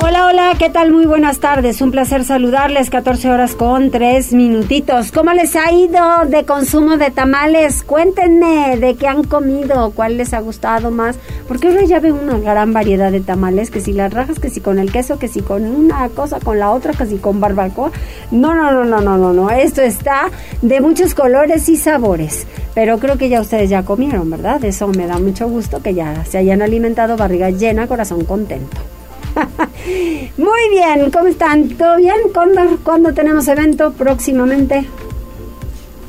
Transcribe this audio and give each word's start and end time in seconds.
Hola, 0.00 0.26
hola, 0.26 0.52
¿qué 0.58 0.70
tal? 0.70 0.92
Muy 0.92 1.06
buenas 1.06 1.38
tardes. 1.38 1.80
Un 1.82 1.90
placer 1.90 2.24
saludarles. 2.24 2.88
14 2.88 3.30
horas 3.30 3.54
con 3.54 3.90
3 3.90 4.32
minutitos. 4.32 5.12
¿Cómo 5.12 5.32
les 5.32 5.54
ha 5.54 5.72
ido 5.72 6.24
de 6.26 6.44
consumo 6.44 6.96
de 6.96 7.10
tamales? 7.10 7.82
Cuéntenme 7.82 8.76
de 8.78 8.94
qué 8.94 9.06
han 9.06 9.24
comido, 9.24 9.90
cuál 9.90 10.16
les 10.16 10.34
ha 10.34 10.40
gustado 10.40 10.90
más. 10.90 11.18
Porque 11.46 11.68
ahora 11.68 11.84
ya 11.84 12.00
veo 12.00 12.14
una 12.14 12.38
gran 12.38 12.72
variedad 12.72 13.12
de 13.12 13.20
tamales, 13.20 13.70
que 13.70 13.80
si 13.80 13.92
las 13.92 14.12
rajas, 14.12 14.38
que 14.38 14.50
si 14.50 14.60
con 14.60 14.78
el 14.78 14.90
queso, 14.90 15.18
que 15.18 15.28
si 15.28 15.42
con 15.42 15.64
una 15.64 16.08
cosa, 16.08 16.40
con 16.40 16.58
la 16.58 16.70
otra, 16.70 16.92
que 16.92 17.06
si 17.06 17.18
con 17.18 17.40
barbacoa. 17.40 17.90
No, 18.30 18.54
no, 18.54 18.72
no, 18.72 18.84
no, 18.84 19.00
no, 19.00 19.18
no, 19.18 19.32
no. 19.32 19.50
Esto 19.50 19.82
está 19.82 20.30
de 20.62 20.80
muchos 20.80 21.14
colores 21.14 21.68
y 21.68 21.76
sabores. 21.76 22.46
Pero 22.74 22.98
creo 22.98 23.18
que 23.18 23.28
ya 23.28 23.40
ustedes 23.40 23.68
ya 23.68 23.84
comieron, 23.84 24.30
¿verdad? 24.30 24.64
Eso 24.64 24.88
me 24.88 25.06
da 25.06 25.18
mucho 25.18 25.48
gusto 25.48 25.82
que 25.82 25.94
ya 25.94 26.24
se 26.24 26.38
hayan 26.38 26.62
alimentado, 26.62 27.16
barriga 27.16 27.50
llena, 27.50 27.86
corazón 27.86 28.24
contento. 28.24 28.78
Muy 30.36 30.70
bien, 30.70 31.10
¿cómo 31.10 31.26
están? 31.26 31.68
¿Todo 31.70 31.96
bien? 31.96 32.16
¿Cuándo, 32.32 32.78
¿Cuándo 32.82 33.12
tenemos 33.12 33.46
evento 33.48 33.92
próximamente? 33.92 34.86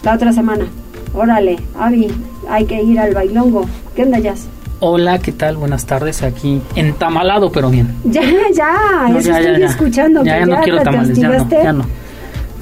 La 0.04 0.16
otra 0.16 0.34
semana. 0.34 0.66
Órale, 1.14 1.58
Avi, 1.78 2.08
hay 2.50 2.66
que 2.66 2.82
ir 2.82 3.00
al 3.00 3.14
bailongo. 3.14 3.66
¿Qué 3.96 4.04
onda, 4.04 4.20
Jazz? 4.20 4.48
Hola, 4.82 5.20
¿qué 5.20 5.34
tal? 5.34 5.58
Buenas 5.58 5.86
tardes 5.86 6.24
aquí 6.24 6.62
entamalado, 6.76 7.52
pero 7.52 7.70
bien. 7.70 7.94
Ya, 8.06 8.22
ya, 8.56 9.10
eso 9.18 9.32
estoy 9.32 9.64
escuchando. 9.64 10.24
Ya, 10.24 10.40
ya, 10.40 10.46
no 10.46 10.62
quiero 10.62 10.82
tamales, 10.82 11.18
ya 11.18 11.28
no, 11.28 11.50
ya 11.50 11.74
no. 11.74 11.86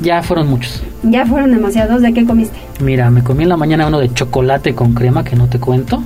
Ya 0.01 0.23
fueron 0.23 0.47
muchos. 0.47 0.81
Ya 1.03 1.25
fueron 1.25 1.51
demasiados. 1.51 2.01
¿De 2.01 2.13
qué 2.13 2.25
comiste? 2.25 2.57
Mira, 2.79 3.09
me 3.11 3.23
comí 3.23 3.43
en 3.43 3.49
la 3.49 3.57
mañana 3.57 3.87
uno 3.87 3.99
de 3.99 4.13
chocolate 4.13 4.73
con 4.73 4.93
crema 4.93 5.23
que 5.23 5.35
no 5.35 5.47
te 5.47 5.59
cuento. 5.59 6.01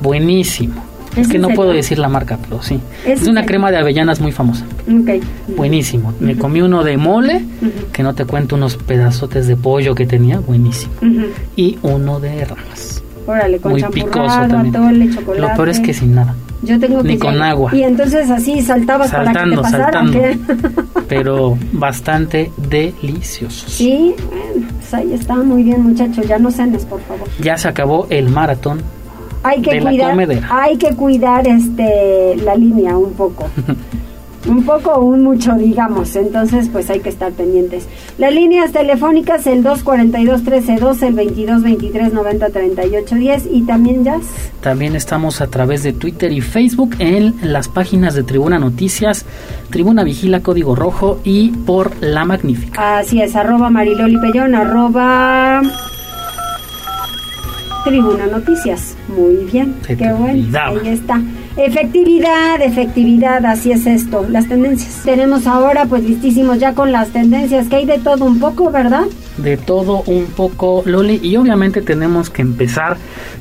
Buenísimo. 0.00 0.85
Es, 1.16 1.28
que 1.28 1.38
no 1.38 1.48
puedo 1.48 1.72
decir 1.72 1.98
la 1.98 2.08
marca, 2.08 2.38
pero 2.42 2.62
sí. 2.62 2.80
Es, 3.06 3.26
una 3.26 3.44
crema 3.44 3.70
de 3.70 3.78
avellanas 3.78 4.20
muy 4.20 4.32
famosa. 4.32 4.64
Okay. 5.02 5.20
Buenísimo. 5.56 6.12
Me 6.20 6.36
comí 6.36 6.60
uno 6.60 6.84
de 6.84 6.96
mole, 6.96 7.44
que 7.92 8.02
no 8.02 8.14
te 8.14 8.24
cuento 8.24 8.56
unos 8.56 8.76
pedazotes 8.76 9.46
de 9.46 9.56
pollo 9.56 9.94
que 9.94 10.06
tenía, 10.06 10.40
buenísimo. 10.40 10.92
Y 11.56 11.78
uno 11.82 12.20
de 12.20 12.44
ramas. 12.44 13.02
Órale, 13.26 13.58
con 13.58 13.72
muy 13.72 13.82
picoso 13.82 14.46
también. 14.48 15.14
chocolate. 15.14 15.40
Lo 15.40 15.54
peor 15.54 15.68
es 15.68 15.80
que 15.80 15.92
sin 15.92 16.14
nada. 16.14 16.34
Yo 16.62 16.78
tengo 16.80 17.02
Ni 17.02 17.18
con 17.18 17.40
agua. 17.42 17.74
Y 17.74 17.82
entonces 17.82 18.30
así 18.30 18.62
saltabas 18.62 19.10
saltando, 19.10 19.62
para 19.62 19.90
que 19.90 20.18
te 20.18 20.38
saltando. 20.38 20.82
pero 21.08 21.58
bastante 21.72 22.50
delicioso. 22.56 23.68
Sí, 23.68 24.14
bueno, 24.28 24.68
pues 24.78 24.94
ahí 24.94 25.12
está 25.12 25.34
muy 25.36 25.62
bien, 25.62 25.82
muchachos. 25.82 26.26
Ya 26.26 26.38
no 26.38 26.50
cenes, 26.50 26.84
por 26.84 27.00
favor. 27.02 27.28
Ya 27.40 27.56
se 27.58 27.68
acabó 27.68 28.06
el 28.10 28.30
maratón 28.30 28.80
hay 29.46 29.62
que 29.62 29.80
cuidar, 29.80 30.18
hay 30.50 30.76
que 30.76 30.94
cuidar 30.94 31.46
este 31.46 32.36
la 32.36 32.54
línea 32.54 32.96
un 32.96 33.12
poco. 33.12 33.48
un 34.48 34.64
poco 34.64 34.92
o 34.92 35.04
un 35.04 35.22
mucho, 35.22 35.54
digamos. 35.54 36.16
Entonces, 36.16 36.68
pues 36.70 36.90
hay 36.90 37.00
que 37.00 37.08
estar 37.08 37.32
pendientes. 37.32 37.88
Las 38.18 38.32
líneas 38.32 38.72
telefónicas, 38.72 39.46
el 39.46 39.64
242-1312, 39.64 41.06
el 41.06 41.16
22-23-90-38-10 41.16 43.48
y 43.50 43.62
también 43.62 44.04
Jazz. 44.04 44.24
También 44.60 44.96
estamos 44.96 45.40
a 45.40 45.46
través 45.48 45.82
de 45.82 45.92
Twitter 45.92 46.32
y 46.32 46.40
Facebook 46.40 46.96
en 46.98 47.34
las 47.42 47.68
páginas 47.68 48.14
de 48.14 48.22
Tribuna 48.22 48.58
Noticias, 48.58 49.26
Tribuna 49.70 50.04
Vigila 50.04 50.40
Código 50.40 50.74
Rojo 50.74 51.20
y 51.24 51.50
por 51.50 51.92
La 52.00 52.24
Magnífica. 52.24 52.98
Así 52.98 53.20
es, 53.20 53.36
arroba 53.36 53.68
Mariloli 53.70 54.18
Pellón, 54.20 54.54
arroba... 54.54 55.60
Tribuna 57.86 58.26
Noticias. 58.26 58.96
Muy 59.08 59.36
bien, 59.50 59.76
qué 59.86 59.94
bueno. 60.12 60.58
Ahí 60.58 60.88
está. 60.88 61.22
Efectividad, 61.56 62.60
efectividad, 62.60 63.46
así 63.46 63.70
es 63.70 63.86
esto, 63.86 64.26
las 64.28 64.48
tendencias. 64.48 65.02
Tenemos 65.04 65.46
ahora 65.46 65.86
pues 65.86 66.02
listísimos 66.02 66.58
ya 66.58 66.74
con 66.74 66.90
las 66.90 67.10
tendencias, 67.10 67.68
que 67.68 67.76
hay 67.76 67.86
de 67.86 67.98
todo 67.98 68.24
un 68.24 68.40
poco, 68.40 68.72
¿verdad? 68.72 69.04
De 69.38 69.56
todo 69.56 70.02
un 70.06 70.26
poco, 70.26 70.82
Loli, 70.84 71.20
y 71.22 71.36
obviamente 71.36 71.80
tenemos 71.80 72.28
que 72.28 72.42
empezar 72.42 72.96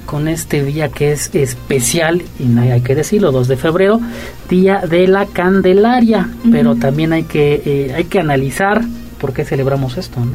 con 0.06 0.28
este 0.28 0.64
día 0.64 0.90
que 0.90 1.12
es 1.12 1.34
especial, 1.34 2.22
y 2.40 2.58
hay 2.60 2.82
que 2.82 2.94
decirlo, 2.94 3.32
2 3.32 3.48
de 3.48 3.58
febrero, 3.58 4.00
Día 4.48 4.82
de 4.88 5.08
la 5.08 5.26
Candelaria, 5.26 6.30
pero 6.52 6.76
también 6.76 7.14
hay 7.14 7.24
que, 7.24 7.64
eh, 7.66 7.94
hay 7.96 8.04
que 8.04 8.20
analizar 8.20 8.82
por 9.20 9.34
qué 9.34 9.44
celebramos 9.44 9.98
esto, 9.98 10.20
¿no? 10.20 10.32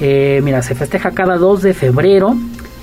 Eh, 0.00 0.40
mira, 0.44 0.62
se 0.62 0.74
festeja 0.74 1.12
cada 1.12 1.38
2 1.38 1.62
de 1.62 1.74
febrero 1.74 2.36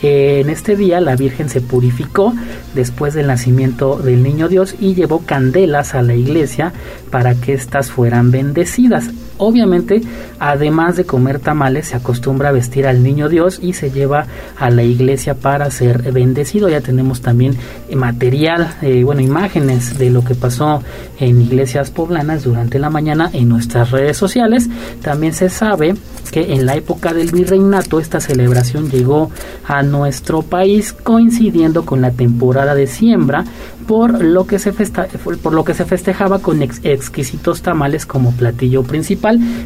en 0.07 0.49
este 0.49 0.75
día 0.75 1.01
la 1.01 1.15
Virgen 1.15 1.49
se 1.49 1.61
purificó 1.61 2.33
después 2.73 3.13
del 3.13 3.27
nacimiento 3.27 3.97
del 3.97 4.23
niño 4.23 4.47
Dios 4.49 4.75
y 4.79 4.93
llevó 4.93 5.25
candelas 5.25 5.95
a 5.95 6.01
la 6.01 6.15
iglesia 6.15 6.73
para 7.09 7.35
que 7.35 7.53
éstas 7.53 7.91
fueran 7.91 8.31
bendecidas. 8.31 9.09
Obviamente, 9.37 10.01
además 10.39 10.95
de 10.95 11.05
comer 11.05 11.39
tamales, 11.39 11.87
se 11.87 11.95
acostumbra 11.95 12.49
a 12.49 12.51
vestir 12.53 12.87
al 12.87 13.03
niño 13.03 13.27
Dios 13.27 13.59
y 13.61 13.73
se 13.73 13.91
lleva 13.91 14.27
a 14.57 14.69
la 14.69 14.83
iglesia 14.83 15.35
para 15.35 15.69
ser 15.71 16.11
bendecido. 16.13 16.69
Ya 16.69 16.81
tenemos 16.81 17.21
también 17.21 17.57
material, 17.93 18.75
eh, 18.81 19.03
bueno, 19.03 19.21
imágenes 19.21 19.97
de 19.97 20.09
lo 20.09 20.23
que 20.23 20.35
pasó 20.35 20.81
en 21.19 21.41
iglesias 21.41 21.91
poblanas 21.91 22.43
durante 22.43 22.79
la 22.79 22.89
mañana 22.89 23.29
en 23.33 23.49
nuestras 23.49 23.91
redes 23.91 24.17
sociales. 24.17 24.69
También 25.01 25.33
se 25.33 25.49
sabe 25.49 25.95
que 26.31 26.53
en 26.53 26.65
la 26.65 26.75
época 26.75 27.13
del 27.13 27.31
virreinato 27.31 27.99
esta 27.99 28.19
celebración 28.19 28.89
llegó 28.89 29.31
a 29.65 29.83
nuestro 29.83 30.41
país 30.41 30.93
coincidiendo 30.93 31.85
con 31.85 32.01
la 32.01 32.11
temporada 32.11 32.75
de 32.75 32.87
siembra, 32.87 33.45
por 33.87 34.23
lo 34.23 34.47
que 34.47 34.59
se, 34.59 34.73
por 34.73 35.53
lo 35.53 35.63
que 35.63 35.73
se 35.73 35.85
festejaba 35.85 36.39
con 36.39 36.61
exquisitos 36.61 37.61
tamales 37.61 38.05
como 38.05 38.31
platillo 38.31 38.83
principal. 38.83 39.24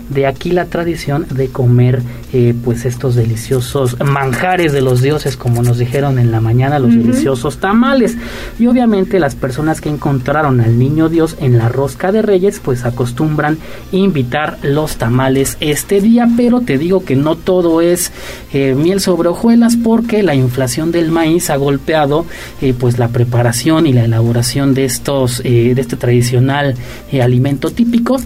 De 0.09 0.25
aquí 0.25 0.51
la 0.51 0.65
tradición 0.65 1.25
de 1.29 1.49
comer 1.49 2.01
eh, 2.31 2.53
pues 2.63 2.85
estos 2.85 3.15
deliciosos 3.15 3.97
manjares 3.99 4.71
de 4.71 4.81
los 4.81 5.01
dioses, 5.01 5.35
como 5.35 5.61
nos 5.61 5.77
dijeron 5.77 6.19
en 6.19 6.31
la 6.31 6.41
mañana, 6.41 6.79
los 6.79 6.95
deliciosos 6.95 7.59
tamales. 7.59 8.17
Y 8.57 8.67
obviamente 8.67 9.19
las 9.19 9.35
personas 9.35 9.81
que 9.81 9.89
encontraron 9.89 10.61
al 10.61 10.77
niño 10.79 11.09
Dios 11.09 11.35
en 11.39 11.57
la 11.57 11.69
rosca 11.69 12.11
de 12.11 12.21
reyes, 12.21 12.61
pues 12.63 12.85
acostumbran 12.85 13.57
invitar 13.91 14.57
los 14.61 14.97
tamales 14.97 15.57
este 15.59 16.01
día, 16.01 16.27
pero 16.37 16.61
te 16.61 16.77
digo 16.77 17.03
que 17.03 17.15
no 17.15 17.35
todo 17.35 17.81
es 17.81 18.11
eh, 18.53 18.75
miel 18.75 18.99
sobre 18.99 19.29
hojuelas 19.29 19.75
porque 19.75 20.23
la 20.23 20.35
inflación 20.35 20.91
del 20.91 21.11
maíz 21.11 21.49
ha 21.49 21.57
golpeado 21.57 22.25
eh, 22.61 22.73
pues 22.77 22.97
la 22.97 23.09
preparación 23.09 23.87
y 23.87 23.93
la 23.93 24.05
elaboración 24.05 24.73
de 24.73 24.85
estos 24.85 25.41
eh, 25.43 25.73
de 25.75 25.81
este 25.81 25.95
tradicional 25.95 26.75
alimento 27.21 27.71
típico 27.71 28.17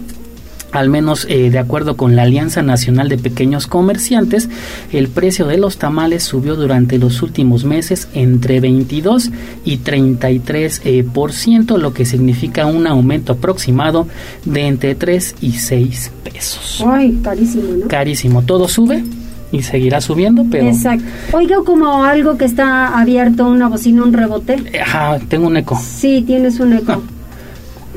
al 0.74 0.90
menos 0.90 1.26
eh, 1.30 1.50
de 1.50 1.60
acuerdo 1.60 1.96
con 1.96 2.16
la 2.16 2.24
Alianza 2.24 2.62
Nacional 2.62 3.08
de 3.08 3.18
Pequeños 3.18 3.68
Comerciantes, 3.68 4.50
el 4.92 5.08
precio 5.08 5.46
de 5.48 5.58
los 5.58 5.78
tamales 5.78 6.24
subió 6.24 6.56
durante 6.56 6.98
los 6.98 7.22
últimos 7.22 7.64
meses 7.64 8.10
entre 8.14 8.60
22 8.60 9.32
y 9.64 9.78
33 9.78 10.82
por 11.14 11.32
ciento, 11.32 11.78
lo 11.78 11.94
que 11.94 12.06
significa 12.06 12.66
un 12.66 12.88
aumento 12.88 13.34
aproximado 13.34 14.08
de 14.46 14.68
entre 14.68 14.96
3 14.96 15.36
y 15.42 15.54
6 15.54 16.12
pesos. 16.24 16.84
Ay, 16.86 17.20
carísimo, 17.24 17.64
¿no? 17.80 17.88
Carísimo, 17.88 18.42
todo 18.42 18.68
sube 18.68 19.04
y 19.52 19.62
seguirá 19.62 20.02
subiendo, 20.02 20.44
pero... 20.50 20.66
Exacto. 20.66 21.06
Oiga, 21.32 21.58
como 21.64 22.04
algo 22.04 22.38
que 22.38 22.46
está 22.46 23.00
abierto, 23.00 23.48
una 23.48 23.70
bocina, 23.70 24.04
un 24.04 24.12
rebote. 24.12 24.58
Ajá, 24.82 25.20
tengo 25.30 25.48
un 25.48 25.58
eco. 25.58 25.80
Sí, 25.80 26.24
tienes 26.26 26.60
un 26.60 26.74
eco. 26.74 27.04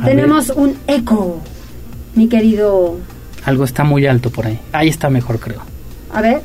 Tenemos 0.04 0.50
un 0.50 0.74
eco, 0.86 1.40
mi 2.16 2.28
querido... 2.28 2.98
Algo 3.44 3.64
está 3.64 3.84
muy 3.84 4.06
alto 4.06 4.30
por 4.30 4.46
ahí. 4.46 4.58
Ahí 4.72 4.88
está 4.88 5.08
mejor, 5.08 5.38
creo. 5.38 5.62
A 6.12 6.20
ver. 6.20 6.40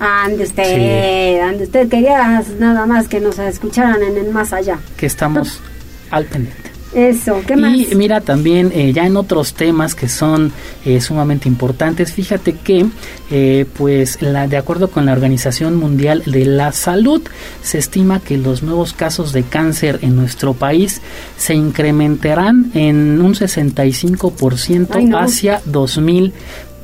Ande 0.00 0.44
usted, 0.44 1.40
ande 1.40 1.64
usted. 1.64 1.88
Quería 1.88 2.42
nada 2.58 2.86
más 2.86 3.08
que 3.08 3.20
nos 3.20 3.38
escucharan 3.38 4.02
en 4.02 4.16
el 4.16 4.30
más 4.30 4.52
allá. 4.52 4.78
Que 4.96 5.06
estamos 5.06 5.60
al 6.10 6.24
pendiente. 6.24 6.65
Eso, 6.96 7.42
¿qué 7.46 7.56
más? 7.56 7.76
Y 7.76 7.94
mira, 7.94 8.22
también 8.22 8.72
eh, 8.74 8.90
ya 8.94 9.04
en 9.04 9.18
otros 9.18 9.52
temas 9.52 9.94
que 9.94 10.08
son 10.08 10.50
eh, 10.86 11.02
sumamente 11.02 11.46
importantes, 11.46 12.10
fíjate 12.10 12.54
que, 12.54 12.86
eh, 13.30 13.66
pues, 13.76 14.22
la, 14.22 14.48
de 14.48 14.56
acuerdo 14.56 14.88
con 14.88 15.04
la 15.04 15.12
Organización 15.12 15.76
Mundial 15.76 16.22
de 16.24 16.46
la 16.46 16.72
Salud, 16.72 17.20
se 17.62 17.76
estima 17.76 18.20
que 18.20 18.38
los 18.38 18.62
nuevos 18.62 18.94
casos 18.94 19.34
de 19.34 19.42
cáncer 19.42 19.98
en 20.00 20.16
nuestro 20.16 20.54
país 20.54 21.02
se 21.36 21.54
incrementarán 21.54 22.70
en 22.72 23.20
un 23.20 23.34
65% 23.34 25.20
hacia 25.20 25.60
2000 25.66 26.32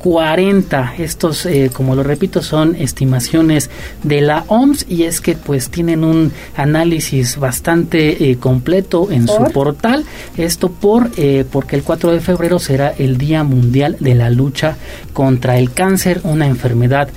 40. 0.03 0.95
Estos, 0.97 1.45
eh, 1.45 1.71
como 1.71 1.95
lo 1.95 2.03
repito, 2.03 2.41
son 2.41 2.75
estimaciones 2.75 3.69
de 4.03 4.19
la 4.19 4.43
OMS 4.49 4.85
y 4.89 5.03
es 5.03 5.21
que 5.21 5.35
pues 5.35 5.69
tienen 5.69 6.03
un 6.03 6.33
análisis 6.57 7.37
bastante 7.37 8.29
eh, 8.29 8.37
completo 8.37 9.09
en 9.11 9.29
su 9.29 9.45
portal. 9.53 10.03
Esto 10.35 10.69
por 10.69 11.11
eh, 11.15 11.45
porque 11.49 11.77
el 11.77 11.83
4 11.83 12.11
de 12.11 12.19
febrero 12.19 12.59
será 12.59 12.93
el 12.97 13.17
Día 13.17 13.45
Mundial 13.45 13.95
de 14.01 14.13
la 14.13 14.29
Lucha 14.29 14.75
contra 15.13 15.57
el 15.57 15.71
Cáncer, 15.71 16.19
una 16.25 16.47
enfermedad 16.47 17.07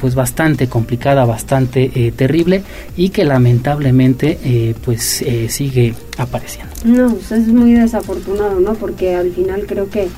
pues 0.00 0.14
bastante 0.14 0.68
complicada, 0.68 1.26
bastante 1.26 2.12
terrible 2.16 2.62
y 2.96 3.10
que 3.10 3.24
lamentablemente 3.24 4.74
pues 4.82 5.22
sigue 5.48 5.94
apareciendo. 6.16 6.72
No, 6.84 7.10
pues 7.10 7.30
es 7.32 7.48
muy 7.48 7.74
desafortunado, 7.74 8.58
¿no? 8.58 8.72
Porque 8.72 9.14
al 9.14 9.32
final 9.32 9.66
creo 9.66 9.90
que 9.90 10.08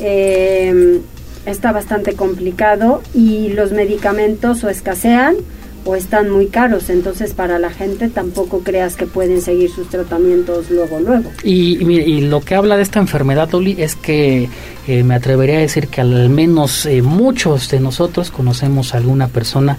eh, 0.00 1.00
está 1.46 1.72
bastante 1.72 2.14
complicado 2.14 3.02
y 3.14 3.48
los 3.48 3.72
medicamentos 3.72 4.64
o 4.64 4.68
escasean 4.68 5.36
o 5.84 5.94
están 5.96 6.30
muy 6.30 6.46
caros, 6.46 6.88
entonces 6.88 7.34
para 7.34 7.58
la 7.58 7.70
gente 7.70 8.08
tampoco 8.08 8.60
creas 8.60 8.96
que 8.96 9.06
pueden 9.06 9.42
seguir 9.42 9.70
sus 9.70 9.88
tratamientos 9.88 10.70
luego, 10.70 10.98
luego. 10.98 11.30
Y, 11.42 11.76
y, 11.84 12.22
lo 12.22 12.40
que 12.40 12.54
habla 12.54 12.76
de 12.76 12.82
esta 12.82 13.00
enfermedad, 13.00 13.52
Oli, 13.54 13.76
es 13.78 13.94
que 13.94 14.48
eh, 14.86 15.02
me 15.02 15.14
atrevería 15.14 15.58
a 15.58 15.60
decir 15.60 15.88
que 15.88 16.00
al 16.00 16.30
menos 16.30 16.86
eh, 16.86 17.02
muchos 17.02 17.68
de 17.68 17.80
nosotros 17.80 18.30
conocemos 18.30 18.94
a 18.94 18.96
alguna 18.96 19.28
persona 19.28 19.76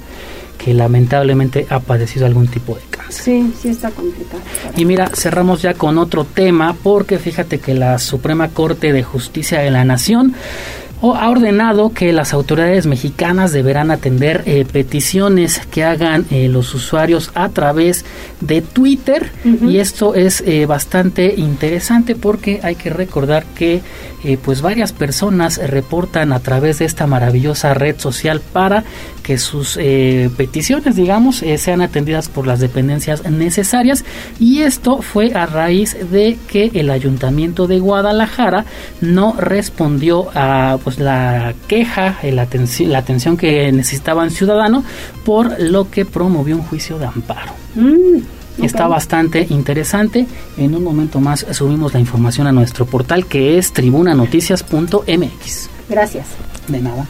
que 0.59 0.73
lamentablemente 0.73 1.65
ha 1.69 1.79
padecido 1.79 2.25
algún 2.25 2.47
tipo 2.47 2.75
de 2.75 2.81
cáncer. 2.89 3.23
Sí, 3.23 3.53
sí 3.59 3.69
está 3.69 3.89
complicado. 3.91 4.41
Y 4.77 4.85
mira, 4.85 5.09
cerramos 5.13 5.61
ya 5.61 5.73
con 5.73 5.97
otro 5.97 6.23
tema 6.23 6.75
porque 6.81 7.17
fíjate 7.17 7.59
que 7.59 7.73
la 7.73 7.97
Suprema 7.99 8.49
Corte 8.49 8.93
de 8.93 9.03
Justicia 9.03 9.59
de 9.59 9.71
la 9.71 9.83
Nación 9.83 10.33
ha 11.13 11.29
ordenado 11.29 11.91
que 11.91 12.13
las 12.13 12.33
autoridades 12.33 12.87
mexicanas 12.87 13.51
deberán 13.51 13.91
atender 13.91 14.43
eh, 14.45 14.65
peticiones 14.65 15.61
que 15.69 15.83
hagan 15.83 16.25
eh, 16.31 16.47
los 16.47 16.73
usuarios 16.73 17.31
a 17.35 17.49
través 17.49 18.05
de 18.41 18.61
Twitter. 18.61 19.29
Y 19.61 19.77
esto 19.77 20.15
es 20.15 20.41
eh, 20.41 20.65
bastante 20.65 21.35
interesante 21.37 22.15
porque 22.15 22.61
hay 22.63 22.75
que 22.75 22.89
recordar 22.89 23.43
que 23.43 23.81
pues 24.43 24.61
varias 24.61 24.93
personas 24.93 25.57
reportan 25.57 26.33
a 26.33 26.39
través 26.39 26.79
de 26.79 26.85
esta 26.85 27.07
maravillosa 27.07 27.73
red 27.73 27.97
social 27.97 28.41
para 28.41 28.83
que 29.23 29.37
sus 29.37 29.77
peticiones 30.37 30.95
digamos 30.95 31.43
sean 31.57 31.81
atendidas 31.81 32.29
por 32.29 32.45
las 32.45 32.59
dependencias 32.59 33.29
necesarias 33.29 34.05
y 34.39 34.61
esto 34.61 35.01
fue 35.01 35.33
a 35.33 35.45
raíz 35.45 35.97
de 36.11 36.37
que 36.47 36.71
el 36.73 36.89
ayuntamiento 36.89 37.67
de 37.67 37.79
Guadalajara 37.79 38.65
no 39.01 39.33
respondió 39.37 40.29
a 40.33 40.77
pues 40.83 40.99
la 40.99 41.53
queja, 41.67 42.17
la 42.23 42.43
atención, 42.43 42.91
la 42.91 42.99
atención 42.99 43.37
que 43.37 43.71
necesitaban 43.71 44.31
ciudadanos, 44.31 44.83
por 45.23 45.59
lo 45.59 45.89
que 45.89 46.05
promovió 46.05 46.55
un 46.55 46.63
juicio 46.63 46.97
de 46.99 47.05
amparo. 47.05 47.51
Mm, 47.75 48.19
Está 48.61 48.87
bastante 48.87 49.45
interesante. 49.49 50.25
En 50.57 50.75
un 50.75 50.83
momento 50.83 51.19
más 51.19 51.45
subimos 51.51 51.93
la 51.93 51.99
información 51.99 52.47
a 52.47 52.51
nuestro 52.51 52.85
portal 52.85 53.25
que 53.25 53.57
es 53.57 53.73
tribunanoticias.mx. 53.73 55.69
Gracias. 55.89 56.27
De 56.67 56.81
nada. 56.81 57.05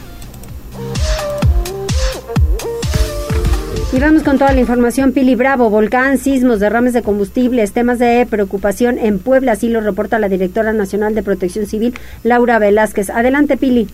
Y 3.92 4.00
vamos 4.00 4.24
con 4.24 4.36
toda 4.36 4.52
la 4.52 4.60
información. 4.60 5.12
Pili 5.12 5.36
Bravo, 5.36 5.70
volcán, 5.70 6.18
sismos, 6.18 6.60
derrames 6.60 6.92
de 6.92 7.02
combustibles, 7.02 7.72
temas 7.72 7.98
de 7.98 8.26
preocupación 8.28 8.98
en 8.98 9.18
Puebla, 9.18 9.52
así 9.52 9.70
lo 9.70 9.80
reporta 9.80 10.18
la 10.18 10.28
directora 10.28 10.74
nacional 10.74 11.14
de 11.14 11.22
Protección 11.22 11.64
Civil, 11.66 11.94
Laura 12.22 12.58
Velázquez. 12.58 13.08
Adelante, 13.08 13.56
Pili. 13.56 13.86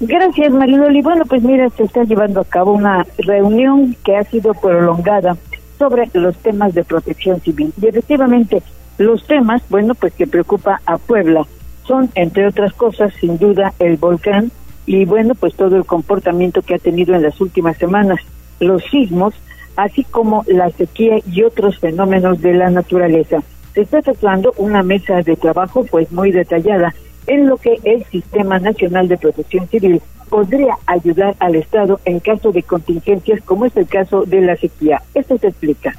Gracias, 0.00 0.52
Mariloli. 0.52 1.00
Bueno, 1.00 1.24
pues 1.24 1.42
mira, 1.42 1.70
se 1.70 1.84
está 1.84 2.02
llevando 2.02 2.40
a 2.40 2.44
cabo 2.44 2.72
una 2.72 3.06
reunión 3.16 3.96
que 4.04 4.16
ha 4.16 4.24
sido 4.24 4.52
prolongada 4.52 5.38
sobre 5.78 6.08
los 6.14 6.36
temas 6.38 6.74
de 6.74 6.84
protección 6.84 7.40
civil. 7.40 7.72
Y 7.80 7.86
efectivamente, 7.86 8.62
los 8.98 9.26
temas, 9.26 9.62
bueno, 9.68 9.94
pues 9.94 10.14
que 10.14 10.26
preocupa 10.26 10.80
a 10.86 10.98
Puebla 10.98 11.46
son, 11.86 12.10
entre 12.14 12.46
otras 12.46 12.72
cosas, 12.72 13.12
sin 13.20 13.38
duda, 13.38 13.72
el 13.78 13.96
volcán 13.96 14.50
y, 14.86 15.04
bueno, 15.04 15.34
pues 15.34 15.54
todo 15.54 15.76
el 15.76 15.84
comportamiento 15.84 16.62
que 16.62 16.74
ha 16.74 16.78
tenido 16.78 17.14
en 17.14 17.22
las 17.22 17.40
últimas 17.40 17.76
semanas, 17.76 18.18
los 18.60 18.82
sismos 18.84 19.34
así 19.76 20.04
como 20.04 20.42
la 20.46 20.70
sequía 20.70 21.18
y 21.30 21.42
otros 21.42 21.78
fenómenos 21.78 22.40
de 22.40 22.54
la 22.54 22.70
naturaleza. 22.70 23.42
Se 23.74 23.82
está 23.82 23.98
efectuando 23.98 24.54
una 24.56 24.82
mesa 24.82 25.20
de 25.22 25.36
trabajo 25.36 25.84
pues 25.90 26.10
muy 26.10 26.32
detallada 26.32 26.94
en 27.26 27.46
lo 27.46 27.58
que 27.58 27.78
el 27.84 28.04
Sistema 28.04 28.58
Nacional 28.58 29.08
de 29.08 29.18
Protección 29.18 29.68
Civil 29.68 30.00
podría 30.28 30.76
ayudar 30.86 31.34
al 31.38 31.56
Estado 31.56 32.00
en 32.04 32.20
caso 32.20 32.52
de 32.52 32.62
contingencias 32.62 33.40
como 33.44 33.66
es 33.66 33.76
el 33.76 33.86
caso 33.86 34.24
de 34.24 34.40
la 34.40 34.56
sequía. 34.56 35.02
Esto 35.14 35.38
se 35.38 35.48
explica. 35.48 35.96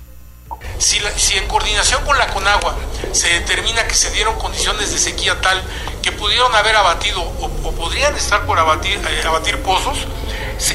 Si, 0.78 1.00
si, 1.16 1.38
en 1.38 1.48
coordinación 1.48 2.04
con 2.06 2.18
la 2.18 2.28
Conagua 2.28 2.76
se 3.12 3.30
determina 3.30 3.88
que 3.88 3.94
se 3.94 4.12
dieron 4.12 4.38
condiciones 4.38 4.92
de 4.92 4.98
sequía 4.98 5.40
tal 5.42 5.62
que 6.02 6.12
pudieron 6.12 6.54
haber 6.56 6.76
abatido 6.76 7.22
o, 7.22 7.72
podrían 7.72 8.16
estar 8.16 8.46
por 8.46 8.58
abatir, 8.58 8.98
eh, 8.98 9.28
abatir 9.28 9.62
pozos, 9.62 10.08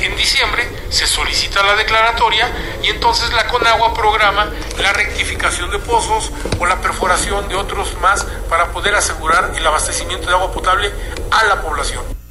en 0.02 0.16
diciembre 0.16 0.69
se 0.90 1.06
solicita 1.06 1.62
la 1.62 1.75
declaratoria 1.75 2.50
y 2.82 2.88
entonces 2.88 3.32
la 3.32 3.46
Conagua 3.49 3.94
programa 3.94 4.50
la 4.78 4.93
rectificación 4.93 5.70
de 5.70 5.78
pozos 5.78 6.32
o 6.58 6.66
la 6.66 6.81
perforación 6.81 7.49
de 7.49 7.56
otros 7.56 7.96
más 8.00 8.25
para 8.49 8.72
poder 8.72 8.94
asegurar 8.94 9.52
el 9.56 9.66
abastecimiento 9.66 10.28
de 10.28 10.34
agua 10.34 10.52
potable 10.52 10.90
a 11.31 11.44
la 11.44 11.62
población. 11.62 12.22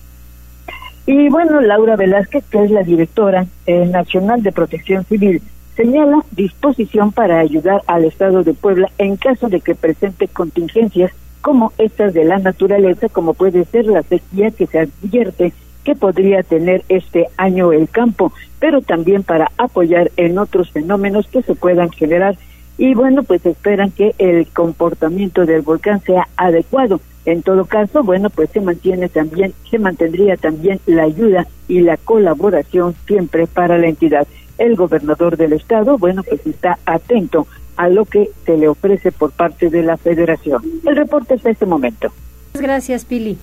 Y 1.06 1.30
bueno, 1.30 1.62
Laura 1.62 1.96
Velázquez, 1.96 2.44
que 2.50 2.64
es 2.64 2.72
la 2.72 2.84
directora 2.84 3.46
eh, 3.66 3.86
nacional 3.86 4.44
de 4.44 4.52
Protección 4.52 5.04
Civil, 5.06 5.42
señala 5.76 6.24
disposición 6.32 7.12
para 7.12 7.40
ayudar 7.40 7.82
al 7.88 8.06
Estado 8.06 8.44
de 8.44 8.54
Puebla 8.54 8.90
en 8.98 9.18
caso 9.18 9.50
de 9.50 9.62
que 9.62 9.76
presente 9.76 10.28
contingencias 10.28 11.12
como 11.42 11.74
estas 11.78 12.14
de 12.14 12.24
la 12.24 12.38
naturaleza, 12.38 13.10
como 13.10 13.34
puede 13.34 13.66
ser 13.66 13.86
la 13.88 14.04
sequía 14.04 14.52
que 14.52 14.68
se 14.68 14.80
advierte 14.80 15.54
que 15.84 15.96
podría 15.96 16.44
tener 16.44 16.84
este 16.90 17.28
año 17.38 17.72
el 17.72 17.90
campo, 17.90 18.32
pero 18.60 18.82
también 18.82 19.24
para 19.24 19.52
apoyar 19.58 20.12
en 20.18 20.38
otros 20.38 20.70
fenómenos 20.70 21.28
que 21.28 21.42
se 21.42 21.56
puedan 21.56 21.90
generar. 21.92 22.38
Y 22.78 22.94
bueno, 22.94 23.24
pues 23.24 23.46
esperan 23.46 23.92
que 23.92 24.14
el 24.18 24.48
comportamiento 24.48 25.46
del 25.46 25.62
volcán 25.62 26.02
sea 26.02 26.28
adecuado. 26.38 27.02
En 27.26 27.44
todo 27.44 27.66
caso, 27.66 28.04
bueno, 28.04 28.30
pues 28.30 28.50
se 28.50 28.62
mantiene 28.62 29.10
también, 29.10 29.54
se 29.70 29.78
mantendría 29.78 30.38
también 30.38 30.80
la 30.86 31.04
ayuda 31.04 31.48
y 31.68 31.82
la 31.82 31.98
colaboración 31.98 32.96
siempre 33.06 33.48
para 33.48 33.78
la 33.78 33.88
entidad. 33.88 34.28
El 34.58 34.76
gobernador 34.76 35.38
del 35.38 35.54
estado, 35.54 35.98
bueno, 35.98 36.24
pues 36.24 36.46
está 36.46 36.80
atento 36.86 37.48
a 37.78 37.90
lo 37.90 38.06
que 38.06 38.30
se 38.46 38.58
le 38.58 38.68
ofrece 38.68 39.12
por 39.12 39.32
parte 39.32 39.70
de 39.70 39.84
la 39.84 39.98
federación. 39.98 40.62
El 40.86 40.96
reporte 40.96 41.36
es 41.36 41.44
de 41.44 41.52
este 41.52 41.66
momento. 41.66 42.12
Gracias, 42.54 43.06
Pili. 43.06 43.38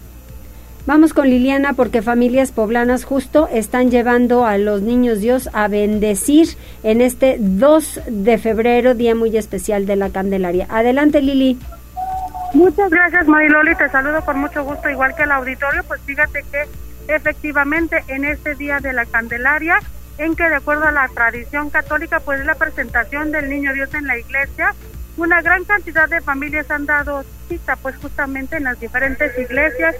Vamos 0.86 1.12
con 1.12 1.28
Liliana 1.28 1.74
porque 1.74 2.00
familias 2.00 2.50
poblanas 2.50 3.04
justo 3.04 3.46
están 3.52 3.90
llevando 3.90 4.46
a 4.46 4.56
los 4.56 4.80
niños 4.80 5.20
Dios 5.20 5.50
a 5.52 5.68
bendecir 5.68 6.48
en 6.82 7.02
este 7.02 7.36
2 7.38 8.00
de 8.08 8.38
febrero, 8.38 8.94
día 8.94 9.14
muy 9.14 9.36
especial 9.36 9.84
de 9.84 9.96
la 9.96 10.08
Candelaria. 10.08 10.66
Adelante 10.70 11.20
Lili. 11.20 11.58
Muchas 12.54 12.90
gracias 12.90 13.26
Mariloli, 13.26 13.74
te 13.74 13.88
saludo 13.90 14.24
con 14.24 14.38
mucho 14.38 14.64
gusto 14.64 14.88
igual 14.88 15.14
que 15.14 15.24
el 15.24 15.32
auditorio, 15.32 15.84
pues 15.84 16.00
fíjate 16.02 16.44
que 16.50 17.14
efectivamente 17.14 18.02
en 18.08 18.24
este 18.24 18.54
día 18.54 18.78
de 18.80 18.92
la 18.92 19.04
Candelaria, 19.04 19.78
en 20.16 20.34
que 20.34 20.48
de 20.48 20.56
acuerdo 20.56 20.84
a 20.84 20.92
la 20.92 21.08
tradición 21.08 21.70
católica, 21.70 22.20
pues 22.20 22.44
la 22.44 22.54
presentación 22.54 23.32
del 23.32 23.50
niño 23.50 23.74
Dios 23.74 23.92
en 23.94 24.06
la 24.06 24.18
iglesia, 24.18 24.74
una 25.18 25.42
gran 25.42 25.64
cantidad 25.64 26.08
de 26.08 26.20
familias 26.20 26.70
han 26.70 26.86
dado 26.86 27.24
cita 27.48 27.76
pues 27.76 27.96
justamente 27.96 28.56
en 28.56 28.64
las 28.64 28.80
diferentes 28.80 29.36
iglesias 29.38 29.96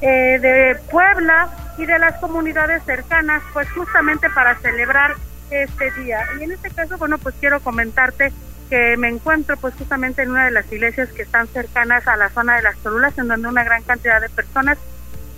eh, 0.00 0.38
de 0.40 0.76
Puebla 0.90 1.48
y 1.78 1.86
de 1.86 1.98
las 1.98 2.18
comunidades 2.18 2.82
cercanas, 2.84 3.42
pues 3.52 3.70
justamente 3.70 4.28
para 4.30 4.56
celebrar 4.56 5.14
este 5.50 5.90
día. 5.92 6.20
Y 6.40 6.44
en 6.44 6.52
este 6.52 6.70
caso, 6.70 6.98
bueno, 6.98 7.18
pues 7.18 7.34
quiero 7.40 7.60
comentarte 7.60 8.32
que 8.68 8.96
me 8.96 9.08
encuentro 9.08 9.56
pues 9.56 9.74
justamente 9.74 10.22
en 10.22 10.30
una 10.30 10.46
de 10.46 10.50
las 10.50 10.70
iglesias 10.72 11.08
que 11.10 11.22
están 11.22 11.46
cercanas 11.48 12.06
a 12.08 12.16
la 12.16 12.30
zona 12.30 12.56
de 12.56 12.62
las 12.62 12.76
Tolulas, 12.78 13.16
en 13.18 13.28
donde 13.28 13.48
una 13.48 13.64
gran 13.64 13.82
cantidad 13.82 14.20
de 14.20 14.28
personas 14.28 14.78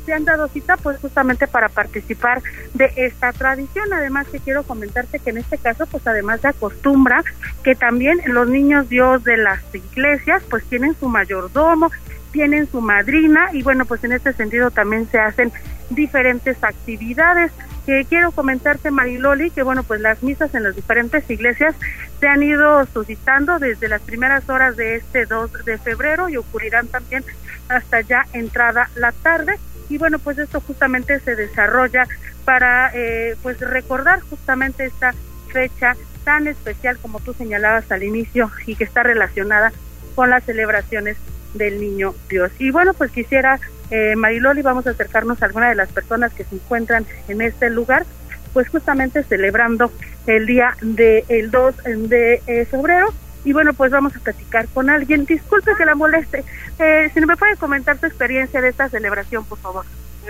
se 0.07 0.13
han 0.13 0.25
dado 0.25 0.47
cita 0.49 0.77
pues 0.77 0.99
justamente 1.01 1.47
para 1.49 1.69
participar 1.69 2.41
de 2.75 2.93
esta 2.97 3.33
tradición. 3.33 3.93
Además 3.93 4.29
que 4.29 4.39
quiero 4.39 4.63
comentarte 4.63 5.19
que 5.19 5.31
en 5.31 5.39
este 5.39 5.59
caso 5.59 5.87
pues 5.87 6.07
además 6.07 6.41
se 6.41 6.49
acostumbra 6.49 7.25
que 7.63 7.75
también 7.75 8.21
los 8.27 8.49
niños 8.49 8.89
Dios 8.89 9.25
de 9.25 9.37
las 9.37 9.63
iglesias 9.75 10.43
pues 10.49 10.65
tienen 10.65 10.95
su 10.99 11.09
mayordomo, 11.09 11.91
tienen 12.31 12.71
su 12.71 12.81
madrina 12.81 13.49
y 13.53 13.63
bueno, 13.63 13.85
pues 13.85 14.05
en 14.05 14.13
este 14.13 14.33
sentido 14.33 14.71
también 14.71 15.09
se 15.11 15.19
hacen 15.19 15.53
diferentes 15.91 16.63
actividades. 16.63 17.53
que 17.87 18.05
quiero 18.09 18.33
comentarte, 18.33 18.91
Mariloli, 18.91 19.51
que 19.51 19.63
bueno, 19.63 19.85
pues 19.85 20.01
las 20.01 20.21
misas 20.21 20.53
en 20.57 20.65
las 20.65 20.75
diferentes 20.75 21.29
iglesias 21.31 21.77
se 22.19 22.27
han 22.27 22.43
ido 22.43 22.85
suscitando 22.87 23.61
desde 23.61 23.89
las 23.89 24.03
primeras 24.03 24.49
horas 24.49 24.77
de 24.77 24.97
este 24.97 25.25
2 25.25 25.65
de 25.65 25.79
febrero 25.79 26.29
y 26.29 26.37
ocurrirán 26.37 26.89
también 26.89 27.25
hasta 27.69 28.01
ya 28.01 28.27
entrada 28.33 28.91
la 28.97 29.13
tarde. 29.13 29.59
y 29.89 29.99
bueno, 29.99 30.19
pues 30.19 30.37
esto 30.39 30.61
justamente 30.61 31.21
se 31.21 31.37
desarrolla 31.37 32.09
para 32.45 32.91
eh, 32.95 33.37
pues 33.43 33.61
recordar 33.61 34.21
justamente 34.21 34.87
esta 34.87 35.15
fecha 35.53 35.97
tan 36.25 36.49
especial 36.49 36.99
como 36.99 37.21
tú 37.21 37.35
señalabas 37.35 37.91
al 37.93 38.03
inicio 38.03 38.51
y 38.67 38.75
que 38.75 38.85
está 38.85 39.03
relacionada 39.03 39.73
con 40.15 40.31
las 40.31 40.45
celebraciones 40.45 41.17
del 41.55 41.81
Niño 41.81 42.15
Dios. 42.29 42.51
Y 42.59 42.71
bueno, 42.71 42.95
pues 42.95 43.11
quisiera, 43.11 43.61
eh, 43.91 44.17
Mariloli, 44.17 44.63
vamos 44.63 44.87
a 44.87 44.91
acercarnos 44.91 45.43
a 45.43 45.47
alguna 45.47 45.69
de 45.69 45.75
las 45.75 45.91
personas 45.91 46.33
que 46.33 46.45
se 46.45 46.57
encuentran 46.57 47.07
en 47.29 47.41
este 47.41 47.71
lugar, 47.71 48.05
pues 48.53 48.69
justamente 48.69 49.23
celebrando 49.23 49.93
el 50.27 50.47
día 50.47 50.77
del 50.81 51.25
el 51.29 51.51
2 51.51 51.75
de 52.09 52.43
eh, 52.47 52.65
febrero. 52.67 53.13
Y 53.45 53.53
bueno, 53.53 53.75
pues 53.75 53.93
vamos 53.93 54.17
a 54.17 54.21
platicar 54.21 54.67
con 54.69 54.91
alguien. 54.91 55.25
Disculpe 55.25 55.73
que 55.79 55.85
la 55.85 55.95
moleste. 55.95 56.45
Eh, 56.81 57.11
si 57.15 57.21
me 57.21 57.37
puede 57.37 57.57
comentar 57.57 57.99
su 58.01 58.07
experiencia 58.07 58.61
de 58.61 58.71
esta 58.71 58.89
celebración, 58.89 59.45
por 59.45 59.59
favor. 59.59 59.85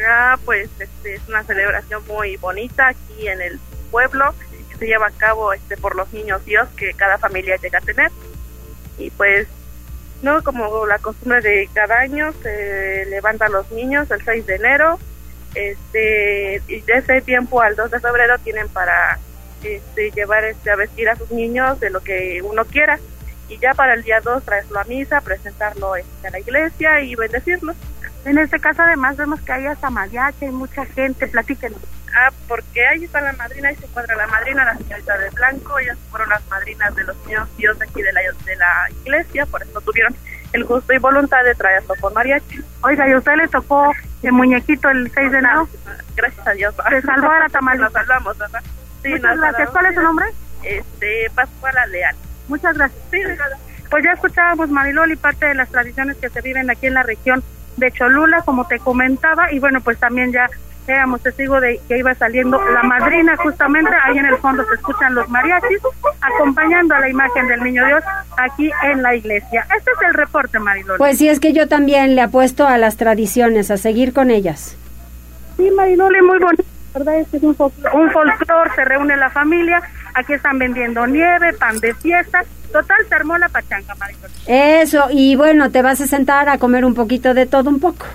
Ah, 0.07 0.39
pues 0.45 0.69
este, 0.79 1.15
es 1.15 1.23
una 1.27 1.43
celebración 1.45 2.03
muy 2.07 2.37
bonita 2.37 2.89
aquí 2.89 3.27
en 3.27 3.41
el 3.41 3.59
pueblo 3.91 4.35
que 4.71 4.77
se 4.77 4.87
lleva 4.87 5.07
a 5.07 5.11
cabo 5.13 5.55
este 5.55 5.79
por 5.79 5.97
los 5.97 6.13
niños 6.13 6.45
Dios 6.45 6.69
que 6.77 6.93
cada 6.93 7.17
familia 7.17 7.57
llega 7.57 7.79
a 7.79 7.83
tener. 7.83 8.11
Y 8.99 9.11
pues 9.11 9.49
no 10.23 10.43
como 10.43 10.87
la 10.87 10.99
costumbre 10.99 11.41
de 11.41 11.69
cada 11.73 12.01
año 12.01 12.33
se 12.43 13.07
levantan 13.07 13.53
los 13.53 13.71
niños 13.71 14.11
el 14.11 14.25
6 14.25 14.47
de 14.47 14.55
enero 14.57 14.99
este 15.55 16.63
y 16.69 16.81
de 16.83 16.95
ese 16.95 17.21
tiempo 17.23 17.61
al 17.61 17.77
2 17.77 17.91
de 17.91 18.01
febrero 18.01 18.39
tienen 18.39 18.69
para 18.69 19.19
este, 19.63 20.11
llevar 20.11 20.45
este, 20.45 20.71
a 20.71 20.77
vestir 20.77 21.09
a 21.09 21.17
sus 21.17 21.31
niños 21.31 21.81
de 21.81 21.91
lo 21.91 22.01
que 22.01 22.41
uno 22.43 22.65
quiera 22.65 22.99
y 23.49 23.59
ya 23.59 23.75
para 23.75 23.95
el 23.95 24.03
día 24.03 24.21
2 24.21 24.45
traerlo 24.45 24.81
a 24.81 24.85
misa, 24.85 25.21
presentarlo 25.21 25.97
este, 25.97 26.29
a 26.29 26.31
la 26.31 26.41
iglesia 26.41 27.01
y 27.01 27.15
bendecirlo. 27.15 27.75
En 28.25 28.39
este 28.39 28.59
caso 28.59 28.83
además 28.83 29.17
vemos 29.17 29.41
que 29.41 29.53
hay 29.53 29.67
hasta 29.67 29.89
mariachi, 29.89 30.47
hay 30.47 30.51
mucha 30.51 30.85
gente, 30.85 31.29
platíquenos. 31.29 31.81
Ah, 32.19 32.33
porque 32.49 32.87
ahí 32.87 33.05
está 33.05 33.21
la 33.21 33.35
madrina, 33.35 33.69
ahí 33.69 33.77
se 33.77 33.85
encuentra 33.85 34.17
la 34.17 34.27
madrina, 34.27 34.65
la 34.65 34.75
señorita 34.79 35.19
de 35.19 35.29
blanco, 35.31 35.79
ellas 35.79 35.99
fueron 36.11 36.31
las 36.31 36.43
madrinas 36.49 36.97
de 36.97 37.05
los 37.05 37.17
niños 37.27 37.47
Dios 37.59 37.77
aquí 37.79 38.01
de 38.01 38.11
la, 38.11 38.23
de 38.23 38.57
la 38.57 38.89
iglesia, 39.05 39.45
por 39.45 39.63
eso 39.63 39.79
tuvieron 39.83 40.17
el 40.55 40.65
gusto 40.65 40.95
y 40.95 40.99
voluntad 40.99 41.45
de 41.45 41.55
traerlo 41.55 41.95
con 42.01 42.15
mariachi. 42.15 42.63
Oiga, 42.81 43.07
¿y 43.07 43.13
a 43.13 43.19
usted 43.19 43.37
le 43.37 43.49
tocó 43.49 43.93
el 44.23 44.33
muñequito 44.33 44.89
el 44.89 45.13
6 45.13 45.31
de 45.31 45.39
enero? 45.39 45.69
Gracias 46.17 46.47
a 46.47 46.53
Dios. 46.53 46.75
Se 46.89 47.03
salvó 47.03 47.31
a 47.31 47.41
la 47.41 47.49
tamalita. 47.51 47.85
Nos 47.85 47.93
salvamos, 47.93 48.39
¿verdad? 48.39 48.63
Sí, 49.03 49.11
Muchas 49.11 49.37
gracias. 49.37 49.71
¿Cuál 49.71 49.87
es 49.87 49.95
su 49.95 50.01
nombre? 50.01 50.27
Este, 50.63 51.31
Pascuala 51.35 51.87
Leal. 51.87 52.17
Muchas 52.49 52.79
gracias. 52.79 53.03
Sí, 53.11 53.19
pues 53.91 54.05
ya 54.05 54.13
escuchábamos 54.13 54.71
Mariloli 54.71 55.17
parte 55.17 55.45
de 55.45 55.55
las 55.55 55.69
tradiciones 55.69 56.17
que 56.17 56.31
se 56.31 56.41
viven 56.41 56.71
aquí 56.71 56.87
en 56.87 56.95
la 56.95 57.03
región 57.03 57.45
de 57.77 57.93
Cholula, 57.93 58.41
como 58.43 58.67
te 58.67 58.79
comentaba, 58.79 59.53
y 59.53 59.59
bueno, 59.59 59.83
pues 59.83 59.99
también 59.99 60.33
ya 60.33 60.49
éramos 60.93 61.23
testigos 61.23 61.61
de 61.61 61.81
que 61.89 61.99
iba 61.99 62.15
saliendo 62.15 62.61
la 62.73 62.83
madrina 62.83 63.37
justamente, 63.37 63.91
ahí 64.05 64.19
en 64.19 64.27
el 64.27 64.37
fondo 64.39 64.65
se 64.69 64.75
escuchan 64.75 65.15
los 65.15 65.29
mariachis, 65.29 65.79
acompañando 66.21 66.95
a 66.95 67.01
la 67.01 67.09
imagen 67.09 67.49
del 67.49 67.63
Niño 67.63 67.85
Dios 67.87 68.03
aquí 68.37 68.71
en 68.85 69.03
la 69.03 69.15
iglesia. 69.15 69.67
Este 69.77 69.91
es 69.91 70.09
el 70.09 70.15
reporte, 70.15 70.59
Mariloli. 70.59 70.99
Pues 70.99 71.19
sí, 71.19 71.29
es 71.29 71.41
que 71.41 71.53
yo 71.53 71.69
también 71.69 72.15
le 72.15 72.23
apuesto 72.23 72.67
a 72.67 72.79
las 72.79 72.97
tradiciones, 72.97 73.71
a 73.71 73.77
seguir 73.77 74.13
con 74.13 74.31
ellas. 74.31 74.77
Sí, 75.57 75.71
Mariloli, 75.71 76.23
muy 76.23 76.39
bonito, 76.39 76.65
¿verdad? 76.95 77.19
Este 77.21 77.39
es 77.39 77.43
un, 77.43 77.57
un 77.59 78.11
folclor, 78.11 78.75
se 78.75 78.85
reúne 78.85 79.17
la 79.17 79.31
familia, 79.31 79.83
aquí 80.15 80.35
están 80.35 80.59
vendiendo 80.59 81.07
nieve, 81.07 81.53
pan 81.55 81.79
de 81.79 81.95
fiesta, 81.95 82.45
total 82.73 82.99
se 83.09 83.15
armó 83.15 83.39
la 83.39 83.49
pachanga. 83.49 83.95
Eso, 84.47 85.07
y 85.11 85.37
bueno, 85.37 85.71
te 85.71 85.83
vas 85.83 86.01
a 86.01 86.07
sentar 86.07 86.49
a 86.49 86.59
comer 86.59 86.85
un 86.85 86.95
poquito 86.95 87.35
de 87.35 87.47
todo 87.47 87.71
un 87.71 87.81
poco. 87.81 88.07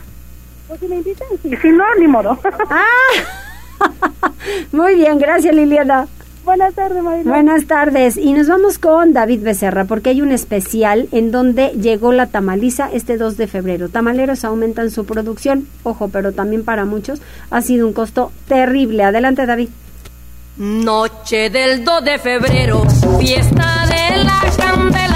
Pues 0.72 0.80
si 0.80 0.88
me 0.88 0.96
invitan, 0.96 1.28
sí. 1.44 1.52
Si 1.62 1.70
no, 1.70 1.84
ni 2.00 2.08
modo. 2.08 2.40
Ah, 2.70 4.30
muy 4.72 4.96
bien, 4.96 5.18
gracias 5.18 5.54
Liliana. 5.54 6.08
Buenas 6.46 6.74
tardes, 6.76 7.04
Mariloli. 7.04 7.30
Buenas 7.30 7.66
tardes. 7.66 8.16
Y 8.16 8.32
nos 8.32 8.48
vamos 8.48 8.78
con 8.78 9.12
David 9.12 9.42
Becerra, 9.42 9.84
porque 9.84 10.12
hay 10.12 10.22
un 10.22 10.32
especial 10.32 11.10
en 11.12 11.32
donde 11.32 11.70
llegó 11.72 12.14
la 12.14 12.28
tamaliza 12.28 12.90
este 12.94 13.18
2 13.18 13.36
de 13.36 13.48
febrero. 13.48 13.90
Tamaleros 13.90 14.46
aumentan 14.46 14.92
su 14.92 15.06
producción, 15.06 15.68
ojo, 15.84 16.08
pero 16.08 16.32
también 16.32 16.64
para 16.64 16.86
muchos 16.86 17.22
ha 17.50 17.62
sido 17.62 17.86
un 17.86 17.92
costo 17.92 18.32
terrible. 18.48 19.04
Adelante, 19.04 19.46
David. 19.46 19.70
Noche 20.56 21.50
del 21.50 21.84
2 21.84 22.06
de 22.06 22.20
febrero, 22.20 22.84
fiesta 23.20 23.88
de 23.88 24.24
la 24.24 24.42
vez. 24.42 25.11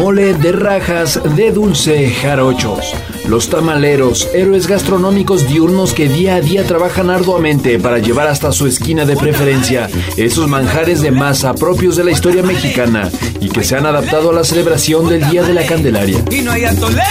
Mole 0.00 0.32
de 0.32 0.52
rajas 0.52 1.20
de 1.36 1.52
dulce 1.52 2.08
jarochos. 2.08 2.94
Los 3.28 3.50
tamaleros, 3.50 4.30
héroes 4.32 4.66
gastronómicos 4.66 5.46
diurnos 5.46 5.92
que 5.92 6.08
día 6.08 6.36
a 6.36 6.40
día 6.40 6.64
trabajan 6.66 7.10
arduamente 7.10 7.78
para 7.78 7.98
llevar 7.98 8.26
hasta 8.26 8.50
su 8.50 8.66
esquina 8.66 9.04
de 9.04 9.14
preferencia 9.14 9.90
esos 10.16 10.48
manjares 10.48 11.02
de 11.02 11.10
masa 11.10 11.52
propios 11.52 11.96
de 11.96 12.04
la 12.04 12.12
historia 12.12 12.42
mexicana 12.42 13.10
y 13.40 13.50
que 13.50 13.62
se 13.62 13.76
han 13.76 13.84
adaptado 13.84 14.30
a 14.30 14.32
la 14.32 14.44
celebración 14.44 15.06
del 15.06 15.28
Día 15.28 15.42
de 15.42 15.52
la 15.52 15.66
Candelaria. 15.66 16.24
Y 16.30 16.40
no 16.40 16.52
hay 16.52 16.64
atole. 16.64 17.02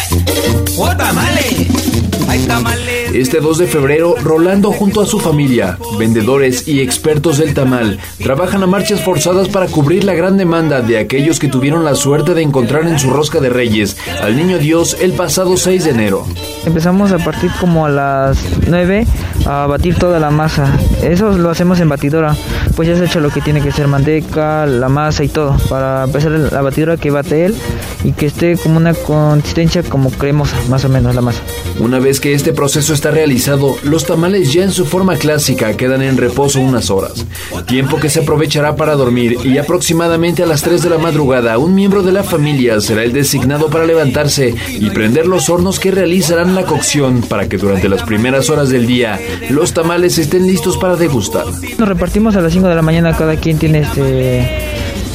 Este 3.14 3.40
2 3.40 3.58
de 3.58 3.66
febrero, 3.66 4.16
Rolando 4.22 4.72
junto 4.72 5.02
a 5.02 5.06
su 5.08 5.20
familia, 5.20 5.80
vendedores 5.98 6.68
y 6.68 6.80
expertos 6.80 7.40
del 7.40 7.56
tamal, 7.56 8.00
trabajan 8.22 8.62
a 8.62 8.68
marchas 8.68 9.02
forzadas 9.02 9.50
para 9.50 9.66
cubrir 9.66 10.04
la 10.04 10.14
gran 10.14 10.38
demanda 10.38 10.82
de 10.82 11.00
aquellos 11.00 11.40
que 11.40 11.48
tuvieron 11.48 11.84
la 11.84 11.96
suerte 11.96 12.36
de 12.36 12.44
encontrar 12.44 12.88
en 12.88 13.00
su 13.00 13.10
rosca 13.10 13.40
de 13.40 13.50
reyes 13.50 13.98
al 14.22 14.36
niño 14.36 14.60
Dios 14.60 14.96
el 15.02 15.14
pasado 15.14 15.58
6 15.58 15.86
de 15.86 15.90
enero. 15.90 16.28
Empezamos 16.66 17.12
a 17.12 17.18
partir 17.18 17.50
como 17.60 17.86
a 17.86 17.90
las 17.90 18.38
9 18.68 19.08
a 19.46 19.66
batir 19.68 19.96
toda 19.96 20.20
la 20.20 20.30
masa. 20.30 20.72
Eso 21.04 21.38
lo 21.38 21.50
hacemos 21.50 21.80
en 21.80 21.90
batidora. 21.90 22.36
Pues 22.76 22.88
ya 22.88 22.96
se 22.96 23.04
ha 23.04 23.06
hecho 23.06 23.20
lo 23.20 23.30
que 23.30 23.42
tiene 23.42 23.62
que 23.62 23.72
ser 23.72 23.88
manteca, 23.88 24.66
la 24.66 24.90
masa 24.90 25.24
y 25.24 25.30
todo. 25.30 25.58
Para 25.70 26.04
empezar 26.04 26.32
la 26.32 26.62
batidora 26.62 26.98
que 26.98 27.12
bate 27.12 27.46
él 27.46 27.56
y 28.04 28.12
que 28.12 28.26
esté 28.26 28.58
como 28.58 28.78
una 28.78 28.94
consistencia 28.94 29.84
como 29.84 30.12
cremosa, 30.12 30.58
más 30.70 30.86
o 30.86 30.90
menos 30.90 31.16
la 31.16 31.22
masa. 31.22 31.42
Una 31.80 32.00
vez 32.00 32.20
que 32.20 32.34
este 32.34 32.54
proceso 32.54 32.94
está 32.94 33.12
realizado, 33.12 33.76
los 33.84 34.06
tamales 34.06 34.54
ya 34.54 34.64
en 34.64 34.72
su 34.72 34.86
forma 34.86 35.16
clásica 35.16 35.76
quedan 35.76 36.02
en 36.02 36.18
reposo 36.18 36.60
unas 36.60 36.90
horas. 36.90 37.26
Tiempo 37.68 38.00
que 38.00 38.10
se 38.10 38.22
aprovechará 38.22 38.76
para 38.76 38.96
dormir 38.96 39.38
y 39.44 39.58
aproximadamente 39.58 40.44
a 40.44 40.46
las 40.46 40.62
3 40.62 40.82
de 40.84 40.90
la 40.90 40.98
madrugada 40.98 41.58
un 41.58 41.76
miembro 41.76 42.04
de 42.04 42.12
la 42.12 42.24
familia 42.24 42.80
será 42.82 43.04
el 43.04 43.14
designado 43.14 43.70
para 43.70 43.86
levantarse 43.86 44.56
y 44.70 44.90
prender 44.90 45.26
los 45.26 45.50
hornos 45.50 45.80
que 45.80 45.92
realizarán 45.92 46.49
la 46.56 46.64
cocción 46.64 47.22
para 47.22 47.48
que 47.48 47.58
durante 47.58 47.90
las 47.90 48.04
primeras 48.04 48.50
horas 48.50 48.70
del 48.70 48.86
día 48.88 49.20
los 49.50 49.74
tamales 49.74 50.18
estén 50.18 50.48
listos 50.48 50.78
para 50.78 50.96
degustar. 50.96 51.46
Nos 51.78 51.88
repartimos 51.88 52.36
a 52.36 52.42
las 52.42 52.54
5 52.54 52.68
de 52.68 52.76
la 52.76 52.82
mañana, 52.82 53.16
cada 53.16 53.36
quien 53.36 53.58
tiene 53.58 53.80
este 53.80 54.48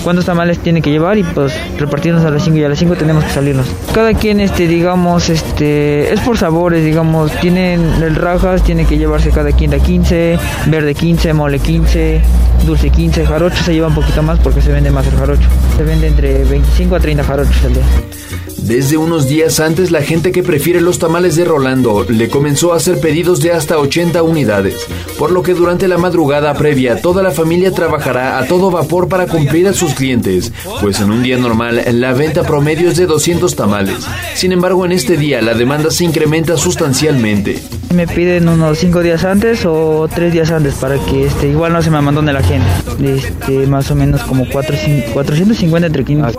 cuántos 0.04 0.26
tamales 0.26 0.58
tiene 0.58 0.82
que 0.82 0.90
llevar 0.90 1.16
y 1.16 1.24
pues 1.24 1.54
repartirnos 1.78 2.24
a 2.24 2.30
las 2.30 2.44
5 2.44 2.58
y 2.58 2.64
a 2.64 2.68
las 2.68 2.78
5 2.78 2.94
tenemos 2.94 3.24
que 3.24 3.30
salirnos. 3.30 3.66
Cada 3.92 4.12
quien 4.12 4.38
este 4.40 4.68
digamos 4.68 5.30
este 5.30 6.12
es 6.12 6.20
por 6.20 6.36
sabores, 6.36 6.84
digamos, 6.84 7.32
tienen 7.40 7.80
el 8.02 8.14
rajas, 8.14 8.62
tiene 8.62 8.84
que 8.84 8.98
llevarse 8.98 9.30
cada 9.30 9.50
quien 9.52 9.70
de 9.70 9.80
15, 9.80 10.38
verde 10.66 10.94
15, 10.94 11.32
mole 11.32 11.58
15, 11.58 12.20
dulce 12.66 12.90
15, 12.90 13.26
jarocho 13.26 13.64
se 13.64 13.72
lleva 13.72 13.88
un 13.88 13.94
poquito 13.94 14.22
más 14.22 14.38
porque 14.38 14.60
se 14.60 14.70
vende 14.70 14.90
más 14.90 15.06
el 15.06 15.16
jarocho. 15.16 15.48
Se 15.76 15.82
vende 15.82 16.06
entre 16.08 16.44
25 16.44 16.94
a 16.94 17.00
30 17.00 17.24
jarochos 17.24 17.64
al 17.64 17.74
día. 17.74 17.84
Desde 18.64 18.96
unos 18.96 19.28
días 19.28 19.60
antes, 19.60 19.90
la 19.90 20.00
gente 20.00 20.32
que 20.32 20.42
prefiere 20.42 20.80
los 20.80 20.98
tamales 20.98 21.36
de 21.36 21.44
Rolando 21.44 22.06
le 22.08 22.30
comenzó 22.30 22.72
a 22.72 22.78
hacer 22.78 22.98
pedidos 22.98 23.40
de 23.40 23.52
hasta 23.52 23.78
80 23.78 24.22
unidades, 24.22 24.86
por 25.18 25.32
lo 25.32 25.42
que 25.42 25.52
durante 25.52 25.86
la 25.86 25.98
madrugada 25.98 26.54
previa 26.54 27.02
toda 27.02 27.22
la 27.22 27.30
familia 27.30 27.72
trabajará 27.72 28.38
a 28.38 28.46
todo 28.46 28.70
vapor 28.70 29.06
para 29.10 29.26
cumplir 29.26 29.68
a 29.68 29.74
sus 29.74 29.92
clientes, 29.92 30.50
pues 30.80 30.98
en 31.02 31.10
un 31.10 31.22
día 31.22 31.36
normal 31.36 31.84
la 31.92 32.14
venta 32.14 32.42
promedio 32.42 32.88
es 32.88 32.96
de 32.96 33.04
200 33.04 33.54
tamales. 33.54 33.98
Sin 34.34 34.50
embargo, 34.50 34.86
en 34.86 34.92
este 34.92 35.18
día 35.18 35.42
la 35.42 35.52
demanda 35.52 35.90
se 35.90 36.04
incrementa 36.04 36.56
sustancialmente. 36.56 37.60
Me 37.94 38.06
piden 38.06 38.48
unos 38.48 38.78
5 38.78 39.02
días 39.02 39.24
antes 39.24 39.66
o 39.66 40.08
3 40.12 40.32
días 40.32 40.50
antes 40.50 40.74
para 40.76 40.96
que 40.98 41.26
este 41.26 41.48
igual 41.48 41.74
no 41.74 41.82
se 41.82 41.90
me 41.90 41.98
abandone 41.98 42.32
la 42.32 42.42
gente. 42.42 42.66
Este, 43.04 43.66
más 43.66 43.90
o 43.90 43.94
menos 43.94 44.22
como 44.22 44.48
4, 44.50 44.76
450 45.12 45.86
entre 45.86 46.04
500. 46.04 46.34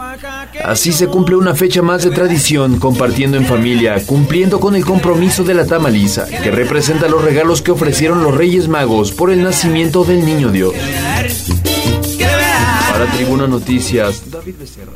Así 0.63 0.91
se 0.91 1.08
cumple 1.08 1.36
una 1.36 1.53
fecha 1.53 1.82
más 1.82 2.03
de 2.03 2.15
tradición, 2.16 2.80
compartiendo 2.80 3.38
en 3.38 3.46
familia, 3.46 4.04
cumpliendo 4.08 4.60
con 4.60 4.76
el 4.76 4.84
compromiso 4.84 5.44
de 5.44 5.54
la 5.54 5.68
tamaliza, 5.68 6.26
que 6.26 6.50
representa 6.50 7.08
los 7.08 7.24
regalos 7.24 7.62
que 7.62 7.70
ofrecieron 7.70 8.24
los 8.24 8.36
Reyes 8.36 8.68
Magos 8.68 9.12
por 9.12 9.30
el 9.30 9.44
nacimiento 9.44 10.04
del 10.04 10.26
Niño 10.26 10.50
Dios. 10.50 10.74
Para 12.92 13.06
Tribuna 13.12 13.46
Noticias, 13.46 14.32
David 14.32 14.56
Becerra. 14.58 14.94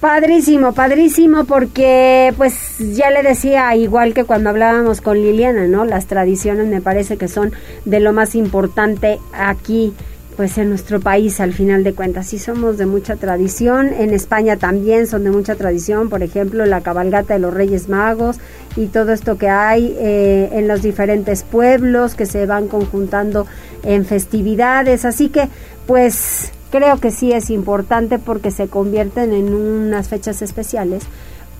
Padrísimo, 0.00 0.72
padrísimo, 0.72 1.44
porque 1.44 2.32
pues 2.36 2.54
ya 2.78 3.10
le 3.10 3.22
decía, 3.22 3.74
igual 3.76 4.14
que 4.14 4.24
cuando 4.24 4.50
hablábamos 4.50 5.00
con 5.00 5.16
Liliana, 5.16 5.66
¿no? 5.66 5.84
Las 5.84 6.06
tradiciones 6.06 6.66
me 6.66 6.80
parece 6.80 7.16
que 7.16 7.28
son 7.28 7.52
de 7.84 8.00
lo 8.00 8.12
más 8.12 8.34
importante 8.34 9.18
aquí 9.32 9.94
pues 10.36 10.58
en 10.58 10.68
nuestro 10.68 11.00
país 11.00 11.40
al 11.40 11.52
final 11.52 11.82
de 11.82 11.94
cuentas. 11.94 12.26
Sí 12.26 12.38
somos 12.38 12.76
de 12.76 12.86
mucha 12.86 13.16
tradición, 13.16 13.88
en 13.92 14.12
España 14.12 14.56
también 14.56 15.06
son 15.06 15.24
de 15.24 15.30
mucha 15.30 15.54
tradición, 15.54 16.08
por 16.08 16.22
ejemplo, 16.22 16.66
la 16.66 16.82
cabalgata 16.82 17.34
de 17.34 17.40
los 17.40 17.54
Reyes 17.54 17.88
Magos 17.88 18.38
y 18.76 18.86
todo 18.86 19.12
esto 19.12 19.38
que 19.38 19.48
hay 19.48 19.96
eh, 19.98 20.50
en 20.52 20.68
los 20.68 20.82
diferentes 20.82 21.42
pueblos 21.42 22.14
que 22.14 22.26
se 22.26 22.44
van 22.46 22.68
conjuntando 22.68 23.46
en 23.82 24.04
festividades. 24.04 25.04
Así 25.04 25.30
que, 25.30 25.48
pues 25.86 26.52
creo 26.70 26.98
que 26.98 27.10
sí 27.10 27.32
es 27.32 27.48
importante 27.48 28.18
porque 28.18 28.50
se 28.50 28.68
convierten 28.68 29.32
en 29.32 29.54
unas 29.54 30.08
fechas 30.08 30.42
especiales 30.42 31.04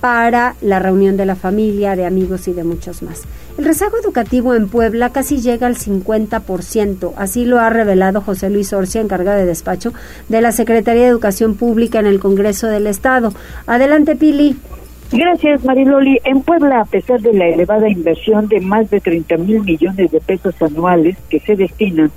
para 0.01 0.55
la 0.61 0.79
reunión 0.79 1.17
de 1.17 1.27
la 1.27 1.37
familia, 1.37 1.97
de 1.97 2.07
amigos 2.07 2.49
y 2.49 2.53
de 2.53 2.65
muchos 2.65 3.03
más. 3.03 3.23
El 3.59 3.65
rezago 3.65 3.97
educativo 3.97 4.55
en 4.55 4.69
Puebla 4.69 5.11
casi 5.11 5.41
llega 5.41 5.67
al 5.67 5.77
50%, 5.77 7.13
así 7.17 7.47
lo 7.47 7.59
ha 7.59 7.71
revelado 7.71 8.21
José 8.21 8.51
Luis 8.51 8.73
Orcia, 8.73 9.01
encargado 9.01 9.39
de 9.39 9.47
despacho 9.47 9.93
de 10.29 10.43
la 10.43 10.53
Secretaría 10.53 11.05
de 11.05 11.09
Educación 11.09 11.55
Pública 11.55 11.99
en 11.99 12.07
el 12.07 12.21
Congreso 12.21 12.67
del 12.67 12.87
Estado. 12.87 13.33
Adelante, 13.67 14.15
Pili. 14.15 14.57
Gracias, 15.11 15.65
Mariloli. 15.65 16.19
En 16.25 16.43
Puebla, 16.43 16.81
a 16.81 16.85
pesar 16.85 17.21
de 17.21 17.33
la 17.33 17.47
elevada 17.47 17.89
inversión 17.89 18.49
de 18.49 18.61
más 18.61 18.91
de 18.91 19.01
30 19.01 19.37
mil 19.39 19.63
millones 19.63 20.11
de 20.11 20.21
pesos 20.21 20.61
anuales 20.61 21.17
que 21.31 21.41
se 21.41 21.57
destinan, 21.57 22.11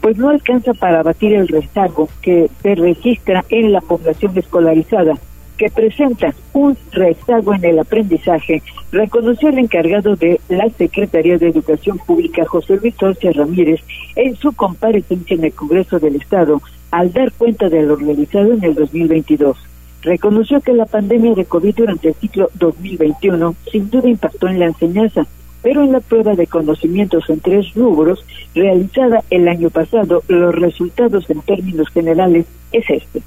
pues 0.00 0.16
no 0.16 0.30
alcanza 0.30 0.72
para 0.74 1.00
abatir 1.00 1.34
el 1.34 1.48
rezago 1.48 2.08
que 2.22 2.48
se 2.62 2.74
registra 2.76 3.44
en 3.50 3.72
la 3.72 3.80
población 3.80 4.38
escolarizada 4.38 5.18
que 5.58 5.68
presenta 5.68 6.34
un 6.54 6.76
rezago 6.92 7.52
en 7.52 7.64
el 7.64 7.78
aprendizaje, 7.80 8.62
reconoció 8.92 9.48
el 9.48 9.58
encargado 9.58 10.16
de 10.16 10.40
la 10.48 10.70
Secretaría 10.70 11.36
de 11.36 11.48
Educación 11.48 11.98
Pública, 11.98 12.46
José 12.46 12.76
Luis 12.76 12.94
Torcia 12.96 13.32
Ramírez, 13.32 13.80
en 14.16 14.36
su 14.36 14.52
comparecencia 14.52 15.36
en 15.36 15.44
el 15.44 15.52
Congreso 15.52 15.98
del 15.98 16.16
Estado, 16.16 16.62
al 16.90 17.12
dar 17.12 17.32
cuenta 17.32 17.68
de 17.68 17.82
lo 17.82 17.96
realizado 17.96 18.52
en 18.54 18.64
el 18.64 18.74
2022. 18.74 19.58
Reconoció 20.02 20.60
que 20.60 20.72
la 20.72 20.86
pandemia 20.86 21.34
de 21.34 21.44
COVID 21.44 21.74
durante 21.74 22.08
el 22.08 22.14
ciclo 22.14 22.48
2021 22.54 23.54
sin 23.70 23.90
duda 23.90 24.08
impactó 24.08 24.48
en 24.48 24.60
la 24.60 24.66
enseñanza, 24.66 25.26
pero 25.60 25.82
en 25.82 25.92
la 25.92 26.00
prueba 26.00 26.36
de 26.36 26.46
conocimientos 26.46 27.28
en 27.28 27.40
tres 27.40 27.74
rubros 27.74 28.24
realizada 28.54 29.24
el 29.28 29.48
año 29.48 29.70
pasado, 29.70 30.22
los 30.28 30.54
resultados 30.54 31.28
en 31.28 31.40
términos 31.42 31.88
generales 31.88 32.46
es 32.70 32.88
este. 32.88 33.22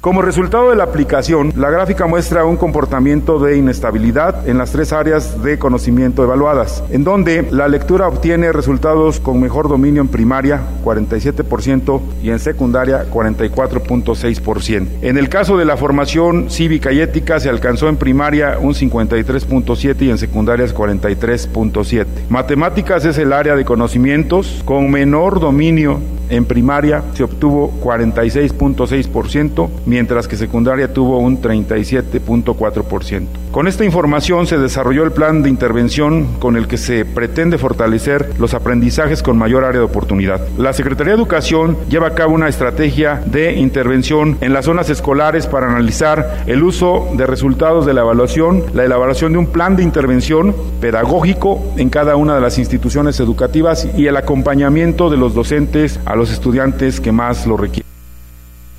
Como 0.00 0.22
resultado 0.22 0.70
de 0.70 0.76
la 0.76 0.84
aplicación, 0.84 1.52
la 1.56 1.68
gráfica 1.68 2.06
muestra 2.06 2.46
un 2.46 2.56
comportamiento 2.56 3.38
de 3.38 3.58
inestabilidad 3.58 4.48
en 4.48 4.56
las 4.56 4.72
tres 4.72 4.94
áreas 4.94 5.42
de 5.42 5.58
conocimiento 5.58 6.22
evaluadas, 6.24 6.82
en 6.90 7.04
donde 7.04 7.46
la 7.50 7.68
lectura 7.68 8.08
obtiene 8.08 8.50
resultados 8.50 9.20
con 9.20 9.42
mejor 9.42 9.68
dominio 9.68 10.00
en 10.00 10.08
primaria, 10.08 10.62
47%, 10.82 12.00
y 12.22 12.30
en 12.30 12.38
secundaria, 12.38 13.10
44.6%. 13.10 14.86
En 15.02 15.18
el 15.18 15.28
caso 15.28 15.58
de 15.58 15.66
la 15.66 15.76
formación 15.76 16.48
cívica 16.48 16.92
y 16.92 17.00
ética, 17.00 17.38
se 17.38 17.50
alcanzó 17.50 17.90
en 17.90 17.98
primaria 17.98 18.56
un 18.58 18.72
53.7 18.72 20.00
y 20.00 20.10
en 20.10 20.16
secundaria 20.16 20.64
43.7. 20.64 22.06
Matemáticas 22.30 23.04
es 23.04 23.18
el 23.18 23.34
área 23.34 23.54
de 23.54 23.66
conocimientos 23.66 24.62
con 24.64 24.90
menor 24.90 25.40
dominio 25.40 26.00
en 26.30 26.44
primaria 26.44 27.02
se 27.14 27.24
obtuvo 27.24 27.72
46.6%, 27.82 29.68
mientras 29.86 30.28
que 30.28 30.36
secundaria 30.36 30.92
tuvo 30.92 31.18
un 31.18 31.40
37.4%. 31.42 33.26
Con 33.50 33.66
esta 33.66 33.84
información 33.84 34.46
se 34.46 34.58
desarrolló 34.58 35.02
el 35.02 35.10
plan 35.10 35.42
de 35.42 35.48
intervención 35.48 36.38
con 36.38 36.56
el 36.56 36.68
que 36.68 36.78
se 36.78 37.04
pretende 37.04 37.58
fortalecer 37.58 38.30
los 38.38 38.54
aprendizajes 38.54 39.24
con 39.24 39.36
mayor 39.36 39.64
área 39.64 39.80
de 39.80 39.86
oportunidad. 39.86 40.40
La 40.56 40.72
Secretaría 40.72 41.14
de 41.14 41.18
Educación 41.18 41.76
lleva 41.88 42.06
a 42.06 42.14
cabo 42.14 42.34
una 42.34 42.48
estrategia 42.48 43.20
de 43.26 43.54
intervención 43.54 44.38
en 44.40 44.52
las 44.52 44.66
zonas 44.66 44.88
escolares 44.88 45.48
para 45.48 45.66
analizar 45.66 46.44
el 46.46 46.62
uso 46.62 47.08
de 47.14 47.26
resultados 47.26 47.86
de 47.86 47.94
la 47.94 48.02
evaluación, 48.02 48.64
la 48.72 48.84
elaboración 48.84 49.32
de 49.32 49.38
un 49.38 49.46
plan 49.46 49.74
de 49.74 49.82
intervención 49.82 50.54
pedagógico 50.80 51.60
en 51.76 51.90
cada 51.90 52.14
una 52.14 52.36
de 52.36 52.40
las 52.40 52.58
instituciones 52.58 53.18
educativas 53.18 53.88
y 53.96 54.06
el 54.06 54.16
acompañamiento 54.16 55.10
de 55.10 55.16
los 55.16 55.34
docentes 55.34 55.98
a 56.04 56.14
los 56.20 56.30
estudiantes 56.30 57.00
que 57.00 57.12
más 57.12 57.46
lo 57.46 57.56
requieren. 57.56 57.88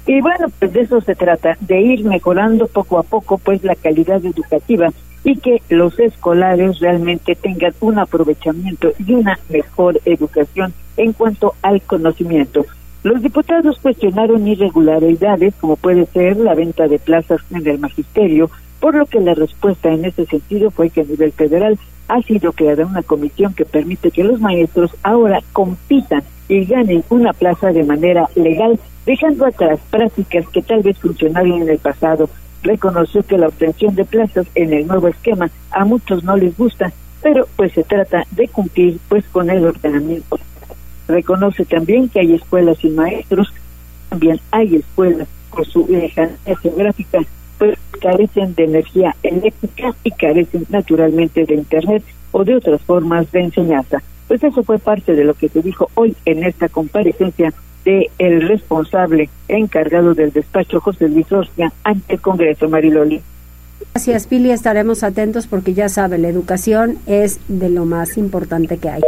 Y 0.06 0.22
bueno, 0.22 0.46
pues 0.60 0.74
de 0.74 0.82
eso 0.82 1.02
se 1.02 1.16
trata, 1.16 1.58
de 1.60 1.82
ir 1.82 2.06
mejorando 2.06 2.68
poco 2.68 3.00
a 3.00 3.04
poco 3.04 3.40
pues 3.40 3.64
la 3.64 3.74
calidad 3.74 4.24
educativa 4.24 4.90
y 5.24 5.38
que 5.38 5.60
los 5.70 5.98
escolares 6.00 6.80
realmente 6.80 7.34
tengan 7.34 7.74
un 7.80 7.98
aprovechamiento 7.98 8.92
y 9.00 9.14
una 9.14 9.40
mejor 9.50 10.00
educación 10.06 10.72
en 10.98 11.14
cuanto 11.14 11.56
al 11.64 11.82
conocimiento. 11.82 12.64
Los 13.02 13.24
diputados 13.24 13.80
cuestionaron 13.80 14.48
irregularidades 14.48 15.56
como 15.60 15.78
puede 15.78 16.06
ser 16.06 16.38
la 16.38 16.54
venta 16.54 16.88
de 16.88 17.00
plazas 17.00 17.42
en 17.50 17.66
el 17.66 17.80
magisterio, 17.80 18.52
por 18.80 18.94
lo 18.94 19.08
que 19.08 19.20
la 19.20 19.34
respuesta 19.34 19.90
en 19.92 20.06
ese 20.06 20.28
sentido 20.28 20.70
fue 20.70 20.92
que 20.92 21.02
a 21.02 21.06
nivel 21.06 21.32
federal 21.32 21.80
ha 22.08 22.22
sido 22.22 22.52
creada 22.52 22.86
una 22.86 23.02
comisión 23.02 23.56
que 23.56 23.66
permite 23.66 24.12
que 24.12 24.24
los 24.24 24.40
maestros 24.40 24.92
ahora 25.02 25.42
compitan 25.54 26.24
y 26.52 26.66
ganen 26.66 27.02
una 27.10 27.32
plaza 27.32 27.72
de 27.72 27.86
manera 27.86 28.28
legal, 28.36 28.78
dejando 29.06 29.46
atrás 29.46 29.80
prácticas 29.90 30.46
que 30.50 30.62
tal 30.62 30.82
vez 30.82 30.98
funcionaron 30.98 31.62
en 31.62 31.70
el 31.70 31.78
pasado. 31.78 32.30
Reconoció 32.62 33.24
que 33.24 33.38
la 33.38 33.48
obtención 33.48 33.96
de 33.96 34.04
plazas 34.04 34.46
en 34.54 34.74
el 34.74 34.86
nuevo 34.86 35.08
esquema 35.08 35.50
a 35.72 35.86
muchos 35.86 36.26
no 36.26 36.36
les 36.36 36.58
gusta, 36.58 36.92
pero 37.22 37.48
pues 37.56 37.72
se 37.72 37.86
trata 37.86 38.26
de 38.32 38.50
cumplir 38.50 39.00
pues 39.08 39.24
con 39.32 39.50
el 39.50 39.66
ordenamiento. 39.66 40.38
Reconoce 41.08 41.64
también 41.64 42.10
que 42.10 42.20
hay 42.20 42.34
escuelas 42.34 42.84
y 42.84 42.90
maestros, 42.90 43.54
también 44.10 44.38
hay 44.52 44.76
escuelas 44.76 45.30
con 45.52 45.64
su 45.64 45.88
lejanía 45.88 46.36
geográfica, 46.62 47.20
pues 47.60 47.80
carecen 48.02 48.56
de 48.56 48.66
energía 48.66 49.16
eléctrica 49.24 49.96
y 50.04 50.12
carecen 50.12 50.66
naturalmente 50.68 51.46
de 51.46 51.56
internet 51.56 52.04
o 52.34 52.44
de 52.44 52.58
otras 52.58 52.82
formas 52.82 53.32
de 53.32 53.40
enseñanza. 53.40 54.04
Pues 54.32 54.46
eso 54.46 54.64
fue 54.64 54.80
parte 54.80 55.14
de 55.14 55.26
lo 55.26 55.34
que 55.34 55.50
se 55.50 55.62
dijo 55.62 55.90
hoy 55.94 56.16
en 56.24 56.46
esta 56.46 56.70
comparecencia 56.70 57.54
de 57.84 58.10
el 58.18 58.48
responsable 58.48 59.30
encargado 59.50 60.14
del 60.14 60.32
despacho 60.32 60.80
José 60.80 61.10
Luis 61.10 61.30
Orcia 61.30 61.74
ante 61.84 62.14
el 62.14 62.22
Congreso, 62.22 62.70
Mariloli. 62.70 63.22
Gracias, 63.94 64.28
Pili. 64.28 64.52
Estaremos 64.52 65.04
atentos 65.04 65.48
porque 65.48 65.74
ya 65.74 65.90
sabe, 65.90 66.18
la 66.18 66.30
educación 66.30 66.98
es 67.08 67.42
de 67.50 67.68
lo 67.68 67.84
más 67.84 68.18
importante 68.18 68.78
que 68.78 68.88
hay. 68.88 69.02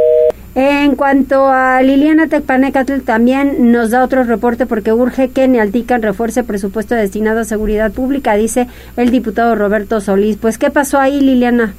En 0.56 0.98
cuanto 0.98 1.48
a 1.48 1.82
Liliana 1.82 2.28
Tecpanecatl, 2.28 3.00
también 3.06 3.72
nos 3.72 3.92
da 3.92 4.04
otro 4.04 4.26
reporte 4.26 4.66
porque 4.66 4.92
urge 4.92 5.30
que 5.30 5.48
Nealtican 5.48 6.02
refuerce 6.02 6.44
presupuesto 6.44 6.96
destinado 6.96 7.40
a 7.40 7.46
seguridad 7.46 7.94
pública, 7.94 8.36
dice 8.36 8.68
el 8.98 9.10
diputado 9.10 9.56
Roberto 9.56 10.02
Solís. 10.02 10.36
Pues, 10.36 10.58
¿qué 10.58 10.70
pasó 10.70 11.00
ahí, 11.00 11.22
Liliana? 11.22 11.76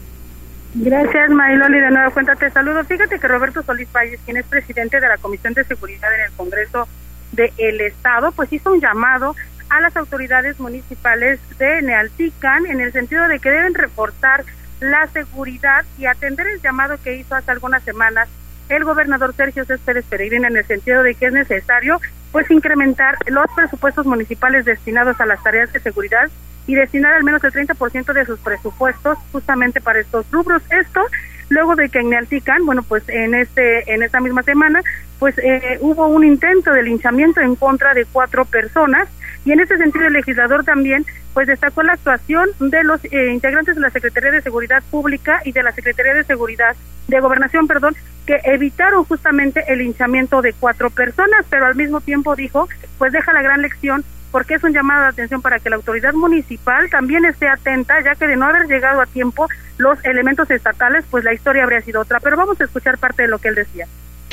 Gracias, 0.75 1.31
Mariloli. 1.31 1.79
De 1.79 1.91
nuevo 1.91 2.11
cuenta 2.13 2.35
te 2.35 2.51
saludo. 2.51 2.85
Fíjate 2.85 3.21
que 3.21 3.29
Roberto 3.29 3.63
Solís 3.63 3.89
Valles, 3.93 4.21
quien 4.25 4.37
es 4.37 4.45
presidente 4.45 5.01
de 5.01 5.09
la 5.09 5.19
Comisión 5.19 5.55
de 5.55 5.65
Seguridad 5.65 6.13
en 6.15 6.23
el 6.23 6.33
Congreso 6.33 6.89
del 7.33 7.81
Estado, 7.81 8.33
pues 8.33 8.53
hizo 8.53 8.73
un 8.73 8.81
llamado 8.81 9.37
a 9.71 9.81
las 9.81 9.97
autoridades 9.97 10.59
municipales 10.59 11.41
de 11.59 11.81
Nealtican 11.83 12.67
en 12.67 12.81
el 12.81 12.93
sentido 12.93 13.29
de 13.29 13.39
que 13.39 13.51
deben 13.51 13.75
reforzar 13.75 14.45
la 14.81 15.07
seguridad 15.09 15.85
y 15.97 16.07
atender 16.07 16.47
el 16.49 16.61
llamado 16.61 16.99
que 17.03 17.17
hizo 17.17 17.35
hace 17.35 17.53
algunas 17.53 17.83
semanas 17.85 18.29
el 18.69 18.85
gobernador 18.85 19.35
Sergio 19.35 19.65
Céspedes 19.65 20.05
Peregrina 20.07 20.49
en 20.49 20.57
el 20.57 20.67
sentido 20.67 21.03
de 21.03 21.15
que 21.15 21.27
es 21.27 21.33
necesario 21.33 22.01
pues 22.33 22.51
incrementar 22.51 23.17
los 23.27 23.47
presupuestos 23.55 24.07
municipales 24.07 24.65
destinados 24.65 25.21
a 25.21 25.27
las 25.27 25.43
tareas 25.43 25.73
de 25.73 25.81
seguridad 25.81 26.31
y 26.67 26.75
destinar 26.75 27.15
al 27.15 27.25
menos 27.25 27.43
el 27.45 27.53
30% 27.53 28.13
de 28.13 28.27
sus 28.27 28.39
presupuestos 28.41 29.19
justamente 29.33 29.81
para 29.81 30.01
estos 30.01 30.31
rubros. 30.31 30.63
Esto 30.71 31.01
luego 31.49 31.77
de 31.77 31.89
que 31.89 32.01
en 32.01 32.11
Nealtican, 32.11 32.65
bueno, 32.65 32.83
pues 32.83 33.09
en 33.09 33.35
este 33.35 33.93
en 33.93 34.03
esta 34.03 34.21
misma 34.21 34.43
semana, 34.43 34.83
pues 35.19 35.37
eh, 35.39 35.79
hubo 35.81 36.07
un 36.07 36.25
intento 36.25 36.73
de 36.73 36.83
linchamiento 36.83 37.41
en 37.41 37.57
contra 37.57 37.95
de 37.95 38.07
cuatro 38.07 38.45
personas 38.45 39.09
y 39.45 39.53
en 39.53 39.61
ese 39.61 39.77
sentido 39.77 40.07
el 40.07 40.15
legislador 40.15 40.65
también 40.65 41.05
pues 41.35 41.49
destacó 41.49 41.83
la 41.83 41.95
actuación 41.95 42.49
de 42.61 42.85
los 42.85 43.05
eh, 43.05 43.33
integrantes 43.33 43.75
de 43.75 43.81
la 43.81 43.91
Secretaría 43.91 44.31
de 44.31 44.41
Seguridad 44.41 44.83
Pública 44.91 45.43
y 45.45 45.53
de 45.53 45.63
la 45.63 45.73
Secretaría 45.73 46.15
de 46.15 46.25
Seguridad 46.25 46.77
de 47.09 47.21
Gobernación, 47.21 47.67
perdón, 47.67 47.97
que 48.25 48.41
evitaron 48.45 49.05
justamente 49.05 49.65
el 49.69 49.81
linchamiento 49.81 50.41
de 50.41 50.55
cuatro 50.55 50.91
personas, 50.91 51.45
pero 51.51 51.67
al 51.67 51.75
mismo 51.75 52.01
tiempo 52.01 52.37
dijo, 52.37 52.69
pues 52.99 53.13
deja 53.13 53.33
la 53.33 53.43
gran 53.43 53.61
lección 53.61 54.05
porque 54.35 54.55
es 54.55 54.65
un 54.65 54.73
llamado 54.73 55.03
de 55.03 55.09
atención 55.11 55.41
para 55.43 55.61
que 55.61 55.71
la 55.71 55.77
autoridad 55.77 56.13
municipal 56.13 56.91
también 56.91 57.25
esté 57.25 57.47
atenta, 57.47 58.03
ya 58.03 58.17
que 58.17 58.27
de 58.27 58.35
no 58.35 58.47
haber 58.47 58.67
llegado 58.67 59.01
a 59.01 59.07
tiempo 59.07 59.47
los 59.79 60.05
elementos 60.05 60.51
estatales, 60.51 61.05
pues 61.09 61.23
la 61.23 61.33
historia 61.33 61.63
habría 61.63 61.83
sido 61.83 62.01
otra. 62.01 62.19
Pero 62.19 62.37
vamos 62.37 62.61
a 62.61 62.65
escuchar 62.65 62.99
parte 62.99 63.23
de 63.23 63.29
lo 63.29 63.39
que 63.39 63.47
él 63.47 63.55
decía. 63.55 63.87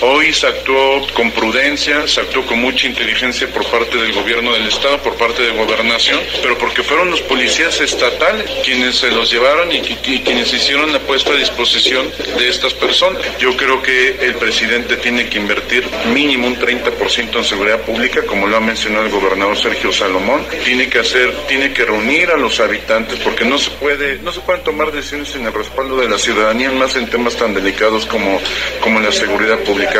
Hoy 0.03 0.33
se 0.33 0.47
actuó 0.47 1.05
con 1.13 1.29
prudencia, 1.29 2.07
se 2.07 2.21
actuó 2.21 2.43
con 2.47 2.59
mucha 2.59 2.87
inteligencia 2.87 3.47
por 3.53 3.63
parte 3.65 3.97
del 3.99 4.13
gobierno 4.13 4.51
del 4.51 4.67
estado, 4.67 4.97
por 4.97 5.15
parte 5.15 5.43
de 5.43 5.51
gobernación, 5.51 6.19
pero 6.41 6.57
porque 6.57 6.81
fueron 6.81 7.11
los 7.11 7.21
policías 7.21 7.79
estatales 7.79 8.49
quienes 8.65 8.95
se 8.95 9.11
los 9.11 9.31
llevaron 9.31 9.71
y, 9.71 9.79
quienes 9.81 10.51
hicieron 10.51 10.91
la 10.91 10.97
puesta 10.99 11.31
a 11.31 11.35
disposición 11.35 12.11
de 12.35 12.49
estas 12.49 12.73
personas. 12.73 13.21
Yo 13.37 13.55
creo 13.55 13.83
que 13.83 14.17
el 14.21 14.33
presidente 14.35 14.97
tiene 14.97 15.29
que 15.29 15.37
invertir 15.37 15.87
mínimo 16.11 16.47
un 16.47 16.57
30% 16.57 17.37
en 17.37 17.43
seguridad 17.43 17.81
pública, 17.81 18.23
como 18.25 18.47
lo 18.47 18.57
ha 18.57 18.61
mencionado 18.61 19.05
el 19.05 19.11
gobernador 19.11 19.55
Sergio 19.55 19.91
Salomón. 19.91 20.47
Tiene 20.65 20.89
que 20.89 20.97
hacer, 20.97 21.31
tiene 21.47 21.73
que 21.73 21.85
reunir 21.85 22.31
a 22.31 22.37
los 22.37 22.59
habitantes 22.59 23.19
porque 23.19 23.45
no 23.45 23.59
se 23.59 23.69
puede, 23.71 24.17
no 24.23 24.31
se 24.31 24.39
pueden 24.39 24.63
tomar 24.63 24.91
decisiones 24.91 25.29
sin 25.29 25.45
el 25.45 25.53
respaldo 25.53 25.97
de 25.97 26.09
la 26.09 26.17
ciudadanía, 26.17 26.71
más 26.71 26.95
en 26.95 27.07
temas 27.07 27.35
tan 27.35 27.53
delicados 27.53 28.07
como, 28.07 28.41
como 28.81 28.99
la 28.99 29.11
seguridad 29.11 29.59
pública. 29.59 29.90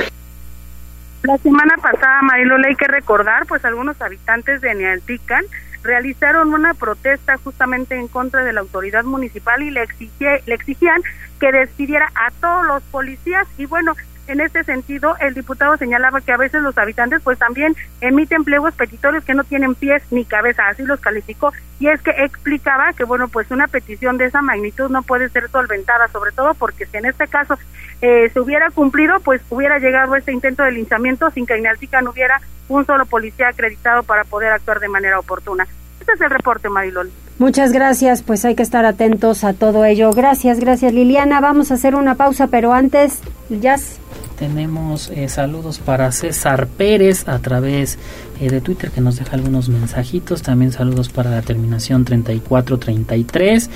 La 1.23 1.38
semana 1.38 1.75
pasada, 1.77 2.21
Marilola, 2.23 2.67
hay 2.67 2.75
que 2.75 2.88
recordar, 2.88 3.45
pues 3.45 3.63
algunos 3.63 4.01
habitantes 4.01 4.62
de 4.62 4.73
Nealtican 4.73 5.45
realizaron 5.84 6.54
una 6.54 6.73
protesta 6.73 7.38
justamente 7.38 7.95
en 7.95 8.08
contra 8.08 8.43
de 8.43 8.54
la 8.54 8.62
autoridad 8.62 9.04
municipal 9.04 9.62
y 9.62 9.71
le, 9.71 9.88
le 10.19 10.54
exigían 10.54 11.01
que 11.39 11.51
despidiera 11.51 12.12
a 12.15 12.32
todos 12.39 12.65
los 12.65 12.84
policías. 12.84 13.47
Y 13.58 13.65
bueno, 13.65 13.95
en 14.27 14.41
este 14.41 14.63
sentido, 14.63 15.15
el 15.19 15.34
diputado 15.34 15.77
señalaba 15.77 16.21
que 16.21 16.31
a 16.31 16.38
veces 16.38 16.62
los 16.62 16.77
habitantes 16.77 17.21
pues 17.23 17.38
también 17.38 17.75
emiten 17.99 18.43
pliegos 18.43 18.73
petitorios 18.75 19.23
que 19.23 19.34
no 19.34 19.43
tienen 19.43 19.75
pies 19.75 20.03
ni 20.12 20.25
cabeza, 20.25 20.67
así 20.67 20.84
los 20.84 20.99
calificó, 20.99 21.51
y 21.79 21.88
es 21.88 22.01
que 22.01 22.12
explicaba 22.12 22.93
que 22.93 23.03
bueno, 23.03 23.27
pues 23.27 23.49
una 23.51 23.67
petición 23.67 24.17
de 24.17 24.25
esa 24.25 24.41
magnitud 24.41 24.89
no 24.89 25.03
puede 25.03 25.29
ser 25.29 25.49
solventada, 25.49 26.07
sobre 26.10 26.31
todo 26.31 26.53
porque 26.53 26.86
si 26.86 26.97
en 26.97 27.05
este 27.05 27.27
caso 27.27 27.57
eh, 28.01 28.29
se 28.31 28.39
hubiera 28.39 28.69
cumplido, 28.71 29.19
pues 29.19 29.41
hubiera 29.49 29.79
llegado 29.79 30.15
este 30.15 30.31
intento 30.31 30.63
de 30.63 30.71
linchamiento 30.71 31.29
sin 31.31 31.45
que 31.45 31.55
en 31.55 31.67
Altica 31.67 32.01
no 32.01 32.12
hubiera 32.12 32.39
un 32.67 32.86
solo 32.86 33.05
policía 33.05 33.49
acreditado 33.49 34.03
para 34.03 34.23
poder 34.23 34.51
actuar 34.51 34.79
de 34.79 34.88
manera 34.88 35.19
oportuna. 35.19 35.67
Este 35.99 36.13
es 36.13 36.21
el 36.21 36.29
reporte, 36.29 36.69
Marilol. 36.69 37.12
Muchas 37.41 37.71
gracias, 37.71 38.21
pues 38.21 38.45
hay 38.45 38.54
que 38.54 38.62
estar 38.62 38.86
atentos 38.86 39.43
a 39.43 39.54
todo 39.54 39.84
ello. 39.84 40.12
Gracias, 40.12 40.60
gracias 40.60 40.93
Liliana. 40.93 41.41
Vamos 41.41 41.71
a 41.71 41.73
hacer 41.73 41.95
una 41.95 42.13
pausa, 42.13 42.45
pero 42.45 42.71
antes, 42.71 43.17
Jazz. 43.49 43.97
Tenemos 44.38 45.10
eh, 45.10 45.27
saludos 45.27 45.80
para 45.80 46.12
César 46.12 46.67
Pérez 46.67 47.27
a 47.27 47.39
través 47.39 47.97
eh, 48.39 48.49
de 48.49 48.62
Twitter 48.62 48.89
que 48.91 49.01
nos 49.01 49.17
deja 49.17 49.36
algunos 49.36 49.69
mensajitos. 49.69 50.41
También 50.43 50.71
saludos 50.71 51.10
para 51.10 51.30
la 51.30 51.41
terminación 51.41 52.06
3433. 52.06 53.69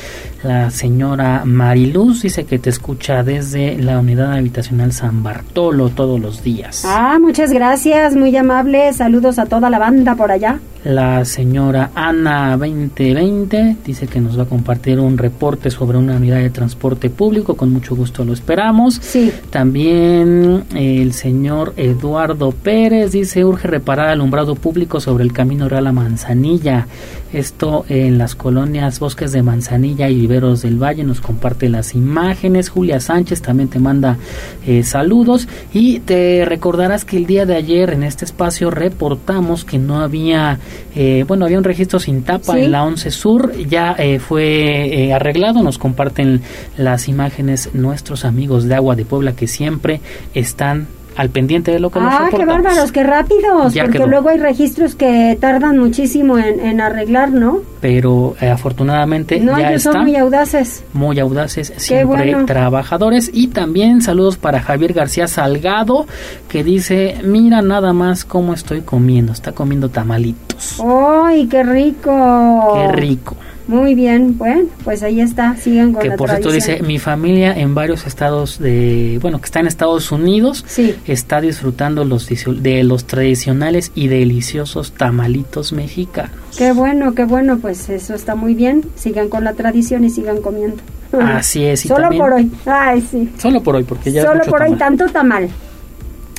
La 0.44 0.72
señora 0.72 1.44
Mariluz 1.46 2.24
dice 2.24 2.46
que 2.46 2.58
te 2.60 2.72
escucha 2.72 3.24
desde 3.24 3.78
la 3.78 4.00
unidad 4.00 4.34
habitacional 4.34 4.92
San 4.92 5.22
Bartolo 5.22 5.90
todos 5.90 6.20
los 6.20 6.44
días. 6.44 6.84
Ah, 6.88 7.18
muchas 7.20 7.52
gracias, 7.52 8.16
muy 8.16 8.36
amable. 8.36 8.92
Saludos 8.94 9.38
a 9.38 9.46
toda 9.46 9.70
la 9.70 9.78
banda 9.80 10.16
por 10.16 10.32
allá. 10.32 10.60
La 10.84 11.26
señora 11.26 11.92
Ana 11.96 12.58
2020 12.58 13.55
dice 13.86 14.08
que 14.08 14.20
nos 14.20 14.38
va 14.38 14.44
a 14.44 14.48
compartir 14.48 15.00
un 15.00 15.18
reporte 15.18 15.70
sobre 15.72 15.98
una 15.98 16.18
unidad 16.18 16.38
de 16.38 16.50
transporte 16.50 17.10
público. 17.10 17.56
Con 17.56 17.72
mucho 17.72 17.96
gusto 17.96 18.26
lo 18.26 18.34
esperamos. 18.34 18.96
Sí. 19.02 19.32
También 19.50 20.64
el 20.76 21.14
señor 21.14 21.74
Eduardo 21.78 22.52
Pérez 22.52 23.12
dice 23.12 23.46
urge 23.46 23.68
reparar 23.68 24.10
alumbrado 24.10 24.56
público 24.56 25.00
sobre 25.00 25.24
el 25.24 25.34
Camino 25.34 25.70
Real 25.70 25.88
a 25.88 25.92
Manzanilla. 25.92 26.88
Esto 27.34 27.84
en 27.90 28.18
las 28.18 28.34
colonias 28.34 29.00
Bosques 29.00 29.34
de 29.34 29.44
Manzanilla 29.44 30.10
y 30.10 30.16
Viveros 30.22 30.62
del 30.62 30.82
Valle. 30.82 31.04
Nos 31.04 31.20
comparte 31.20 31.68
las 31.68 31.94
imágenes. 31.94 32.70
Julia 32.70 33.00
Sánchez 33.02 33.42
también 33.42 33.68
te 33.68 33.80
manda 33.80 34.18
eh, 34.66 34.84
saludos. 34.84 35.48
Y 35.74 36.00
te 36.00 36.46
recordarás 36.46 37.04
que 37.04 37.18
el 37.18 37.26
día 37.26 37.46
de 37.46 37.56
ayer 37.56 37.90
en 37.92 38.04
este 38.04 38.24
espacio 38.24 38.72
reportamos 38.72 39.66
que 39.66 39.78
no 39.78 40.00
había, 40.00 40.60
eh, 40.96 41.26
bueno, 41.28 41.46
había 41.46 41.58
un 41.58 41.66
registro 41.66 42.00
sin 42.00 42.24
tapa 42.24 42.58
en 42.58 42.72
la 42.72 42.86
11 42.86 43.12
Sur. 43.12 43.45
Ya 43.68 43.96
eh, 43.98 44.20
fue 44.20 45.12
arreglado. 45.14 45.64
Nos 45.64 45.78
comparten 45.78 46.42
las 46.78 47.08
imágenes 47.08 47.70
nuestros 47.74 48.26
amigos 48.26 48.66
de 48.66 48.76
Agua 48.76 48.96
de 48.96 49.06
Puebla 49.06 49.36
que 49.36 49.48
siempre 49.48 50.02
están 50.34 50.88
al 51.16 51.30
pendiente 51.30 51.72
de 51.72 51.80
lo 51.80 51.90
que 51.90 52.00
ah, 52.02 52.30
qué 52.30 52.46
bárbaros, 52.46 52.92
qué 52.92 53.04
rápidos, 53.04 53.74
porque 53.74 54.00
luego 54.00 54.30
hay 54.30 54.38
registros 54.38 54.96
que 54.96 55.38
tardan 55.40 55.78
muchísimo 55.78 56.38
en, 56.38 56.82
arreglar, 56.82 57.32
¿no? 57.32 57.62
Pero 57.80 58.36
eh, 58.42 58.50
afortunadamente 58.50 59.40
no, 59.40 59.58
ya 59.60 59.78
son 59.80 60.02
muy 60.02 60.16
audaces. 60.16 60.84
Muy 60.94 61.20
audaces, 61.20 61.74
siempre 61.78 62.36
trabajadores. 62.46 63.30
Y 63.34 63.48
también 63.48 64.02
saludos 64.02 64.38
para 64.38 64.60
Javier 64.60 64.94
García 64.94 65.28
Salgado, 65.28 66.06
que 66.50 66.64
dice, 66.64 67.18
mira 67.24 67.62
nada 67.62 67.94
más 67.94 68.26
cómo 68.26 68.54
estoy 68.54 68.82
comiendo, 68.82 69.32
está 69.32 69.54
comiendo 69.54 69.90
tamalitos. 69.90 70.82
¡Ay, 70.84 71.48
qué 71.48 71.64
rico! 71.64 72.74
¡Qué 72.76 72.92
rico! 72.92 73.36
Muy 73.68 73.96
bien, 73.96 74.38
bueno, 74.38 74.70
pues 74.84 75.02
ahí 75.02 75.22
está, 75.22 75.56
sigan 75.56 75.92
con 75.92 76.04
que 76.04 76.12
por 76.12 76.30
cierto 76.30 76.52
dice, 76.52 76.84
mi 76.84 77.00
familia 77.00 77.58
en 77.58 77.74
varios 77.74 78.06
estados 78.06 78.60
de, 78.60 79.18
bueno, 79.22 79.40
que 79.40 79.46
está 79.46 79.60
en 79.60 79.68
Estados 79.68 80.12
Unidos, 80.12 80.64
sí. 80.68 80.96
está 81.08 81.42
disfrutando 81.42 82.06
los 82.06 82.28
de 82.28 82.84
los 82.84 83.06
tradicionales 83.06 83.92
y 83.96 84.08
deliciosos 84.08 84.92
tamalitos 84.92 85.74
mexicanos. 85.74 86.32
Qué 86.56 86.74
bueno, 86.74 87.16
qué 87.16 87.26
bueno, 87.26 87.58
pues 87.58 87.90
eso 87.90 88.14
está 88.14 88.36
muy 88.36 88.54
bien, 88.54 88.84
sigan 88.96 89.30
con 89.30 89.44
la 89.44 89.54
tradición 89.54 90.04
y 90.04 90.12
sigan 90.12 90.42
comiendo. 90.42 90.78
Así 91.20 91.64
es. 91.64 91.86
Y 91.86 91.88
Solo 91.88 92.10
por 92.10 92.34
hoy, 92.34 92.52
ay 92.66 93.02
sí. 93.02 93.30
Solo 93.38 93.64
por 93.64 93.76
hoy, 93.76 93.84
porque 93.84 94.12
ya... 94.12 94.24
Solo 94.24 94.44
por 94.44 94.62
hoy, 94.62 94.76
tanto 94.76 95.08
tamal. 95.08 95.50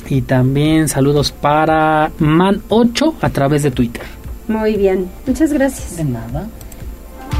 Y 0.09 0.21
también 0.21 0.87
saludos 0.87 1.33
para 1.33 2.11
Man8 2.19 3.15
a 3.19 3.29
través 3.29 3.63
de 3.63 3.71
Twitter. 3.71 4.03
Muy 4.47 4.77
bien, 4.77 5.09
muchas 5.25 5.51
gracias. 5.51 5.97
De 5.97 6.05
nada. 6.05 6.47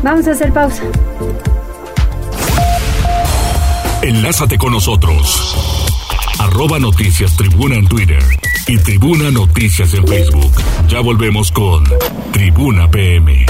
Vamos 0.03 0.27
a 0.27 0.31
hacer 0.31 0.53
pausa. 0.53 0.83
Enlázate 4.01 4.57
con 4.57 4.73
nosotros. 4.73 5.55
Arroba 6.39 6.79
Noticias 6.79 7.36
Tribuna 7.36 7.75
en 7.75 7.88
Twitter 7.88 8.23
y 8.67 8.77
Tribuna 8.77 9.31
Noticias 9.31 9.93
en 9.93 10.07
Facebook. 10.07 10.51
Ya 10.88 10.99
volvemos 11.01 11.51
con 11.51 11.83
Tribuna 12.31 12.89
PM. 12.89 13.45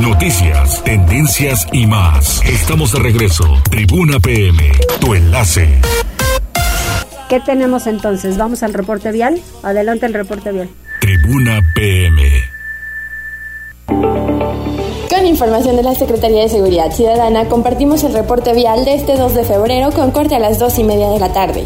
Noticias, 0.00 0.82
tendencias 0.84 1.66
y 1.72 1.86
más. 1.86 2.42
Estamos 2.44 2.92
de 2.92 3.00
regreso. 3.00 3.44
Tribuna 3.70 4.18
PM, 4.18 4.72
tu 5.00 5.14
enlace. 5.14 5.80
¿Qué 7.28 7.40
tenemos 7.40 7.86
entonces? 7.86 8.38
¿Vamos 8.38 8.62
al 8.62 8.72
reporte 8.72 9.12
vial? 9.12 9.40
Adelante 9.62 10.06
el 10.06 10.14
reporte 10.14 10.52
vial. 10.52 10.70
Tribuna 11.00 11.60
PM. 11.74 12.22
Con 13.86 15.26
información 15.26 15.76
de 15.76 15.82
la 15.82 15.94
Secretaría 15.94 16.42
de 16.42 16.48
Seguridad 16.48 16.90
Ciudadana, 16.92 17.48
compartimos 17.48 18.02
el 18.04 18.14
reporte 18.14 18.54
vial 18.54 18.84
de 18.84 18.94
este 18.94 19.16
2 19.16 19.34
de 19.34 19.44
febrero 19.44 19.90
con 19.92 20.10
corte 20.10 20.34
a 20.34 20.38
las 20.38 20.58
2 20.58 20.78
y 20.78 20.84
media 20.84 21.10
de 21.10 21.20
la 21.20 21.32
tarde. 21.32 21.64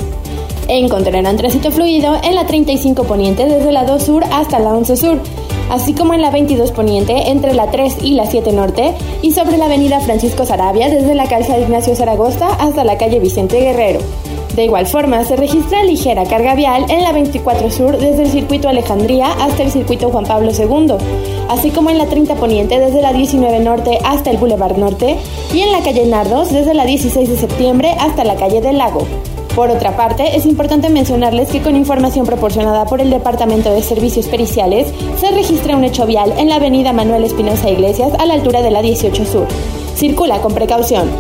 Encontrarán 0.69 1.37
tránsito 1.37 1.71
fluido 1.71 2.17
en 2.23 2.35
la 2.35 2.47
35 2.47 3.05
Poniente 3.05 3.47
desde 3.47 3.73
la 3.73 3.85
2 3.85 4.03
Sur 4.03 4.25
hasta 4.33 4.59
la 4.59 4.75
11 4.75 4.97
Sur, 4.97 5.19
así 5.71 5.95
como 5.95 6.15
en 6.15 6.23
la 6.23 6.31
22 6.31 6.73
Poniente 6.73 7.31
entre 7.31 7.55
la 7.55 7.71
3 7.71 7.99
y 8.03 8.15
la 8.15 8.27
7 8.27 8.53
Norte 8.53 8.95
y 9.23 9.33
sobre 9.33 9.59
la 9.59 9.67
avenida 9.67 10.01
Francisco 10.01 10.45
Sarabia 10.45 10.91
desde 10.91 11.15
la 11.15 11.27
calzada 11.29 11.61
Ignacio 11.61 11.95
Zaragoza 11.95 12.49
hasta 12.59 12.85
la 12.85 12.99
calle 12.99 13.21
Vicente 13.21 13.61
Guerrero. 13.61 14.01
De 14.55 14.65
igual 14.65 14.87
forma, 14.87 15.25
se 15.25 15.37
registra 15.37 15.85
ligera 15.85 16.25
carga 16.25 16.55
vial 16.55 16.87
en 16.89 17.03
la 17.03 17.13
24 17.13 17.71
Sur 17.71 17.99
desde 17.99 18.25
el 18.25 18.31
circuito 18.31 18.69
Alejandría 18.69 19.33
hasta 19.33 19.63
el 19.63 19.71
circuito 19.71 20.11
Juan 20.11 20.25
Pablo 20.25 20.51
II, 20.51 20.95
así 21.49 21.71
como 21.71 21.91
en 21.91 21.99
la 21.99 22.07
30 22.07 22.35
Poniente 22.35 22.81
desde 22.81 23.01
la 23.01 23.13
19 23.13 23.61
Norte 23.61 23.99
hasta 24.05 24.31
el 24.31 24.39
Boulevard 24.39 24.77
Norte 24.77 25.17
y 25.55 25.61
en 25.61 25.73
la 25.73 25.81
calle 25.83 26.05
Nardos 26.07 26.53
desde 26.53 26.75
la 26.75 26.85
16 26.85 27.29
de 27.29 27.37
septiembre 27.37 27.95
hasta 27.99 28.25
la 28.25 28.35
calle 28.35 28.61
del 28.61 28.79
Lago. 28.79 29.07
Por 29.55 29.71
otra 29.71 29.97
parte, 29.97 30.37
es 30.37 30.47
importante 30.47 30.89
mencionarles 30.91 31.49
que 31.51 31.61
con 31.61 31.77
información 31.77 32.25
proporcionada 32.25 32.85
por 32.87 33.01
el 33.01 33.11
Departamento 33.11 33.73
de 33.73 33.83
Servicios 33.83 34.27
Periciales, 34.27 34.93
se 35.21 35.31
registra 35.33 35.77
un 35.77 35.85
hecho 35.85 36.07
vial 36.07 36.33
en 36.39 36.49
la 36.49 36.57
avenida 36.57 36.93
Manuel 36.93 37.25
Espinosa 37.25 37.69
Iglesias 37.69 38.13
a 38.19 38.27
la 38.27 38.35
altura 38.35 38.63
de 38.63 38.71
la 38.71 38.83
18 38.83 39.25
Sur. 39.25 39.47
Circula 39.97 40.41
con 40.41 40.55
precaución. 40.55 41.11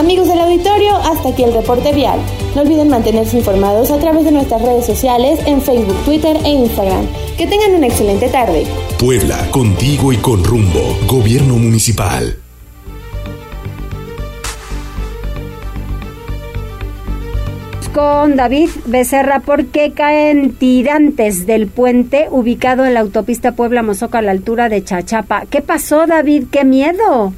Amigos 0.00 0.28
del 0.28 0.40
auditorio, 0.40 0.96
hasta 0.96 1.28
aquí 1.28 1.42
el 1.42 1.52
reporte 1.52 1.92
vial. 1.92 2.18
No 2.54 2.62
olviden 2.62 2.88
mantenerse 2.88 3.36
informados 3.36 3.90
a 3.90 3.98
través 3.98 4.24
de 4.24 4.32
nuestras 4.32 4.62
redes 4.62 4.86
sociales 4.86 5.40
en 5.44 5.60
Facebook, 5.60 5.94
Twitter 6.06 6.38
e 6.42 6.48
Instagram. 6.48 7.06
Que 7.36 7.46
tengan 7.46 7.74
una 7.74 7.86
excelente 7.86 8.30
tarde. 8.30 8.64
Puebla, 8.98 9.36
contigo 9.50 10.10
y 10.10 10.16
con 10.16 10.42
rumbo. 10.42 10.80
Gobierno 11.06 11.56
Municipal. 11.56 12.38
con 17.92 18.36
David 18.36 18.70
Becerra 18.86 19.40
porque 19.40 19.90
caen 19.90 20.54
tirantes 20.54 21.44
del 21.44 21.66
puente 21.66 22.28
ubicado 22.30 22.86
en 22.86 22.94
la 22.94 23.00
autopista 23.00 23.52
Puebla-Mozoca 23.52 24.18
a 24.18 24.22
la 24.22 24.30
altura 24.30 24.68
de 24.68 24.82
Chachapa. 24.84 25.44
¿Qué 25.50 25.60
pasó, 25.60 26.06
David? 26.06 26.44
¡Qué 26.52 26.64
miedo! 26.64 27.34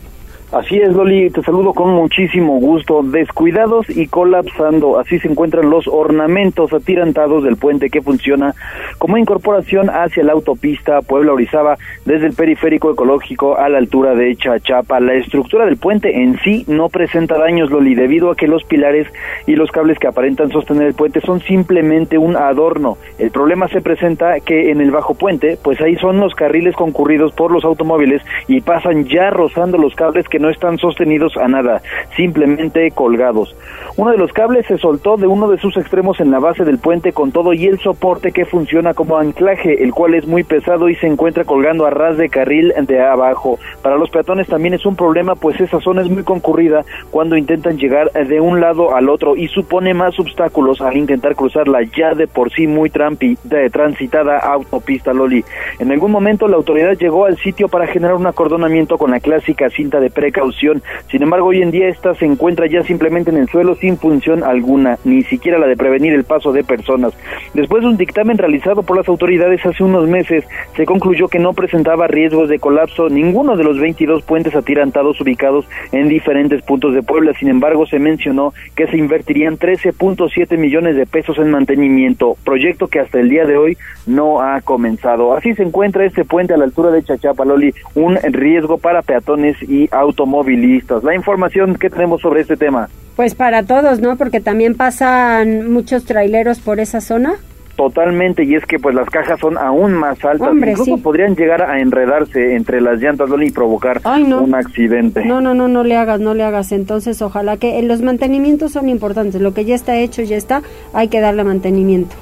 Así 0.52 0.76
es, 0.76 0.92
Loli, 0.92 1.30
te 1.30 1.40
saludo 1.40 1.72
con 1.72 1.94
muchísimo 1.94 2.60
gusto. 2.60 3.02
Descuidados 3.02 3.88
y 3.88 4.06
colapsando, 4.06 4.98
así 4.98 5.18
se 5.18 5.28
encuentran 5.28 5.70
los 5.70 5.88
ornamentos 5.88 6.74
atirantados 6.74 7.42
del 7.42 7.56
puente 7.56 7.88
que 7.88 8.02
funciona 8.02 8.54
como 8.98 9.16
incorporación 9.16 9.88
hacia 9.88 10.22
la 10.22 10.32
autopista 10.32 11.00
Puebla-Orizaba 11.00 11.78
desde 12.04 12.26
el 12.26 12.34
periférico 12.34 12.90
ecológico 12.90 13.56
a 13.56 13.70
la 13.70 13.78
altura 13.78 14.14
de 14.14 14.36
Chachapa. 14.36 15.00
La 15.00 15.14
estructura 15.14 15.64
del 15.64 15.78
puente 15.78 16.22
en 16.22 16.38
sí 16.40 16.66
no 16.68 16.90
presenta 16.90 17.38
daños, 17.38 17.70
Loli, 17.70 17.94
debido 17.94 18.30
a 18.30 18.36
que 18.36 18.46
los 18.46 18.62
pilares 18.64 19.06
y 19.46 19.56
los 19.56 19.70
cables 19.70 19.98
que 19.98 20.08
aparentan 20.08 20.50
sostener 20.50 20.88
el 20.88 20.94
puente 20.94 21.22
son 21.22 21.40
simplemente 21.40 22.18
un 22.18 22.36
adorno. 22.36 22.98
El 23.18 23.30
problema 23.30 23.68
se 23.68 23.80
presenta 23.80 24.38
que 24.40 24.70
en 24.70 24.82
el 24.82 24.90
bajo 24.90 25.14
puente, 25.14 25.56
pues 25.64 25.80
ahí 25.80 25.96
son 25.96 26.20
los 26.20 26.34
carriles 26.34 26.76
concurridos 26.76 27.32
por 27.32 27.52
los 27.52 27.64
automóviles 27.64 28.20
y 28.48 28.60
pasan 28.60 29.06
ya 29.06 29.30
rozando 29.30 29.78
los 29.78 29.94
cables 29.94 30.28
que 30.28 30.41
no 30.42 30.50
están 30.50 30.76
sostenidos 30.78 31.36
a 31.38 31.48
nada, 31.48 31.80
simplemente 32.16 32.90
colgados. 32.90 33.56
Uno 33.96 34.10
de 34.10 34.18
los 34.18 34.32
cables 34.32 34.66
se 34.66 34.78
soltó 34.78 35.16
de 35.16 35.26
uno 35.26 35.48
de 35.48 35.58
sus 35.58 35.76
extremos 35.76 36.20
en 36.20 36.30
la 36.30 36.38
base 36.38 36.64
del 36.64 36.78
puente 36.78 37.12
con 37.12 37.32
todo 37.32 37.52
y 37.52 37.66
el 37.66 37.78
soporte 37.78 38.32
que 38.32 38.44
funciona 38.44 38.92
como 38.92 39.16
anclaje, 39.16 39.82
el 39.82 39.92
cual 39.92 40.14
es 40.14 40.26
muy 40.26 40.44
pesado 40.44 40.88
y 40.88 40.96
se 40.96 41.06
encuentra 41.06 41.44
colgando 41.44 41.86
a 41.86 41.90
ras 41.90 42.16
de 42.16 42.28
carril 42.28 42.72
de 42.86 43.00
abajo. 43.00 43.58
Para 43.82 43.96
los 43.96 44.10
peatones 44.10 44.48
también 44.48 44.74
es 44.74 44.84
un 44.84 44.96
problema, 44.96 45.34
pues 45.34 45.60
esa 45.60 45.80
zona 45.80 46.02
es 46.02 46.10
muy 46.10 46.24
concurrida 46.24 46.84
cuando 47.10 47.36
intentan 47.36 47.78
llegar 47.78 48.10
de 48.12 48.40
un 48.40 48.60
lado 48.60 48.94
al 48.94 49.08
otro 49.08 49.36
y 49.36 49.48
supone 49.48 49.94
más 49.94 50.18
obstáculos 50.18 50.80
al 50.80 50.96
intentar 50.96 51.36
cruzar 51.36 51.68
la 51.68 51.82
ya 51.82 52.14
de 52.14 52.26
por 52.26 52.50
sí 52.52 52.66
muy 52.66 52.90
trampi, 52.90 53.36
de 53.44 53.70
transitada 53.70 54.38
autopista 54.38 55.12
Loli. 55.12 55.44
En 55.78 55.92
algún 55.92 56.10
momento 56.10 56.48
la 56.48 56.56
autoridad 56.56 56.96
llegó 56.98 57.26
al 57.26 57.36
sitio 57.38 57.68
para 57.68 57.86
generar 57.86 58.16
un 58.16 58.26
acordonamiento 58.26 58.98
con 58.98 59.10
la 59.10 59.20
clásica 59.20 59.70
cinta 59.70 60.00
de 60.00 60.10
precaución. 60.32 60.82
Sin 61.10 61.22
embargo, 61.22 61.48
hoy 61.48 61.62
en 61.62 61.70
día 61.70 61.88
esta 61.88 62.14
se 62.14 62.24
encuentra 62.24 62.66
ya 62.66 62.82
simplemente 62.82 63.30
en 63.30 63.36
el 63.36 63.48
suelo 63.48 63.74
sin 63.74 63.98
función 63.98 64.42
alguna, 64.42 64.98
ni 65.04 65.22
siquiera 65.24 65.58
la 65.58 65.66
de 65.66 65.76
prevenir 65.76 66.14
el 66.14 66.24
paso 66.24 66.52
de 66.52 66.64
personas. 66.64 67.12
Después 67.54 67.82
de 67.82 67.88
un 67.88 67.96
dictamen 67.96 68.38
realizado 68.38 68.82
por 68.82 68.96
las 68.96 69.08
autoridades 69.08 69.64
hace 69.64 69.84
unos 69.84 70.08
meses, 70.08 70.44
se 70.74 70.86
concluyó 70.86 71.28
que 71.28 71.38
no 71.38 71.52
presentaba 71.52 72.06
riesgos 72.06 72.48
de 72.48 72.58
colapso 72.58 73.08
ninguno 73.08 73.56
de 73.56 73.64
los 73.64 73.78
22 73.78 74.22
puentes 74.22 74.54
atirantados 74.56 75.20
ubicados 75.20 75.66
en 75.92 76.08
diferentes 76.08 76.62
puntos 76.62 76.94
de 76.94 77.02
Puebla. 77.02 77.32
Sin 77.38 77.48
embargo, 77.48 77.86
se 77.86 77.98
mencionó 77.98 78.54
que 78.74 78.86
se 78.86 78.96
invertirían 78.96 79.58
13.7 79.58 80.56
millones 80.56 80.96
de 80.96 81.06
pesos 81.06 81.38
en 81.38 81.50
mantenimiento, 81.50 82.36
proyecto 82.44 82.88
que 82.88 83.00
hasta 83.00 83.20
el 83.20 83.28
día 83.28 83.44
de 83.44 83.58
hoy 83.58 83.76
no 84.06 84.40
ha 84.40 84.60
comenzado. 84.62 85.34
Así 85.34 85.54
se 85.54 85.62
encuentra 85.62 86.04
este 86.04 86.24
puente 86.24 86.54
a 86.54 86.56
la 86.56 86.64
altura 86.64 86.90
de 86.90 87.02
Chachapaloli, 87.02 87.74
un 87.94 88.16
riesgo 88.16 88.78
para 88.78 89.02
peatones 89.02 89.56
y 89.68 89.88
automovilistas. 90.22 91.02
La 91.04 91.14
información 91.14 91.76
que 91.76 91.90
tenemos 91.90 92.20
sobre 92.20 92.42
este 92.42 92.56
tema. 92.56 92.88
Pues 93.16 93.34
para 93.34 93.64
todos, 93.64 94.00
¿no? 94.00 94.16
Porque 94.16 94.40
también 94.40 94.74
pasan 94.74 95.70
muchos 95.70 96.04
traileros 96.04 96.60
por 96.60 96.80
esa 96.80 97.00
zona. 97.00 97.34
Totalmente, 97.76 98.44
y 98.44 98.54
es 98.54 98.64
que 98.66 98.78
pues 98.78 98.94
las 98.94 99.08
cajas 99.08 99.40
son 99.40 99.56
aún 99.56 99.94
más 99.94 100.22
altas, 100.24 100.48
Hombre, 100.48 100.72
incluso 100.72 100.96
sí. 100.96 101.02
podrían 101.02 101.34
llegar 101.34 101.62
a 101.62 101.80
enredarse 101.80 102.54
entre 102.54 102.82
las 102.82 103.00
llantas 103.00 103.30
Loli, 103.30 103.46
y 103.46 103.50
provocar 103.50 104.00
Ay, 104.04 104.24
no. 104.24 104.42
un 104.42 104.54
accidente. 104.54 105.24
No, 105.24 105.40
no, 105.40 105.54
no, 105.54 105.68
no 105.68 105.82
le 105.82 105.96
hagas, 105.96 106.20
no 106.20 106.34
le 106.34 106.44
hagas. 106.44 106.70
Entonces, 106.70 107.22
ojalá 107.22 107.56
que 107.56 107.78
eh, 107.78 107.82
los 107.82 108.02
mantenimientos 108.02 108.72
son 108.72 108.90
importantes. 108.90 109.40
Lo 109.40 109.54
que 109.54 109.64
ya 109.64 109.74
está 109.74 109.96
hecho, 109.96 110.22
ya 110.22 110.36
está. 110.36 110.62
Hay 110.92 111.08
que 111.08 111.20
darle 111.20 111.44
mantenimiento. 111.44 112.14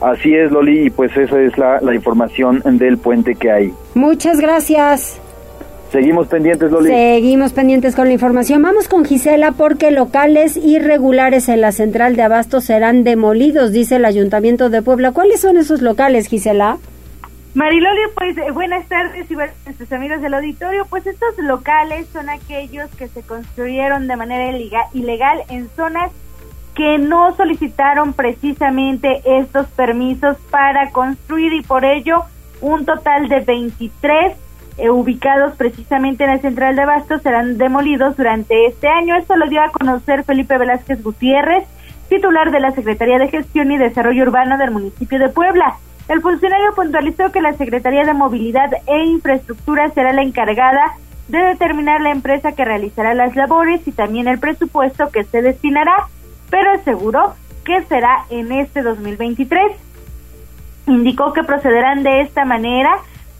Así 0.00 0.34
es, 0.34 0.50
Loli, 0.52 0.86
y 0.86 0.90
pues 0.90 1.14
esa 1.16 1.40
es 1.40 1.58
la, 1.58 1.80
la 1.80 1.94
información 1.94 2.62
del 2.64 2.96
puente 2.96 3.34
que 3.34 3.50
hay. 3.50 3.74
Muchas 3.94 4.40
gracias. 4.40 5.19
Seguimos 5.90 6.28
pendientes, 6.28 6.70
Loli. 6.70 6.88
Seguimos 6.88 7.52
pendientes 7.52 7.96
con 7.96 8.06
la 8.06 8.12
información. 8.12 8.62
Vamos 8.62 8.86
con 8.86 9.04
Gisela 9.04 9.52
porque 9.52 9.90
locales 9.90 10.56
irregulares 10.56 11.48
en 11.48 11.60
la 11.60 11.72
central 11.72 12.14
de 12.14 12.22
Abasto 12.22 12.60
serán 12.60 13.02
demolidos, 13.02 13.72
dice 13.72 13.96
el 13.96 14.04
Ayuntamiento 14.04 14.70
de 14.70 14.82
Puebla. 14.82 15.10
¿Cuáles 15.12 15.40
son 15.40 15.56
esos 15.56 15.82
locales, 15.82 16.28
Gisela? 16.28 16.78
Mariloli, 17.54 18.00
pues 18.16 18.38
eh, 18.38 18.52
buenas 18.52 18.86
tardes 18.86 19.28
y 19.28 19.34
buenas 19.34 19.56
nuestros 19.64 19.90
amigos 19.92 20.22
del 20.22 20.34
auditorio. 20.34 20.86
Pues 20.88 21.04
estos 21.08 21.36
locales 21.38 22.06
son 22.12 22.28
aquellos 22.30 22.88
que 22.96 23.08
se 23.08 23.22
construyeron 23.22 24.06
de 24.06 24.14
manera 24.14 24.56
ilega- 24.56 24.86
ilegal 24.94 25.40
en 25.48 25.68
zonas 25.74 26.12
que 26.76 26.98
no 26.98 27.34
solicitaron 27.36 28.12
precisamente 28.12 29.22
estos 29.26 29.66
permisos 29.68 30.36
para 30.52 30.90
construir 30.92 31.52
y 31.52 31.62
por 31.62 31.84
ello 31.84 32.22
un 32.60 32.86
total 32.86 33.28
de 33.28 33.40
23 33.40 34.34
eh, 34.80 34.90
ubicados 34.90 35.54
precisamente 35.56 36.24
en 36.24 36.30
la 36.30 36.38
central 36.38 36.76
de 36.76 36.82
Abasto 36.82 37.18
serán 37.18 37.58
demolidos 37.58 38.16
durante 38.16 38.66
este 38.66 38.88
año. 38.88 39.16
Esto 39.16 39.36
lo 39.36 39.48
dio 39.48 39.62
a 39.62 39.70
conocer 39.70 40.24
Felipe 40.24 40.58
Velázquez 40.58 41.02
Gutiérrez, 41.02 41.64
titular 42.08 42.50
de 42.50 42.60
la 42.60 42.72
Secretaría 42.72 43.18
de 43.18 43.28
Gestión 43.28 43.70
y 43.70 43.78
Desarrollo 43.78 44.22
Urbano 44.22 44.58
del 44.58 44.70
municipio 44.70 45.18
de 45.18 45.28
Puebla. 45.28 45.76
El 46.08 46.22
funcionario 46.22 46.74
puntualizó 46.74 47.30
que 47.30 47.40
la 47.40 47.52
Secretaría 47.52 48.04
de 48.04 48.14
Movilidad 48.14 48.70
e 48.86 49.04
Infraestructura 49.04 49.90
será 49.90 50.12
la 50.12 50.22
encargada 50.22 50.96
de 51.28 51.38
determinar 51.38 52.00
la 52.00 52.10
empresa 52.10 52.52
que 52.52 52.64
realizará 52.64 53.14
las 53.14 53.36
labores 53.36 53.86
y 53.86 53.92
también 53.92 54.26
el 54.26 54.40
presupuesto 54.40 55.10
que 55.10 55.22
se 55.22 55.42
destinará, 55.42 56.08
pero 56.50 56.72
aseguró 56.72 57.34
que 57.64 57.82
será 57.84 58.24
en 58.30 58.50
este 58.50 58.82
2023. 58.82 59.72
Indicó 60.88 61.32
que 61.32 61.44
procederán 61.44 62.02
de 62.02 62.22
esta 62.22 62.44
manera, 62.44 62.90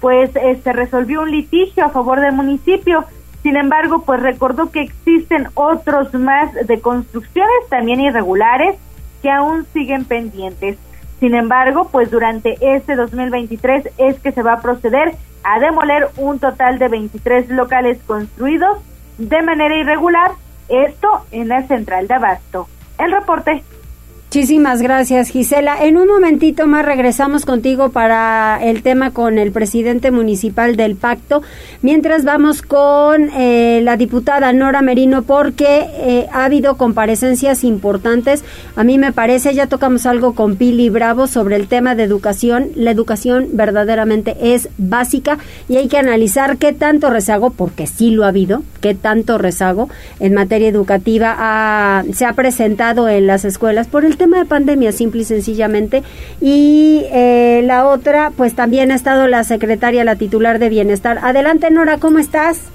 pues 0.01 0.31
se 0.33 0.73
resolvió 0.73 1.23
un 1.23 1.31
litigio 1.31 1.85
a 1.85 1.91
favor 1.91 2.21
del 2.21 2.33
municipio. 2.33 3.05
Sin 3.43 3.57
embargo, 3.57 4.03
pues 4.03 4.21
recordó 4.21 4.71
que 4.71 4.83
existen 4.83 5.49
otros 5.55 6.13
más 6.15 6.53
de 6.55 6.81
construcciones 6.81 7.69
también 7.69 8.01
irregulares 8.01 8.77
que 9.23 9.31
aún 9.31 9.67
siguen 9.73 10.05
pendientes. 10.05 10.79
Sin 11.21 11.35
embargo, 11.35 11.89
pues 11.91 12.11
durante 12.11 12.57
este 12.61 12.97
2023 12.97 13.91
es 13.99 14.19
que 14.21 14.33
se 14.33 14.43
va 14.43 14.55
a 14.55 14.63
proceder 14.63 15.15
a 15.43 15.59
demoler 15.59 16.09
un 16.17 16.39
total 16.39 16.79
de 16.79 16.89
23 16.89 17.51
locales 17.51 17.99
construidos 18.07 18.79
de 19.19 19.43
manera 19.43 19.77
irregular, 19.77 20.33
esto 20.69 21.27
en 21.31 21.49
la 21.49 21.63
central 21.67 22.09
de 22.09 22.15
Abasto. 22.15 22.69
El 22.99 23.13
reporte. 23.13 23.63
Muchísimas 24.33 24.81
gracias, 24.81 25.31
Gisela. 25.31 25.85
En 25.85 25.97
un 25.97 26.07
momentito 26.07 26.69
más 26.69 26.85
regresamos 26.85 27.45
contigo 27.45 27.89
para 27.89 28.61
el 28.63 28.85
tema 28.85 29.11
con 29.11 29.39
el 29.39 29.51
presidente 29.51 30.13
municipal 30.13 30.77
del 30.77 30.95
pacto, 30.95 31.43
mientras 31.83 32.25
vamos 32.25 32.63
con 32.63 33.29
eh, 33.31 33.81
la 33.83 33.97
diputada 33.97 34.53
Nora 34.53 34.83
Merino 34.83 35.23
porque 35.23 35.85
eh, 35.95 36.29
ha 36.33 36.45
habido 36.45 36.77
comparecencias 36.77 37.65
importantes. 37.65 38.45
A 38.77 38.85
mí 38.85 38.99
me 38.99 39.11
parece, 39.11 39.53
ya 39.53 39.67
tocamos 39.67 40.07
algo 40.07 40.37
con 40.37 40.55
Pili 40.55 40.91
Bravo 40.91 41.27
sobre 41.27 41.57
el 41.57 41.67
tema 41.67 41.97
de 41.97 42.05
educación. 42.05 42.69
La 42.77 42.93
educación 42.93 43.49
verdaderamente 43.55 44.37
es 44.55 44.69
básica 44.79 45.39
y 45.69 45.75
hay 45.75 45.89
que 45.89 45.99
analizar 45.99 46.57
qué 46.57 46.73
tanto 46.73 47.11
rezago, 47.11 47.51
porque 47.51 47.89
sí 47.89 48.13
lo 48.13 48.25
ha 48.25 48.29
habido, 48.29 48.63
qué 48.81 48.95
tanto 48.95 49.39
rezago 49.39 49.89
en 50.21 50.35
materia 50.35 50.69
educativa 50.69 52.05
se 52.13 52.27
ha 52.27 52.35
presentado 52.35 53.09
en 53.09 53.27
las 53.27 53.45
escuelas 53.45 53.89
por 53.89 54.05
el 54.05 54.20
tema 54.21 54.39
de 54.39 54.45
pandemia, 54.45 54.93
simple 54.93 55.23
y 55.23 55.25
sencillamente. 55.25 56.03
Y 56.43 57.07
eh, 57.11 57.63
la 57.65 57.87
otra, 57.87 58.33
pues 58.37 58.55
también 58.55 58.93
ha 58.93 58.95
estado 58.95 59.27
la 59.27 59.45
secretaria, 59.45 60.05
la 60.05 60.17
titular 60.17 60.59
de 60.59 60.69
Bienestar. 60.69 61.19
Adelante, 61.23 61.71
Nora, 61.71 61.97
¿cómo 61.97 62.19
estás? 62.19 62.71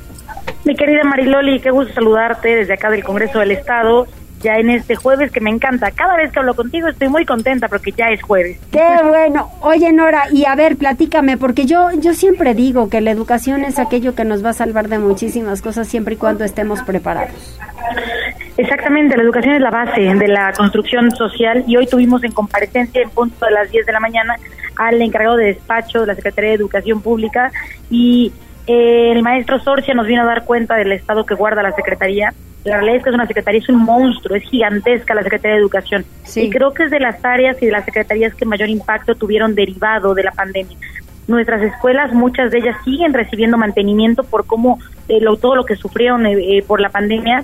Mi 0.64 0.76
querida 0.76 1.04
Mariloli, 1.04 1.60
qué 1.60 1.70
gusto 1.70 1.94
saludarte 1.94 2.56
desde 2.56 2.74
acá 2.74 2.90
del 2.90 3.04
Congreso 3.04 3.38
del 3.40 3.52
Estado, 3.52 4.08
ya 4.46 4.58
en 4.58 4.70
este 4.70 4.96
jueves 4.96 5.32
que 5.32 5.42
me 5.42 5.50
encanta. 5.50 5.90
Cada 5.92 6.16
vez 6.16 6.32
que 6.32 6.40
hablo 6.40 6.54
contigo 6.54 6.88
estoy 6.88 7.10
muy 7.10 7.26
contenta 7.26 7.68
porque 7.68 7.92
ya 7.92 8.10
es 8.10 8.22
jueves. 8.22 8.60
Qué 8.72 8.88
bueno. 9.04 9.50
Oye, 9.62 9.92
Nora, 9.92 10.26
y 10.32 10.46
a 10.46 10.56
ver, 10.56 10.78
platícame, 10.78 11.38
porque 11.38 11.66
yo, 11.66 11.90
yo 12.00 12.14
siempre 12.14 12.54
digo 12.54 12.88
que 12.90 13.02
la 13.02 13.10
educación 13.10 13.64
es 13.64 13.80
aquello 13.80 14.14
que 14.14 14.24
nos 14.24 14.46
va 14.46 14.52
a 14.52 14.54
salvar 14.54 14.88
de 14.88 15.00
muchísimas 15.00 15.64
cosas 15.64 15.88
siempre 15.88 16.14
y 16.14 16.18
cuando 16.18 16.44
estemos 16.44 16.84
preparados. 16.84 17.60
Exactamente, 18.58 19.18
la 19.18 19.24
educación 19.24 19.56
es 19.56 19.62
la 19.62 19.72
base 19.72 20.02
de 20.02 20.28
la 20.28 20.54
construcción 20.54 21.12
social 21.12 21.64
y 21.68 21.76
hoy 21.76 21.88
tuvimos 21.88 22.24
en 22.24 22.32
comparecencia 22.32 23.02
en 23.02 23.10
punto 23.10 23.46
de 23.46 23.52
las 23.52 23.70
10 23.72 23.86
de 23.86 23.92
la 23.92 24.00
mañana 24.00 24.36
al 24.78 25.02
encargado 25.02 25.38
de 25.38 25.48
despacho 25.48 26.02
de 26.02 26.08
la 26.08 26.16
Secretaría 26.16 26.52
de 26.52 26.56
Educación 26.58 27.02
Pública 27.02 27.52
y 27.90 28.32
el 28.68 29.22
maestro 29.22 29.60
Sorcia 29.60 29.94
nos 29.94 30.08
vino 30.08 30.22
a 30.22 30.26
dar 30.26 30.46
cuenta 30.46 30.76
del 30.76 30.92
estado 30.92 31.26
que 31.26 31.36
guarda 31.36 31.62
la 31.64 31.72
Secretaría. 31.74 32.34
La 32.64 32.78
realidad 32.78 32.96
es 32.98 33.04
que 33.04 33.10
es 33.10 33.16
una 33.16 33.28
secretaría, 33.28 33.60
es 33.60 33.70
un 33.70 33.84
monstruo, 33.84 34.36
es 34.36 34.44
gigantesca 34.44 35.14
la 35.14 35.22
Secretaría 35.22 35.56
de 35.56 35.62
Educación. 35.62 36.04
Y 36.46 36.50
creo 36.50 36.74
que 36.74 36.84
es 36.86 36.90
de 36.92 37.00
las 37.00 37.24
áreas 37.24 37.62
y 37.62 37.68
de 37.68 37.72
las 37.72 37.86
secretarías 37.86 38.34
que 38.34 38.46
mayor 38.46 38.70
impacto 38.70 39.14
tuvieron 39.14 39.54
derivado 39.54 40.16
de 40.16 40.24
la 40.24 40.32
pandemia. 40.32 40.76
Nuestras 41.28 41.62
escuelas, 41.62 42.12
muchas 42.14 42.50
de 42.52 42.58
ellas 42.60 42.76
siguen 42.84 43.14
recibiendo 43.14 43.58
mantenimiento 43.58 44.24
por 44.24 44.48
cómo 44.48 44.80
eh, 45.10 45.20
lo, 45.22 45.38
todo 45.38 45.56
lo 45.56 45.66
que 45.66 45.76
sufrieron 45.76 46.26
eh, 46.26 46.58
eh, 46.58 46.64
por 46.66 46.82
la 46.82 46.90
pandemia 46.90 47.44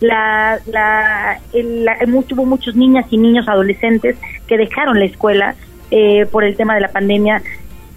la, 0.00 0.58
la, 0.66 1.38
el- 1.52 1.84
la- 1.84 1.96
hubo 2.06 2.44
muchos 2.44 2.74
niñas 2.74 3.06
y 3.10 3.16
niños 3.18 3.48
adolescentes 3.48 4.16
que 4.46 4.56
dejaron 4.58 4.98
la 4.98 5.04
escuela 5.06 5.54
eh, 5.90 6.26
por 6.26 6.44
el 6.44 6.56
tema 6.56 6.74
de 6.74 6.80
la 6.80 6.88
pandemia. 6.88 7.42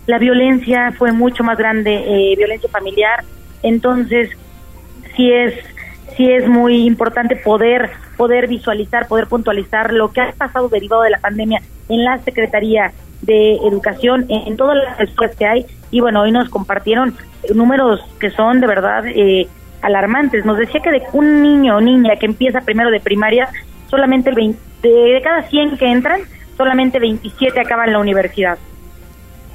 La 0.08 0.18
violencia 0.18 0.92
fue 0.98 1.12
mucho 1.12 1.44
más 1.44 1.58
grande, 1.58 1.94
eh, 1.94 2.36
violencia 2.36 2.70
familiar. 2.70 3.24
Entonces, 3.62 4.30
sí 5.16 5.32
es 5.32 5.54
sí 6.16 6.32
es 6.32 6.48
muy 6.48 6.88
importante 6.88 7.36
poder 7.36 7.92
poder 8.18 8.48
visualizar, 8.48 9.08
poder 9.08 9.28
puntualizar 9.28 9.94
lo 9.94 10.12
que 10.12 10.22
ha 10.22 10.32
pasado 10.32 10.68
derivado 10.70 11.04
de 11.04 11.12
la 11.12 11.20
pandemia 11.20 11.62
en 11.88 12.04
la 12.04 12.18
Secretaría 12.20 12.92
de 13.22 13.56
Educación, 13.58 14.26
en, 14.30 14.58
todas 14.58 14.78
las 14.78 15.00
escuelas 15.00 15.36
que 15.36 15.46
hay. 15.46 15.66
Y 15.92 16.02
bueno, 16.02 16.22
hoy 16.22 16.32
nos 16.32 16.50
compartieron 16.50 17.16
números 17.54 18.02
que 18.20 18.32
son 18.32 18.60
de 18.60 18.68
verdad 18.68 19.06
eh, 19.06 19.48
alarmantes. 19.82 20.46
Nos 20.46 20.58
decía 20.58 20.82
que 20.82 20.92
de 20.92 21.04
un 21.14 21.42
niño 21.44 21.78
o 21.78 21.82
niña 21.82 22.16
que 22.20 22.26
empieza 22.26 22.62
primero 22.62 22.90
de 22.90 23.00
primaria, 23.00 23.50
solamente 23.90 24.32
el 24.32 24.36
20, 24.36 24.60
de 24.82 25.22
cada 25.24 25.44
100 25.44 25.78
que 25.78 25.92
entran, 25.92 26.22
solamente 26.58 27.00
27 27.00 27.60
acaban 27.60 27.94
la 27.94 28.00
universidad. 28.00 28.58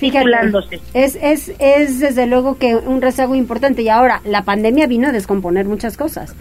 Fíjate, 0.02 0.24
titulándose. 0.24 0.80
es, 0.94 1.16
es, 1.22 1.52
es 1.60 2.00
desde 2.00 2.26
luego 2.26 2.58
que 2.58 2.74
un 2.74 3.00
rezago 3.00 3.36
importante 3.36 3.82
y 3.82 3.88
ahora 3.88 4.20
la 4.24 4.42
pandemia 4.42 4.88
vino 4.88 5.08
a 5.08 5.12
descomponer 5.12 5.66
muchas 5.66 5.96
cosas. 5.96 6.34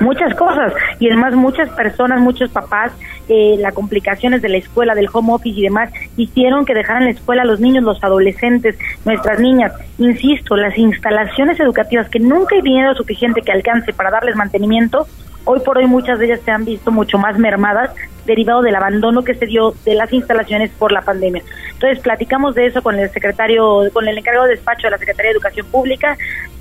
muchas 0.00 0.34
cosas 0.34 0.72
y 1.00 1.08
además 1.08 1.34
muchas 1.34 1.68
personas, 1.70 2.20
muchos 2.20 2.50
papás, 2.50 2.92
eh, 3.28 3.56
las 3.58 3.74
complicaciones 3.74 4.42
de 4.42 4.48
la 4.48 4.58
escuela, 4.58 4.94
del 4.94 5.08
home 5.12 5.32
office 5.32 5.58
y 5.58 5.62
demás, 5.62 5.90
hicieron 6.16 6.64
que 6.64 6.74
dejaran 6.74 7.04
la 7.04 7.10
escuela 7.10 7.42
a 7.42 7.44
los 7.46 7.60
niños, 7.60 7.82
los 7.82 8.02
adolescentes, 8.04 8.76
nuestras 9.04 9.40
niñas. 9.40 9.72
Insisto, 9.98 10.56
las 10.56 10.76
instalaciones 10.78 11.58
educativas 11.58 12.08
que 12.08 12.20
nunca 12.20 12.54
hay 12.54 12.62
dinero 12.62 12.94
suficiente 12.94 13.42
que 13.42 13.52
alcance 13.52 13.92
para 13.92 14.10
darles 14.10 14.36
mantenimiento, 14.36 15.06
hoy 15.44 15.60
por 15.60 15.78
hoy 15.78 15.86
muchas 15.86 16.18
de 16.18 16.26
ellas 16.26 16.40
se 16.44 16.50
han 16.50 16.64
visto 16.64 16.90
mucho 16.90 17.18
más 17.18 17.38
mermadas 17.38 17.90
derivado 18.26 18.62
del 18.62 18.74
abandono 18.74 19.22
que 19.22 19.34
se 19.34 19.46
dio 19.46 19.74
de 19.84 19.94
las 19.94 20.12
instalaciones 20.12 20.70
por 20.78 20.92
la 20.92 21.02
pandemia. 21.02 21.42
Entonces 21.72 22.00
platicamos 22.00 22.54
de 22.54 22.66
eso 22.66 22.82
con 22.82 22.98
el 22.98 23.10
secretario, 23.10 23.82
con 23.92 24.08
el 24.08 24.16
encargado 24.16 24.46
de 24.46 24.52
despacho 24.54 24.86
de 24.86 24.92
la 24.92 24.98
Secretaría 24.98 25.30
de 25.30 25.36
Educación 25.36 25.66
Pública, 25.66 26.16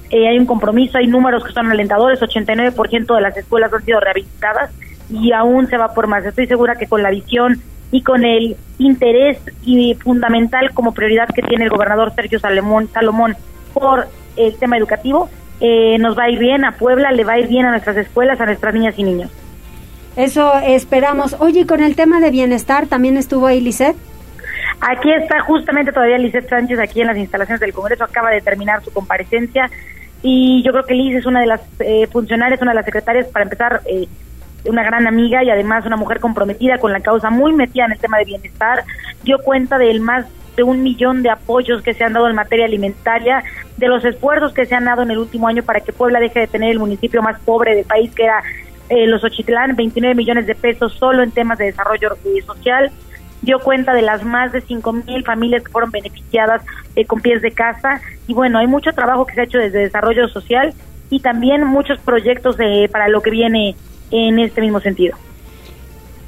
eh, 0.09 0.27
hay 0.27 0.37
un 0.37 0.45
compromiso, 0.45 0.99
hay 0.99 1.07
números 1.07 1.43
que 1.43 1.53
son 1.53 1.71
alentadores, 1.71 2.21
89% 2.21 3.15
de 3.15 3.21
las 3.21 3.35
escuelas 3.35 3.73
han 3.73 3.83
sido 3.83 3.99
rehabilitadas 3.99 4.71
y 5.09 5.31
aún 5.31 5.67
se 5.67 5.77
va 5.77 5.93
por 5.93 6.05
más. 6.05 6.23
Estoy 6.23 6.45
segura 6.45 6.75
que 6.75 6.85
con 6.85 7.01
la 7.01 7.09
visión 7.09 7.59
y 7.91 8.03
con 8.03 8.23
el 8.23 8.55
interés 8.77 9.39
y 9.63 9.95
fundamental 9.95 10.71
como 10.73 10.93
prioridad 10.93 11.27
que 11.33 11.41
tiene 11.41 11.63
el 11.63 11.71
gobernador 11.71 12.13
Sergio 12.13 12.39
Salomón, 12.39 12.89
Salomón 12.93 13.35
por 13.73 14.07
el 14.35 14.55
tema 14.57 14.77
educativo, 14.77 15.29
eh, 15.59 15.97
nos 15.99 16.17
va 16.17 16.23
a 16.23 16.29
ir 16.29 16.39
bien 16.39 16.65
a 16.65 16.73
Puebla, 16.73 17.11
le 17.11 17.23
va 17.23 17.33
a 17.33 17.39
ir 17.39 17.47
bien 17.47 17.65
a 17.65 17.71
nuestras 17.71 17.97
escuelas, 17.97 18.39
a 18.41 18.45
nuestras 18.45 18.73
niñas 18.73 18.95
y 18.97 19.03
niños. 19.03 19.31
Eso 20.15 20.53
esperamos. 20.59 21.35
Oye, 21.39 21.61
y 21.61 21.65
con 21.65 21.81
el 21.81 21.95
tema 21.95 22.19
de 22.19 22.29
bienestar, 22.29 22.87
¿también 22.87 23.17
estuvo 23.17 23.47
ahí 23.47 23.61
Lisette? 23.61 23.97
Aquí 24.81 25.11
está 25.11 25.39
justamente 25.41 25.91
todavía 25.91 26.17
Lizeth 26.17 26.49
Sánchez, 26.49 26.79
aquí 26.79 27.01
en 27.01 27.07
las 27.07 27.17
instalaciones 27.17 27.61
del 27.61 27.73
Congreso, 27.73 28.03
acaba 28.03 28.29
de 28.31 28.41
terminar 28.41 28.83
su 28.83 28.91
comparecencia 28.91 29.69
y 30.21 30.63
yo 30.63 30.71
creo 30.71 30.85
que 30.85 30.93
Liz 30.93 31.15
es 31.15 31.25
una 31.25 31.41
de 31.41 31.47
las 31.47 31.61
eh, 31.79 32.07
funcionarias, 32.07 32.61
una 32.61 32.71
de 32.71 32.75
las 32.75 32.85
secretarias, 32.85 33.27
para 33.27 33.43
empezar, 33.43 33.81
eh, 33.85 34.07
una 34.65 34.83
gran 34.83 35.05
amiga 35.07 35.43
y 35.43 35.49
además 35.49 35.85
una 35.85 35.97
mujer 35.97 36.19
comprometida 36.19 36.77
con 36.77 36.93
la 36.93 37.01
causa, 37.01 37.29
muy 37.29 37.51
metida 37.53 37.85
en 37.85 37.91
el 37.91 37.99
tema 37.99 38.17
de 38.17 38.25
bienestar, 38.25 38.83
dio 39.23 39.37
cuenta 39.39 39.77
del 39.77 39.99
más 39.99 40.25
de 40.55 40.63
un 40.63 40.83
millón 40.83 41.23
de 41.23 41.29
apoyos 41.29 41.81
que 41.81 41.93
se 41.93 42.03
han 42.03 42.13
dado 42.13 42.29
en 42.29 42.35
materia 42.35 42.65
alimentaria, 42.65 43.43
de 43.77 43.87
los 43.87 44.03
esfuerzos 44.05 44.53
que 44.53 44.65
se 44.65 44.75
han 44.75 44.85
dado 44.85 45.01
en 45.01 45.11
el 45.11 45.17
último 45.17 45.47
año 45.47 45.63
para 45.63 45.81
que 45.81 45.93
Puebla 45.93 46.19
deje 46.19 46.41
de 46.41 46.47
tener 46.47 46.71
el 46.71 46.79
municipio 46.79 47.21
más 47.21 47.39
pobre 47.39 47.75
del 47.75 47.85
país, 47.85 48.11
que 48.13 48.23
era 48.23 48.43
eh, 48.89 49.07
los 49.07 49.23
Ochitlán, 49.23 49.75
29 49.75 50.15
millones 50.15 50.45
de 50.45 50.55
pesos 50.55 50.93
solo 50.93 51.23
en 51.23 51.31
temas 51.31 51.57
de 51.57 51.65
desarrollo 51.65 52.15
eh, 52.25 52.41
social. 52.45 52.91
Dio 53.41 53.59
cuenta 53.59 53.93
de 53.93 54.01
las 54.01 54.23
más 54.23 54.51
de 54.51 54.61
5 54.61 54.93
mil 54.93 55.23
familias 55.25 55.63
que 55.63 55.71
fueron 55.71 55.91
beneficiadas 55.91 56.61
eh, 56.95 57.05
con 57.05 57.21
pies 57.21 57.41
de 57.41 57.51
casa. 57.51 58.01
Y 58.27 58.33
bueno, 58.33 58.59
hay 58.59 58.67
mucho 58.67 58.93
trabajo 58.93 59.25
que 59.25 59.33
se 59.33 59.41
ha 59.41 59.43
hecho 59.45 59.57
desde 59.57 59.79
desarrollo 59.79 60.27
social 60.29 60.73
y 61.09 61.19
también 61.19 61.65
muchos 61.65 61.99
proyectos 61.99 62.55
eh, 62.59 62.89
para 62.91 63.07
lo 63.07 63.21
que 63.21 63.29
viene 63.29 63.75
en 64.11 64.39
este 64.39 64.61
mismo 64.61 64.79
sentido. 64.79 65.17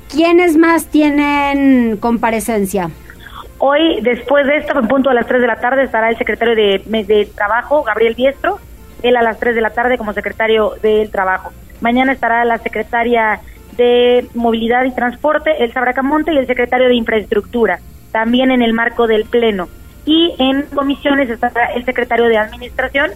¿Quiénes 0.10 0.58
más 0.58 0.88
tienen 0.88 1.98
comparecencia? 1.98 2.92
Hoy, 3.58 4.02
después 4.02 4.46
de 4.48 4.58
esto, 4.58 4.78
en 4.78 4.88
punto 4.88 5.10
a 5.10 5.14
las 5.14 5.28
3 5.28 5.42
de 5.42 5.48
la 5.48 5.56
tarde, 5.56 5.84
estará 5.84 6.10
el 6.10 6.18
secretario 6.18 6.56
de, 6.56 6.82
de 7.04 7.26
Trabajo, 7.34 7.84
Gabriel 7.84 8.16
Diestro, 8.16 8.60
él 9.02 9.16
a 9.16 9.22
las 9.22 9.40
3 9.40 9.56
de 9.56 9.62
la 9.62 9.70
tarde 9.70 9.98
como 9.98 10.14
secretario 10.14 10.74
del 10.82 11.10
Trabajo. 11.10 11.52
Mañana 11.82 12.12
estará 12.12 12.44
la 12.44 12.58
secretaria 12.58 13.40
de 13.78 14.28
Movilidad 14.34 14.84
y 14.84 14.92
Transporte, 14.92 15.64
Elsa 15.64 15.82
Bracamonte, 15.82 16.34
y 16.34 16.38
el 16.38 16.48
secretario 16.48 16.88
de 16.88 16.96
Infraestructura, 16.96 17.80
también 18.12 18.52
en 18.52 18.62
el 18.62 18.74
marco 18.74 19.08
del 19.08 19.26
Pleno. 19.26 19.70
Y 20.06 20.36
en 20.38 20.64
comisiones 20.64 21.30
estará 21.30 21.74
el 21.74 21.86
secretario 21.86 22.26
de 22.26 22.38
Administración, 22.38 23.12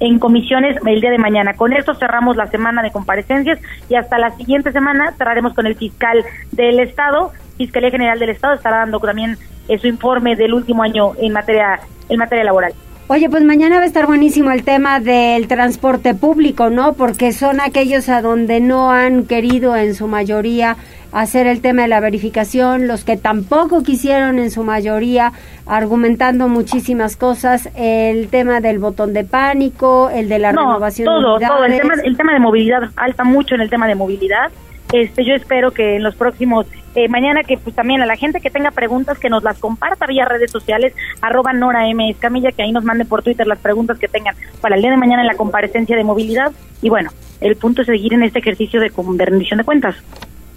en 0.00 0.18
comisiones 0.18 0.76
el 0.84 1.00
día 1.00 1.10
de 1.10 1.18
mañana. 1.18 1.54
Con 1.54 1.72
esto 1.72 1.94
cerramos 1.94 2.36
la 2.36 2.48
semana 2.48 2.82
de 2.82 2.90
comparecencias 2.90 3.58
y 3.88 3.94
hasta 3.94 4.18
la 4.18 4.30
siguiente 4.36 4.72
semana 4.72 5.14
cerraremos 5.16 5.54
con 5.54 5.66
el 5.66 5.76
fiscal 5.76 6.24
del 6.52 6.80
Estado, 6.80 7.32
Fiscalía 7.56 7.90
General 7.90 8.18
del 8.18 8.30
Estado, 8.30 8.54
estará 8.54 8.78
dando 8.78 8.98
también 9.00 9.36
eh, 9.68 9.78
su 9.78 9.86
informe 9.86 10.36
del 10.36 10.54
último 10.54 10.82
año 10.82 11.12
en 11.18 11.32
materia, 11.32 11.80
en 12.08 12.18
materia 12.18 12.44
laboral. 12.44 12.74
Oye, 13.06 13.28
pues 13.28 13.44
mañana 13.44 13.76
va 13.76 13.82
a 13.82 13.86
estar 13.86 14.06
buenísimo 14.06 14.50
el 14.50 14.64
tema 14.64 14.98
del 14.98 15.46
transporte 15.46 16.14
público, 16.14 16.70
¿no? 16.70 16.94
Porque 16.94 17.32
son 17.32 17.60
aquellos 17.60 18.08
a 18.08 18.22
donde 18.22 18.60
no 18.60 18.90
han 18.90 19.26
querido 19.26 19.76
en 19.76 19.94
su 19.94 20.06
mayoría 20.06 20.76
hacer 21.14 21.46
el 21.46 21.60
tema 21.60 21.82
de 21.82 21.88
la 21.88 22.00
verificación, 22.00 22.88
los 22.88 23.04
que 23.04 23.16
tampoco 23.16 23.82
quisieron 23.82 24.40
en 24.40 24.50
su 24.50 24.64
mayoría, 24.64 25.32
argumentando 25.64 26.48
muchísimas 26.48 27.16
cosas, 27.16 27.68
el 27.76 28.28
tema 28.28 28.60
del 28.60 28.80
botón 28.80 29.12
de 29.12 29.24
pánico, 29.24 30.10
el 30.10 30.28
de 30.28 30.40
la 30.40 30.52
no, 30.52 30.62
renovación 30.62 31.06
todo, 31.06 31.38
de 31.38 31.46
todo. 31.46 31.64
El 31.64 31.78
tema, 31.78 31.94
el 32.02 32.16
tema 32.16 32.32
de 32.32 32.40
movilidad 32.40 32.90
alta 32.96 33.22
mucho 33.22 33.54
en 33.54 33.60
el 33.60 33.70
tema 33.70 33.86
de 33.86 33.94
movilidad. 33.94 34.50
Este, 34.92 35.24
yo 35.24 35.34
espero 35.34 35.70
que 35.70 35.96
en 35.96 36.02
los 36.02 36.16
próximos, 36.16 36.66
eh, 36.94 37.08
mañana 37.08 37.42
que 37.42 37.58
pues 37.58 37.74
también 37.74 38.00
a 38.02 38.06
la 38.06 38.16
gente 38.16 38.40
que 38.40 38.50
tenga 38.50 38.70
preguntas 38.70 39.18
que 39.18 39.28
nos 39.28 39.42
las 39.42 39.58
comparta 39.58 40.06
vía 40.06 40.24
redes 40.24 40.50
sociales, 40.50 40.94
arroba 41.20 41.52
Nora 41.52 41.88
M. 41.88 42.08
Escamilla, 42.08 42.52
que 42.52 42.62
ahí 42.62 42.72
nos 42.72 42.84
mande 42.84 43.04
por 43.04 43.22
Twitter 43.22 43.46
las 43.46 43.58
preguntas 43.58 43.98
que 43.98 44.08
tengan 44.08 44.34
para 44.60 44.76
el 44.76 44.82
día 44.82 44.90
de 44.90 44.96
mañana 44.96 45.22
en 45.22 45.28
la 45.28 45.34
comparecencia 45.34 45.96
de 45.96 46.04
movilidad. 46.04 46.52
Y 46.82 46.88
bueno, 46.88 47.10
el 47.40 47.56
punto 47.56 47.82
es 47.82 47.86
seguir 47.86 48.14
en 48.14 48.22
este 48.22 48.38
ejercicio 48.38 48.80
de, 48.80 48.90
de 48.90 49.24
rendición 49.24 49.58
de 49.58 49.64
cuentas. 49.64 49.96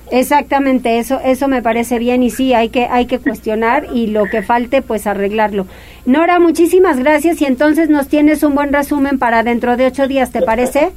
Exactamente, 0.10 1.00
eso 1.00 1.20
eso 1.24 1.50
me 1.50 1.62
parece 1.62 2.00
bien 2.00 2.24
y 2.24 2.30
sí, 2.30 2.54
hay 2.54 2.70
que 2.70 2.86
hay 2.86 3.08
que 3.08 3.20
cuestionar 3.20 3.88
y 3.94 4.08
lo 4.08 4.26
que 4.26 4.42
falte 4.42 4.82
pues 4.82 5.06
arreglarlo. 5.06 5.68
Nora, 6.08 6.40
muchísimas 6.40 6.98
gracias 6.98 7.42
y 7.42 7.46
entonces 7.46 7.90
nos 7.90 8.08
tienes 8.08 8.42
un 8.42 8.56
buen 8.56 8.72
resumen 8.72 9.20
para 9.20 9.44
dentro 9.44 9.76
de 9.76 9.88
ocho 9.88 10.08
días, 10.08 10.32
¿te 10.32 10.42
parece? 10.42 10.94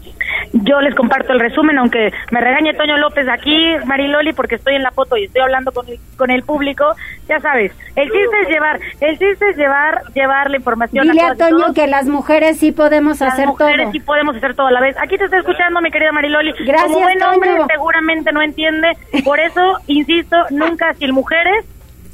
Yo 0.52 0.80
les 0.80 0.94
comparto 0.94 1.32
el 1.32 1.40
resumen, 1.40 1.78
aunque 1.78 2.12
me 2.30 2.40
regañe 2.40 2.74
Toño 2.74 2.96
López 2.96 3.26
aquí, 3.28 3.74
Mariloli, 3.86 4.32
porque 4.32 4.54
estoy 4.54 4.76
en 4.76 4.84
la 4.84 4.92
foto 4.92 5.16
y 5.16 5.24
estoy 5.24 5.42
hablando 5.42 5.72
con 5.72 5.88
el, 5.88 5.98
con 6.16 6.30
el 6.30 6.44
público. 6.44 6.84
Ya 7.28 7.40
sabes, 7.40 7.72
el 7.96 8.04
chiste 8.08 8.36
es 8.42 8.48
llevar, 8.50 8.78
el 9.00 9.18
chiste 9.18 9.48
es 9.50 9.56
llevar, 9.56 10.00
llevar 10.14 10.48
la 10.48 10.56
información 10.58 11.08
Dile 11.08 11.22
a 11.22 11.34
Toño 11.34 11.56
todos. 11.58 11.74
que 11.74 11.88
las 11.88 12.06
mujeres 12.06 12.58
sí 12.58 12.70
podemos 12.70 13.18
Las 13.20 13.32
hacer 13.32 13.48
mujeres 13.48 13.82
todo. 13.82 13.92
sí 13.92 14.00
podemos 14.00 14.36
hacer 14.36 14.54
todo 14.54 14.68
a 14.68 14.72
la 14.72 14.80
vez. 14.80 14.96
Aquí 15.02 15.18
te 15.18 15.24
estoy 15.24 15.40
escuchando, 15.40 15.80
mi 15.80 15.90
querida 15.90 16.12
Mariloli. 16.12 16.52
Gracias, 16.64 16.84
Como 16.92 17.00
buen 17.00 17.20
hombre 17.24 17.50
Toño. 17.50 17.66
seguramente 17.66 18.30
no 18.32 18.42
entiende. 18.42 18.88
Por 19.24 19.40
eso, 19.40 19.78
insisto, 19.88 20.36
nunca 20.50 20.94
sin 20.94 21.12
mujeres. 21.12 21.64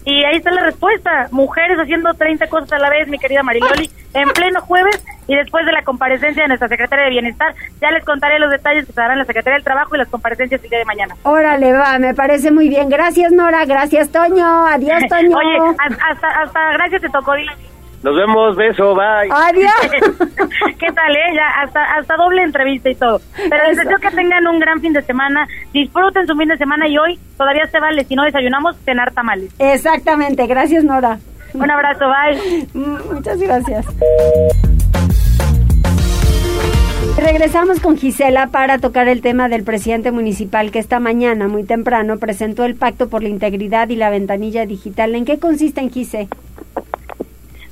Y 0.07 0.25
ahí 0.25 0.37
está 0.37 0.53
la 0.53 0.63
respuesta. 0.63 1.27
Mujeres 1.33 1.79
haciendo 1.79 2.15
30 2.15 2.47
cosas 2.47 2.73
a 2.73 2.79
la 2.79 2.89
vez, 2.89 3.09
mi 3.09 3.19
querida 3.19 3.43
Mariloli, 3.43 3.91
en 4.15 4.29
pleno 4.31 4.61
jueves 4.61 5.05
y 5.27 5.35
después 5.35 5.67
de 5.67 5.73
la 5.73 5.83
comparecencia 5.83 6.45
de 6.45 6.49
nuestra 6.49 6.69
secretaria 6.69 7.07
de 7.07 7.11
Bienestar. 7.11 7.53
Ya 7.81 7.91
les 7.91 8.05
contaré 8.05 8.39
los 8.39 8.51
detalles 8.51 8.87
que 8.87 8.93
se 8.93 9.01
darán 9.01 9.19
la 9.19 9.25
Secretaría 9.25 9.57
del 9.57 9.65
Trabajo 9.65 9.97
y 9.97 9.99
las 9.99 10.09
comparecencias 10.09 10.63
el 10.63 10.71
día 10.71 10.79
de 10.79 10.85
mañana. 10.85 11.17
Órale, 11.25 11.73
va, 11.73 11.99
me 11.99 12.15
parece 12.15 12.53
muy 12.53 12.69
bien. 12.69 12.89
Gracias, 12.89 13.33
Nora. 13.33 13.65
Gracias, 13.65 14.11
Toño. 14.13 14.67
Adiós, 14.69 15.03
Toño. 15.09 15.37
Oye, 15.37 15.75
hasta, 15.77 16.29
hasta, 16.29 16.73
gracias 16.75 17.03
te 17.03 17.09
tocó, 17.09 17.35
dile. 17.35 17.53
Nos 18.07 18.15
vemos, 18.15 18.55
beso, 18.55 18.95
bye. 18.95 19.29
Adiós. 19.33 19.73
¿Qué 20.79 20.93
tal, 20.93 21.17
eh? 21.17 21.35
Ya 21.35 21.49
hasta, 21.61 21.83
hasta 21.83 22.15
doble 22.15 22.41
entrevista 22.41 22.89
y 22.89 22.95
todo. 22.95 23.21
Pero 23.51 23.67
les 23.67 23.79
deseo 23.79 23.99
que 23.99 24.11
tengan 24.13 24.47
un 24.47 24.61
gran 24.61 24.81
fin 24.81 24.93
de 24.93 25.03
semana. 25.03 25.45
Disfruten 25.73 26.25
su 26.25 26.37
fin 26.37 26.47
de 26.47 26.57
semana 26.57 26.87
y 26.87 26.97
hoy 26.99 27.19
todavía 27.37 27.67
se 27.67 27.81
vale, 27.81 28.05
si 28.05 28.15
no 28.15 28.23
desayunamos, 28.23 28.77
cenar 28.85 29.11
tamales. 29.13 29.53
Exactamente, 29.59 30.47
gracias, 30.47 30.85
Nora. 30.85 31.19
Un 31.53 31.69
abrazo, 31.69 32.05
bye. 32.07 32.69
Mm, 32.75 33.15
Muchas 33.15 33.41
gracias. 33.41 33.85
Regresamos 37.19 37.81
con 37.81 37.97
Gisela 37.97 38.47
para 38.53 38.79
tocar 38.79 39.09
el 39.09 39.21
tema 39.21 39.49
del 39.49 39.65
presidente 39.65 40.13
municipal 40.13 40.71
que 40.71 40.79
esta 40.79 41.01
mañana, 41.01 41.49
muy 41.49 41.65
temprano, 41.65 42.19
presentó 42.19 42.67
el 42.67 42.77
Pacto 42.77 43.09
por 43.09 43.25
la 43.25 43.31
Integridad 43.31 43.89
y 43.89 43.97
la 43.97 44.11
Ventanilla 44.11 44.65
Digital. 44.65 45.17
¿En 45.17 45.25
qué 45.25 45.41
consiste, 45.41 45.81
en 45.81 45.91
Gise? 45.91 46.29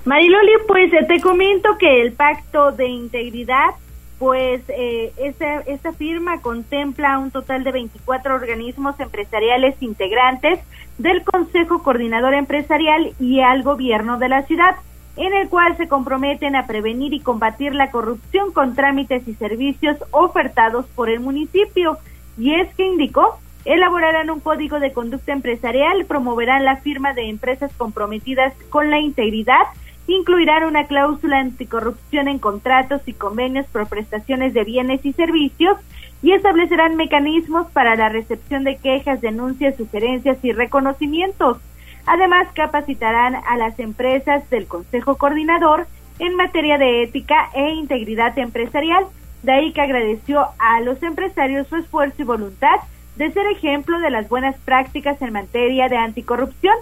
Mariloli, 0.05 0.53
pues 0.69 0.93
eh, 0.93 1.05
te 1.09 1.21
comento 1.21 1.79
que 1.79 2.03
el 2.03 2.13
pacto 2.13 2.73
de 2.73 2.89
integridad, 2.89 3.71
pues 4.19 4.63
eh, 4.69 5.13
esta, 5.17 5.61
esta 5.61 5.93
firma 5.95 6.43
contempla 6.43 7.19
un 7.19 7.31
total 7.31 7.65
de 7.65 7.73
24 7.73 8.35
organismos 8.35 9.01
empresariales 9.01 9.75
integrantes 9.81 10.61
del 10.99 11.25
Consejo 11.25 11.83
Coordinador 11.83 12.35
Empresarial 12.35 13.15
y 13.19 13.41
al 13.41 13.63
gobierno 13.63 14.19
de 14.19 14.29
la 14.29 14.43
ciudad. 14.43 14.77
en 15.17 15.33
el 15.33 15.49
cual 15.49 15.77
se 15.77 15.87
comprometen 15.87 16.57
a 16.57 16.67
prevenir 16.67 17.15
y 17.15 17.21
combatir 17.21 17.73
la 17.73 17.93
corrupción 17.93 18.51
con 18.51 18.75
trámites 18.75 19.29
y 19.29 19.35
servicios 19.35 19.97
ofertados 20.11 20.87
por 20.97 21.09
el 21.09 21.21
municipio. 21.21 21.99
Y 22.37 22.53
es 22.55 22.75
que 22.75 22.85
indicó, 22.85 23.39
elaborarán 23.65 24.29
un 24.31 24.41
código 24.41 24.81
de 24.81 24.93
conducta 24.93 25.33
empresarial, 25.33 26.05
promoverán 26.07 26.65
la 26.65 26.79
firma 26.79 27.15
de 27.15 27.29
empresas 27.29 27.71
comprometidas 27.77 28.53
con 28.71 28.91
la 28.91 28.99
integridad, 28.99 29.63
incluirán 30.07 30.65
una 30.65 30.87
cláusula 30.87 31.39
anticorrupción 31.39 32.29
en 32.29 32.39
contratos 32.39 33.01
y 33.07 33.13
convenios 33.13 33.67
por 33.67 33.87
prestaciones 33.89 34.55
de 34.55 34.65
bienes 34.65 35.05
y 35.05 35.13
servicios 35.13 35.79
y 36.23 36.33
establecerán 36.33 36.97
mecanismos 36.97 37.67
para 37.73 37.97
la 37.97 38.09
recepción 38.09 38.65
de 38.65 38.77
quejas, 38.77 39.21
denuncias, 39.21 39.77
sugerencias 39.77 40.39
y 40.43 40.53
reconocimientos. 40.53 41.59
Además, 42.07 42.49
capacitarán 42.55 43.35
a 43.35 43.57
las 43.57 43.79
empresas 43.79 44.49
del 44.51 44.67
Consejo 44.67 45.17
Coordinador 45.17 45.87
en 46.19 46.37
materia 46.37 46.79
de 46.79 47.03
ética 47.03 47.51
e 47.55 47.71
integridad 47.71 48.39
empresarial. 48.39 49.05
De 49.43 49.53
ahí 49.53 49.73
que 49.73 49.81
agradeció 49.81 50.47
a 50.59 50.81
los 50.81 51.03
empresarios 51.03 51.67
su 51.69 51.77
esfuerzo 51.77 52.23
y 52.23 52.25
voluntad 52.25 52.77
de 53.17 53.31
ser 53.33 53.47
ejemplo 53.47 54.01
de 54.01 54.11
las 54.11 54.29
buenas 54.29 54.57
prácticas 54.65 55.21
en 55.23 55.33
materia 55.33 55.89
de 55.89 55.97
anticorrupción. 55.97 56.75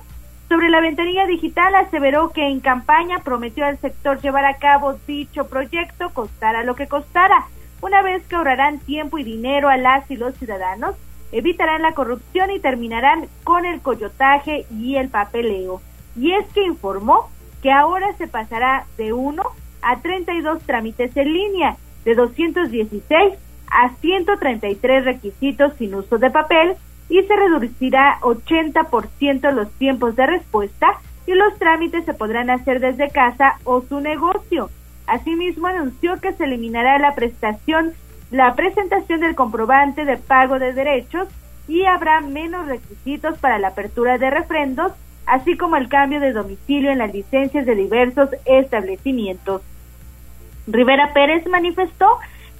Sobre 0.52 0.68
la 0.68 0.82
ventanilla 0.82 1.24
digital 1.24 1.74
aseveró 1.74 2.28
que 2.28 2.46
en 2.46 2.60
campaña 2.60 3.20
prometió 3.24 3.64
al 3.64 3.78
sector 3.78 4.20
llevar 4.20 4.44
a 4.44 4.58
cabo 4.58 4.98
dicho 5.06 5.46
proyecto 5.46 6.10
costara 6.10 6.62
lo 6.62 6.74
que 6.74 6.88
costara, 6.88 7.46
una 7.80 8.02
vez 8.02 8.22
que 8.26 8.36
ahorrarán 8.36 8.78
tiempo 8.78 9.16
y 9.16 9.24
dinero 9.24 9.70
a 9.70 9.78
las 9.78 10.10
y 10.10 10.16
los 10.18 10.34
ciudadanos 10.34 10.94
evitarán 11.32 11.80
la 11.80 11.94
corrupción 11.94 12.50
y 12.50 12.60
terminarán 12.60 13.28
con 13.44 13.64
el 13.64 13.80
coyotaje 13.80 14.66
y 14.70 14.96
el 14.96 15.08
papeleo. 15.08 15.80
Y 16.16 16.32
es 16.32 16.46
que 16.48 16.64
informó 16.64 17.30
que 17.62 17.72
ahora 17.72 18.12
se 18.18 18.28
pasará 18.28 18.84
de 18.98 19.14
1 19.14 19.42
a 19.80 20.00
32 20.02 20.64
trámites 20.64 21.16
en 21.16 21.32
línea, 21.32 21.76
de 22.04 22.14
216 22.14 23.32
a 23.68 23.88
133 24.02 25.06
requisitos 25.06 25.72
sin 25.78 25.94
uso 25.94 26.18
de 26.18 26.28
papel 26.28 26.76
y 27.12 27.22
se 27.24 27.36
reducirá 27.36 28.18
80% 28.22 29.52
los 29.52 29.70
tiempos 29.72 30.16
de 30.16 30.26
respuesta 30.26 30.98
y 31.26 31.34
los 31.34 31.58
trámites 31.58 32.06
se 32.06 32.14
podrán 32.14 32.48
hacer 32.48 32.80
desde 32.80 33.10
casa 33.10 33.58
o 33.64 33.82
su 33.82 34.00
negocio. 34.00 34.70
Asimismo, 35.06 35.66
anunció 35.66 36.18
que 36.22 36.32
se 36.32 36.44
eliminará 36.44 36.98
la 36.98 37.14
presentación 37.14 37.92
del 39.20 39.34
comprobante 39.34 40.06
de 40.06 40.16
pago 40.16 40.58
de 40.58 40.72
derechos 40.72 41.28
y 41.68 41.84
habrá 41.84 42.22
menos 42.22 42.66
requisitos 42.66 43.36
para 43.36 43.58
la 43.58 43.68
apertura 43.68 44.16
de 44.16 44.30
refrendos, 44.30 44.92
así 45.26 45.58
como 45.58 45.76
el 45.76 45.90
cambio 45.90 46.18
de 46.18 46.32
domicilio 46.32 46.90
en 46.90 46.98
las 46.98 47.12
licencias 47.12 47.66
de 47.66 47.74
diversos 47.74 48.30
establecimientos. 48.46 49.60
Rivera 50.66 51.12
Pérez 51.12 51.46
manifestó 51.46 52.06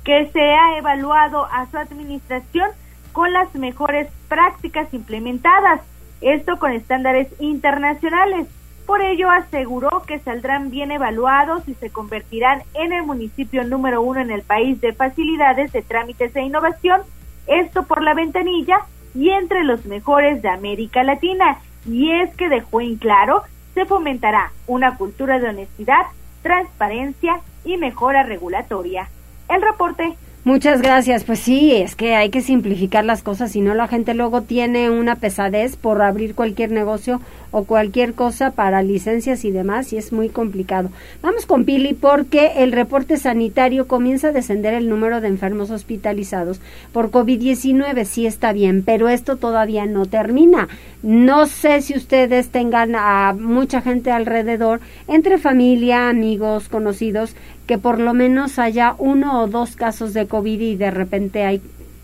que 0.04 0.28
se 0.30 0.42
ha 0.42 0.76
evaluado 0.76 1.46
a 1.46 1.64
su 1.70 1.78
administración 1.78 2.68
con 3.12 3.32
las 3.32 3.54
mejores 3.54 4.08
prácticas 4.28 4.92
implementadas, 4.92 5.80
esto 6.20 6.58
con 6.58 6.72
estándares 6.72 7.28
internacionales 7.40 8.46
por 8.86 9.00
ello, 9.00 9.30
aseguró 9.30 10.02
que 10.06 10.18
saldrán 10.18 10.70
bien 10.70 10.90
evaluados 10.90 11.66
y 11.68 11.74
se 11.74 11.90
convertirán 11.90 12.62
en 12.74 12.92
el 12.92 13.04
municipio 13.04 13.64
número 13.64 14.02
uno 14.02 14.20
en 14.20 14.30
el 14.30 14.42
país 14.42 14.80
de 14.80 14.92
facilidades 14.92 15.72
de 15.72 15.82
trámites 15.82 16.34
e 16.34 16.42
innovación, 16.42 17.00
esto 17.46 17.84
por 17.84 18.02
la 18.02 18.14
ventanilla 18.14 18.80
y 19.14 19.30
entre 19.30 19.62
los 19.62 19.86
mejores 19.86 20.42
de 20.42 20.48
América 20.48 21.04
Latina. 21.04 21.58
Y 21.86 22.10
es 22.10 22.34
que 22.34 22.48
dejó 22.48 22.80
en 22.80 22.96
claro, 22.96 23.42
se 23.74 23.84
fomentará 23.86 24.52
una 24.66 24.96
cultura 24.96 25.38
de 25.38 25.48
honestidad, 25.48 26.06
transparencia 26.42 27.40
y 27.64 27.76
mejora 27.76 28.24
regulatoria. 28.24 29.08
El 29.48 29.62
reporte 29.62 30.16
Muchas 30.44 30.82
gracias. 30.82 31.22
Pues 31.22 31.38
sí, 31.38 31.70
es 31.70 31.94
que 31.94 32.16
hay 32.16 32.30
que 32.30 32.40
simplificar 32.40 33.04
las 33.04 33.22
cosas, 33.22 33.52
si 33.52 33.60
no 33.60 33.74
la 33.74 33.86
gente 33.86 34.12
luego 34.12 34.42
tiene 34.42 34.90
una 34.90 35.14
pesadez 35.14 35.76
por 35.76 36.02
abrir 36.02 36.34
cualquier 36.34 36.72
negocio 36.72 37.20
o 37.52 37.62
cualquier 37.62 38.14
cosa 38.14 38.50
para 38.50 38.82
licencias 38.82 39.44
y 39.44 39.52
demás 39.52 39.92
y 39.92 39.98
es 39.98 40.12
muy 40.12 40.30
complicado. 40.30 40.90
Vamos 41.22 41.46
con 41.46 41.64
Pili 41.64 41.94
porque 41.94 42.54
el 42.56 42.72
reporte 42.72 43.18
sanitario 43.18 43.86
comienza 43.86 44.28
a 44.28 44.32
descender 44.32 44.74
el 44.74 44.88
número 44.88 45.20
de 45.20 45.28
enfermos 45.28 45.70
hospitalizados 45.70 46.60
por 46.92 47.12
COVID-19. 47.12 48.04
Sí 48.04 48.26
está 48.26 48.52
bien, 48.52 48.82
pero 48.84 49.08
esto 49.08 49.36
todavía 49.36 49.86
no 49.86 50.06
termina. 50.06 50.66
No 51.04 51.46
sé 51.46 51.82
si 51.82 51.96
ustedes 51.96 52.48
tengan 52.48 52.96
a 52.96 53.32
mucha 53.38 53.80
gente 53.80 54.10
alrededor, 54.10 54.80
entre 55.06 55.38
familia, 55.38 56.08
amigos, 56.08 56.68
conocidos, 56.68 57.36
que 57.66 57.78
por 57.78 57.98
lo 57.98 58.14
menos 58.14 58.58
haya 58.58 58.94
uno 58.98 59.42
o 59.42 59.46
dos 59.46 59.76
casos 59.76 60.14
de 60.14 60.26
COVID 60.26 60.60
y 60.60 60.76
de 60.76 60.90
repente 60.90 61.44
hay 61.44 61.60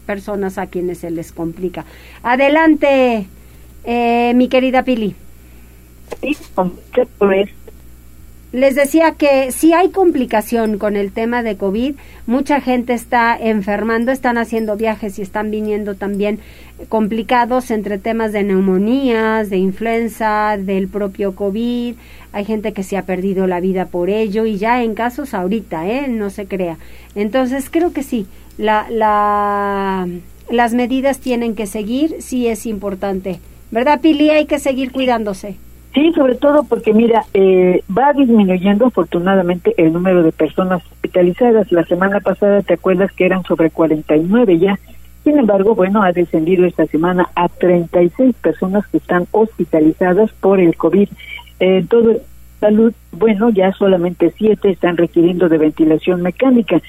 personas 0.07 0.59
a 0.59 0.67
quienes 0.67 0.99
se 0.99 1.11
les 1.11 1.33
complica. 1.33 1.85
Adelante, 2.23 3.27
eh, 3.85 4.33
mi 4.35 4.49
querida 4.49 4.83
Pili. 4.83 5.15
Les 8.51 8.75
decía 8.75 9.13
que 9.13 9.53
si 9.53 9.75
hay 9.75 9.91
complicación 9.91 10.79
con 10.79 10.97
el 10.97 11.13
tema 11.13 11.43
de 11.43 11.59
COVID, 11.59 11.97
mucha 12.27 12.63
gente 12.63 12.95
está 12.95 13.37
enfermando, 13.39 14.11
están 14.11 14.39
haciendo 14.39 14.75
viajes 14.75 15.19
y 15.19 15.23
están 15.23 15.51
viniendo 15.51 15.97
también 15.97 16.39
complicados 16.89 17.71
entre 17.71 17.99
temas 17.99 18.33
de 18.33 18.45
neumonías, 18.45 19.51
de 19.51 19.59
influenza, 19.59 20.57
del 20.59 20.89
propio 20.89 21.35
COVID. 21.35 21.97
Hay 22.33 22.45
gente 22.47 22.73
que 22.73 22.85
se 22.85 22.97
ha 22.97 23.03
perdido 23.03 23.47
la 23.47 23.61
vida 23.61 23.87
por 23.87 24.09
ello 24.09 24.47
y 24.47 24.57
ya 24.57 24.83
en 24.83 24.95
casos 24.95 25.35
ahorita, 25.35 25.87
¿eh? 25.87 26.09
No 26.09 26.31
se 26.31 26.47
crea. 26.47 26.79
Entonces 27.15 27.69
creo 27.71 27.93
que 27.93 28.03
sí, 28.03 28.27
la, 28.57 28.87
la, 28.89 30.09
las 30.49 30.73
medidas 30.73 31.19
tienen 31.19 31.55
que 31.55 31.67
seguir, 31.67 32.17
sí 32.21 32.47
es 32.47 32.65
importante. 32.65 33.41
¿Verdad, 33.71 34.01
Pili? 34.01 34.31
Hay 34.31 34.47
que 34.47 34.59
seguir 34.59 34.91
cuidándose. 34.91 35.57
Sí, 35.99 36.13
sobre 36.15 36.37
todo 36.37 36.63
porque, 36.63 36.95
mira, 36.95 37.25
eh, 37.35 37.83
va 37.91 38.13
disminuyendo 38.13 38.87
afortunadamente 38.87 39.75
el 39.79 39.93
número 39.93 40.23
de 40.23 40.31
personas 40.31 40.81
hospitalizadas. 40.93 41.73
La 41.73 41.85
semana 41.87 42.21
pasada, 42.21 42.63
¿te 42.63 42.75
acuerdas 42.75 43.11
que 43.11 43.27
eran 43.27 43.43
sobre 43.43 43.71
49 43.71 44.61
ya? 44.61 44.79
Sin 45.25 45.41
embargo, 45.41 45.75
bueno, 45.75 46.05
ha 46.05 46.13
descendido 46.13 46.67
esta 46.67 46.87
semana 46.87 47.29
a 47.35 47.49
36 47.49 48.37
personas 48.41 48.87
que 48.87 48.99
están 48.99 49.27
hospitalizadas 49.33 50.31
por 50.35 50.61
el 50.61 50.77
COVID. 50.77 51.09
Eh, 51.59 51.85
todo 51.91 52.15
salud, 52.61 52.93
bueno, 53.11 53.51
ya 53.51 53.73
solamente 53.73 54.33
siete 54.39 54.71
están 54.71 54.97
requiriendo 54.97 55.49
de 55.49 55.59
ventilación 55.59 56.23
mecánica. 56.23 56.81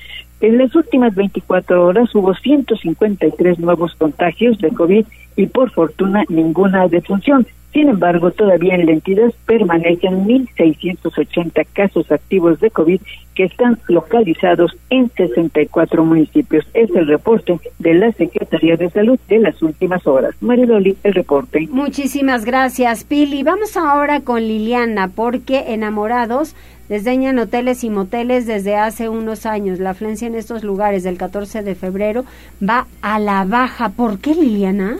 En 0.42 0.58
las 0.58 0.74
últimas 0.76 1.14
24 1.16 1.86
horas 1.86 2.14
hubo 2.16 2.34
153 2.34 3.60
nuevos 3.60 3.94
contagios 3.96 4.58
de 4.60 4.70
COVID 4.70 5.06
y 5.36 5.46
por 5.48 5.72
fortuna 5.72 6.24
ninguna 6.30 6.88
defunción. 6.88 7.46
Sin 7.74 7.88
embargo, 7.88 8.32
todavía 8.32 8.74
en 8.74 8.88
la 8.88 8.94
entidad 8.94 9.32
permanecen 9.46 10.26
1.680 10.26 11.68
casos 11.72 12.12
activos 12.12 12.60
de 12.60 12.72
COVID 12.72 13.00
que 13.36 13.44
están 13.44 13.78
localizados 13.88 14.76
en 14.90 15.12
64 15.16 16.04
municipios. 16.04 16.66
Es 16.74 16.90
el 16.96 17.06
reporte 17.06 17.60
de 17.78 17.94
la 17.94 18.12
Secretaría 18.14 18.76
de 18.76 18.90
Salud 18.90 19.20
de 19.30 19.40
las 19.40 19.62
últimas 19.62 20.06
horas. 20.08 20.34
Mariloli, 20.42 20.98
el 21.04 21.14
reporte. 21.14 21.68
Muchísimas 21.70 22.44
gracias, 22.44 23.04
Pili. 23.04 23.44
Vamos 23.44 23.78
ahora 23.78 24.22
con 24.22 24.42
Liliana, 24.42 25.08
porque 25.08 25.66
enamorados 25.68 26.56
desdeñan 26.90 27.40
hoteles 27.40 27.84
y 27.84 27.90
moteles 27.90 28.46
desde 28.46 28.76
hace 28.76 29.08
unos 29.08 29.46
años. 29.46 29.80
La 29.80 29.92
afluencia 29.92 30.28
en 30.28 30.36
estos 30.36 30.64
lugares 30.64 31.04
del 31.04 31.18
14 31.18 31.64
de 31.64 31.76
febrero 31.76 32.26
va 32.68 32.88
a 33.02 33.20
la 33.20 33.46
baja. 33.46 33.90
¿Por 33.90 34.20
qué, 34.20 34.36
Liliana? 34.36 34.98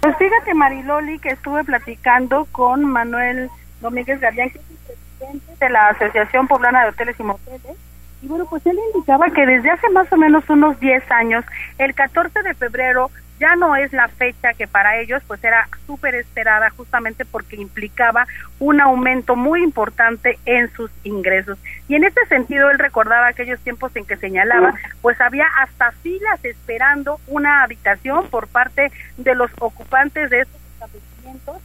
Pues 0.00 0.16
fíjate, 0.16 0.54
Mariloli, 0.54 1.18
que 1.18 1.30
estuve 1.30 1.64
platicando 1.64 2.46
con 2.52 2.84
Manuel 2.84 3.48
Domínguez 3.80 4.20
Gardián, 4.20 4.50
que 4.50 4.58
es 4.58 4.64
el 4.70 4.76
presidente 5.18 5.64
de 5.64 5.70
la 5.70 5.88
Asociación 5.88 6.46
Poblana 6.46 6.82
de 6.82 6.90
Hoteles 6.90 7.18
y 7.18 7.22
Moteles. 7.22 7.76
Y 8.22 8.28
bueno, 8.28 8.46
pues 8.48 8.64
él 8.66 8.78
indicaba 8.94 9.30
que 9.30 9.44
desde 9.44 9.70
hace 9.70 9.88
más 9.90 10.10
o 10.12 10.16
menos 10.16 10.48
unos 10.48 10.78
10 10.78 11.10
años, 11.10 11.44
el 11.78 11.92
14 11.94 12.42
de 12.42 12.54
febrero 12.54 13.10
ya 13.42 13.56
no 13.56 13.74
es 13.74 13.92
la 13.92 14.06
fecha 14.06 14.54
que 14.54 14.68
para 14.68 14.98
ellos 14.98 15.20
pues 15.26 15.42
era 15.42 15.68
súper 15.84 16.14
esperada 16.14 16.70
justamente 16.70 17.24
porque 17.24 17.56
implicaba 17.56 18.24
un 18.60 18.80
aumento 18.80 19.34
muy 19.34 19.64
importante 19.64 20.38
en 20.46 20.72
sus 20.74 20.92
ingresos. 21.02 21.58
Y 21.88 21.96
en 21.96 22.04
este 22.04 22.24
sentido 22.26 22.70
él 22.70 22.78
recordaba 22.78 23.26
aquellos 23.26 23.58
tiempos 23.58 23.96
en 23.96 24.04
que 24.04 24.16
señalaba 24.16 24.74
pues 25.00 25.20
había 25.20 25.48
hasta 25.60 25.90
filas 25.90 26.44
esperando 26.44 27.18
una 27.26 27.64
habitación 27.64 28.28
por 28.28 28.46
parte 28.46 28.92
de 29.16 29.34
los 29.34 29.50
ocupantes 29.58 30.30
de 30.30 30.42
estos 30.42 30.60
establecimientos 30.74 31.56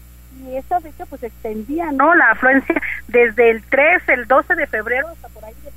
y 0.44 0.56
esa 0.56 0.80
fecha 0.82 1.06
pues 1.06 1.22
extendía 1.22 1.92
no 1.92 2.16
la 2.16 2.32
afluencia 2.32 2.82
desde 3.08 3.52
el 3.52 3.64
3, 3.64 4.10
el 4.10 4.28
12 4.28 4.56
de 4.56 4.68
febrero 4.68 5.08
hasta 5.10 5.30
por 5.30 5.46
ahí 5.46 5.54
15, 5.54 5.77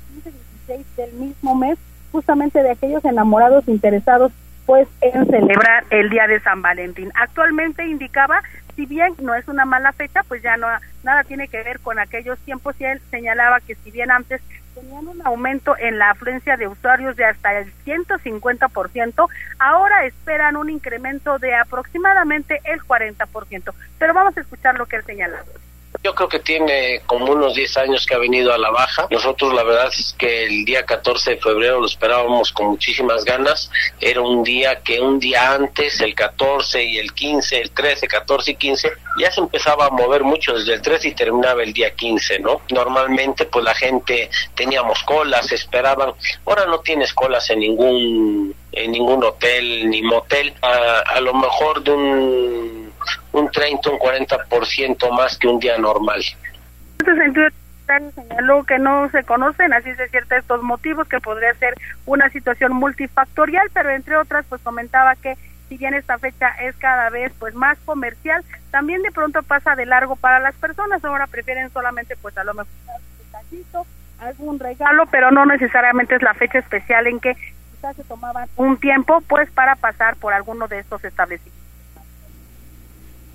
16 0.77 0.95
del 0.95 1.13
mismo 1.13 1.55
mes 1.55 1.77
justamente 2.11 2.61
de 2.61 2.71
aquellos 2.71 3.03
enamorados 3.05 3.67
interesados 3.67 4.31
pues 4.65 4.87
en 5.01 5.25
celebrar 5.25 5.85
el 5.89 6.09
día 6.09 6.27
de 6.27 6.39
San 6.39 6.61
Valentín. 6.61 7.11
Actualmente 7.15 7.85
indicaba 7.87 8.41
si 8.75 8.85
bien 8.85 9.13
no 9.21 9.35
es 9.35 9.47
una 9.47 9.65
mala 9.65 9.91
fecha, 9.91 10.23
pues 10.27 10.41
ya 10.41 10.55
no 10.57 10.67
nada 11.03 11.23
tiene 11.23 11.47
que 11.47 11.63
ver 11.63 11.79
con 11.79 11.99
aquellos 11.99 12.39
tiempos 12.39 12.75
y 12.79 12.85
él 12.85 13.01
señalaba 13.09 13.59
que 13.59 13.75
si 13.75 13.91
bien 13.91 14.11
antes 14.11 14.41
tenían 14.75 15.07
un 15.07 15.21
aumento 15.25 15.75
en 15.77 15.97
la 15.97 16.11
afluencia 16.11 16.55
de 16.55 16.67
usuarios 16.67 17.15
de 17.17 17.25
hasta 17.25 17.59
el 17.59 17.73
150%, 17.85 19.27
ahora 19.59 20.05
esperan 20.05 20.55
un 20.55 20.69
incremento 20.69 21.37
de 21.39 21.55
aproximadamente 21.55 22.61
el 22.63 22.79
40%. 22.81 23.73
Pero 23.99 24.13
vamos 24.13 24.37
a 24.37 24.41
escuchar 24.41 24.77
lo 24.77 24.85
que 24.85 24.97
él 24.97 25.03
señalaba. 25.03 25.43
Yo 26.03 26.15
creo 26.15 26.27
que 26.27 26.39
tiene 26.39 27.01
como 27.05 27.31
unos 27.31 27.53
10 27.53 27.77
años 27.77 28.05
que 28.07 28.15
ha 28.15 28.17
venido 28.17 28.51
a 28.51 28.57
la 28.57 28.71
baja. 28.71 29.07
Nosotros 29.11 29.53
la 29.53 29.63
verdad 29.63 29.87
es 29.87 30.15
que 30.17 30.45
el 30.45 30.65
día 30.65 30.83
14 30.83 31.31
de 31.31 31.37
febrero 31.37 31.79
lo 31.79 31.85
esperábamos 31.85 32.51
con 32.51 32.67
muchísimas 32.67 33.23
ganas. 33.23 33.69
Era 33.99 34.21
un 34.21 34.41
día 34.43 34.81
que 34.81 34.99
un 34.99 35.19
día 35.19 35.53
antes, 35.53 36.01
el 36.01 36.15
14 36.15 36.83
y 36.83 36.97
el 36.97 37.13
15, 37.13 37.61
el 37.61 37.69
13, 37.69 38.07
14 38.07 38.51
y 38.51 38.55
15, 38.55 38.91
ya 39.19 39.29
se 39.29 39.41
empezaba 39.41 39.85
a 39.85 39.89
mover 39.91 40.23
mucho 40.23 40.53
desde 40.55 40.73
el 40.73 40.81
13 40.81 41.09
y 41.09 41.13
terminaba 41.13 41.61
el 41.61 41.71
día 41.71 41.93
15, 41.93 42.39
¿no? 42.39 42.61
Normalmente 42.71 43.45
pues 43.45 43.63
la 43.63 43.75
gente 43.75 44.31
teníamos 44.55 45.03
colas, 45.03 45.51
esperaban. 45.51 46.13
Ahora 46.47 46.65
no 46.65 46.79
tienes 46.79 47.13
colas 47.13 47.47
en 47.51 47.59
ningún 47.59 48.55
en 48.71 48.91
ningún 48.91 49.23
hotel 49.23 49.87
ni 49.87 50.01
motel. 50.01 50.51
A, 50.63 51.01
a 51.01 51.21
lo 51.21 51.35
mejor 51.35 51.83
de 51.83 51.91
un 51.91 52.90
un 53.31 53.49
30, 53.49 53.89
un 53.89 53.99
40% 53.99 55.11
más 55.11 55.37
que 55.37 55.47
un 55.47 55.59
día 55.59 55.77
normal. 55.77 56.21
En 56.99 57.07
este 57.07 57.15
sentido, 57.15 57.47
señaló 58.15 58.63
que 58.63 58.79
no 58.79 59.09
se 59.09 59.23
conocen, 59.23 59.73
así 59.73 59.93
se 59.95 60.07
cierta 60.09 60.37
estos 60.37 60.61
motivos, 60.61 61.07
que 61.07 61.19
podría 61.19 61.53
ser 61.55 61.73
una 62.05 62.29
situación 62.29 62.73
multifactorial, 62.73 63.69
pero 63.73 63.89
entre 63.89 64.17
otras, 64.17 64.45
pues 64.47 64.61
comentaba 64.61 65.15
que 65.15 65.35
si 65.67 65.77
bien 65.77 65.93
esta 65.93 66.17
fecha 66.17 66.49
es 66.61 66.75
cada 66.77 67.09
vez 67.09 67.31
pues 67.39 67.55
más 67.55 67.77
comercial, 67.85 68.43
también 68.71 69.01
de 69.03 69.11
pronto 69.11 69.41
pasa 69.43 69.75
de 69.75 69.85
largo 69.85 70.15
para 70.15 70.39
las 70.39 70.55
personas, 70.55 71.03
ahora 71.03 71.27
prefieren 71.27 71.69
solamente 71.71 72.15
pues 72.17 72.37
a 72.37 72.43
lo 72.43 72.53
mejor 72.53 72.71
algún 74.19 74.59
regalo, 74.59 75.05
pero 75.07 75.31
no 75.31 75.45
necesariamente 75.45 76.15
es 76.15 76.21
la 76.21 76.33
fecha 76.33 76.59
especial 76.59 77.07
en 77.07 77.19
que 77.19 77.35
quizás 77.71 77.95
se 77.95 78.03
tomaban 78.03 78.47
un 78.55 78.77
tiempo 78.77 79.21
pues 79.27 79.49
para 79.51 79.75
pasar 79.75 80.15
por 80.17 80.33
alguno 80.33 80.67
de 80.67 80.79
estos 80.79 81.03
establecimientos. 81.03 81.60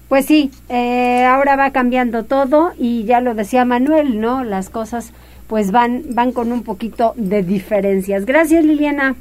Pues 0.09 0.27
sí, 0.27 0.51
eh, 0.69 1.25
ahora 1.25 1.57
va 1.57 1.71
cambiando 1.73 2.25
todo 2.25 2.73
y 2.79 3.05
ya 3.05 3.21
lo 3.21 3.35
decía 3.35 3.65
Manuel, 3.65 4.21
¿no? 4.21 4.45
Las 4.45 4.71
cosas 4.71 5.13
pues 5.49 5.71
van 5.73 6.03
van 6.11 6.33
con 6.33 6.53
un 6.53 6.63
poquito 6.63 7.15
de 7.17 7.43
diferencias. 7.43 8.25
Gracias, 8.25 8.65
Liliana. 8.65 9.17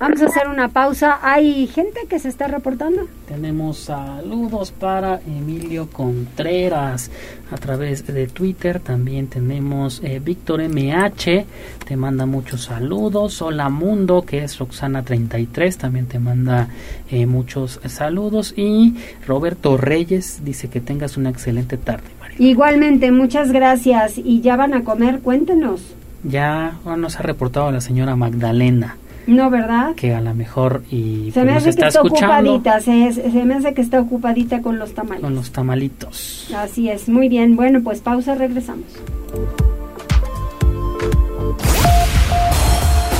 Vamos 0.00 0.22
a 0.22 0.28
hacer 0.28 0.48
una 0.48 0.68
pausa. 0.68 1.18
¿Hay 1.22 1.66
gente 1.66 2.00
que 2.08 2.18
se 2.18 2.30
está 2.30 2.48
reportando? 2.48 3.02
Tenemos 3.28 3.80
saludos 3.80 4.72
para 4.72 5.20
Emilio 5.26 5.90
Contreras 5.90 7.10
a 7.52 7.58
través 7.58 8.06
de 8.06 8.26
Twitter. 8.26 8.80
También 8.80 9.26
tenemos 9.26 10.00
eh, 10.02 10.18
Víctor 10.18 10.62
MH, 10.66 11.44
te 11.86 11.96
manda 11.98 12.24
muchos 12.24 12.64
saludos. 12.64 13.42
Hola 13.42 13.68
Mundo, 13.68 14.22
que 14.22 14.42
es 14.42 14.58
Roxana33, 14.58 15.76
también 15.76 16.06
te 16.06 16.18
manda 16.18 16.68
eh, 17.10 17.26
muchos 17.26 17.78
saludos. 17.84 18.54
Y 18.56 18.96
Roberto 19.26 19.76
Reyes 19.76 20.40
dice 20.42 20.70
que 20.70 20.80
tengas 20.80 21.18
una 21.18 21.28
excelente 21.28 21.76
tarde. 21.76 22.08
Igualmente, 22.38 23.12
muchas 23.12 23.52
gracias. 23.52 24.16
¿Y 24.16 24.40
ya 24.40 24.56
van 24.56 24.72
a 24.72 24.82
comer? 24.82 25.20
Cuéntenos. 25.20 25.82
Ya 26.24 26.78
nos 26.96 27.20
ha 27.20 27.22
reportado 27.22 27.70
la 27.70 27.82
señora 27.82 28.16
Magdalena. 28.16 28.96
No, 29.26 29.50
¿verdad? 29.50 29.94
Que 29.94 30.14
a 30.14 30.20
lo 30.20 30.34
mejor 30.34 30.82
y 30.90 31.30
se 31.32 31.44
me 31.44 31.52
pues, 31.52 31.66
hace 31.66 31.80
que 31.80 31.86
está, 31.86 32.00
ocupadita, 32.00 32.80
se, 32.80 33.12
se, 33.12 33.44
me 33.44 33.54
hace 33.54 33.74
que 33.74 33.82
está 33.82 34.00
ocupadita 34.00 34.62
con 34.62 34.78
los 34.78 34.94
tamales. 34.94 35.22
Con 35.22 35.34
los 35.34 35.52
tamalitos. 35.52 36.50
Así 36.56 36.88
es, 36.88 37.08
muy 37.08 37.28
bien. 37.28 37.56
Bueno, 37.56 37.80
pues 37.82 38.00
pausa, 38.00 38.34
regresamos. 38.34 38.86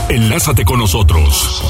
Enlázate 0.08 0.64
con 0.64 0.80
nosotros. 0.80 1.62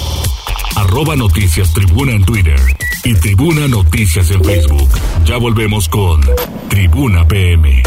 Arroba 0.77 1.15
Noticias 1.15 1.75
Tribuna 1.75 2.13
en 2.13 2.25
Twitter 2.25 2.59
y 3.05 3.15
Tribuna 3.15 3.69
Noticias 3.69 4.31
en 4.31 4.43
Facebook. 4.43 4.89
Ya 5.25 5.37
volvemos 5.37 5.89
con 5.89 6.23
Tribuna 6.69 7.27
PM. 7.27 7.83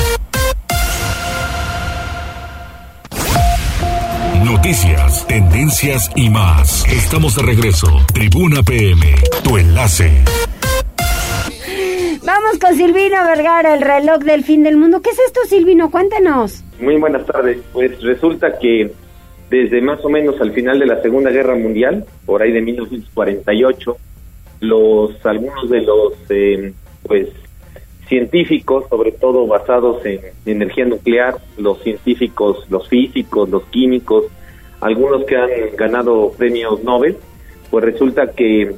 Noticias, 4.54 5.26
tendencias 5.26 6.12
y 6.16 6.30
más. 6.30 6.86
Estamos 6.88 7.36
de 7.36 7.41
regreso. 7.41 7.88
Tribuna 8.14 8.62
PM, 8.62 9.16
tu 9.43 9.58
enlace. 9.58 10.12
Vamos 12.24 12.60
con 12.62 12.76
Silvino 12.76 13.24
Vergara, 13.26 13.74
el 13.74 13.82
reloj 13.82 14.20
del 14.20 14.43
fin 14.43 14.62
del 14.62 14.78
mundo. 14.78 15.01
¿Qué 15.01 15.10
es 15.10 15.18
esto, 15.26 15.39
Silvino? 15.49 15.89
Cuéntanos. 15.89 16.64
Muy 16.80 16.97
buenas 16.97 17.26
tardes. 17.26 17.58
Pues 17.74 17.99
resulta 18.04 18.60
que 18.60 18.91
desde 19.49 19.82
más 19.82 20.06
o 20.06 20.10
menos 20.10 20.39
al 20.39 20.51
final 20.51 20.78
de 20.78 20.86
la 20.86 21.01
Segunda 21.01 21.32
Guerra 21.32 21.56
Mundial, 21.56 22.06
por 22.24 22.43
ahí 22.43 22.51
de 22.51 22.62
1948, 22.62 23.97
los 24.60 25.26
algunos 25.26 25.68
de 25.68 25.82
los 25.82 26.14
eh, 26.30 26.74
pues 27.01 27.30
científicos, 28.08 28.86
sobre 28.88 29.14
todo 29.14 29.47
basados 29.47 30.06
en 30.06 30.22
energía 30.45 30.86
nuclear, 30.86 31.38
los 31.58 31.82
científicos, 31.82 32.68
los 32.70 32.88
físicos, 32.88 33.49
los 33.49 33.64
químicos, 33.66 34.26
algunos 34.84 35.26
que 35.26 35.38
han 35.38 35.50
ganado 35.78 36.32
premios 36.38 36.84
Nobel, 36.84 37.18
pues 37.70 37.86
resulta 37.86 38.32
que 38.32 38.76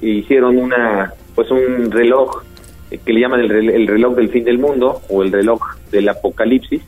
hicieron 0.00 0.58
una 0.58 1.14
pues 1.34 1.50
un 1.50 1.90
reloj 1.90 2.42
que 3.04 3.12
le 3.12 3.20
llaman 3.20 3.40
el, 3.40 3.70
el 3.70 3.86
reloj 3.86 4.14
del 4.16 4.28
fin 4.30 4.44
del 4.44 4.58
mundo 4.58 5.00
o 5.08 5.22
el 5.22 5.32
reloj 5.32 5.60
del 5.90 6.08
apocalipsis, 6.08 6.82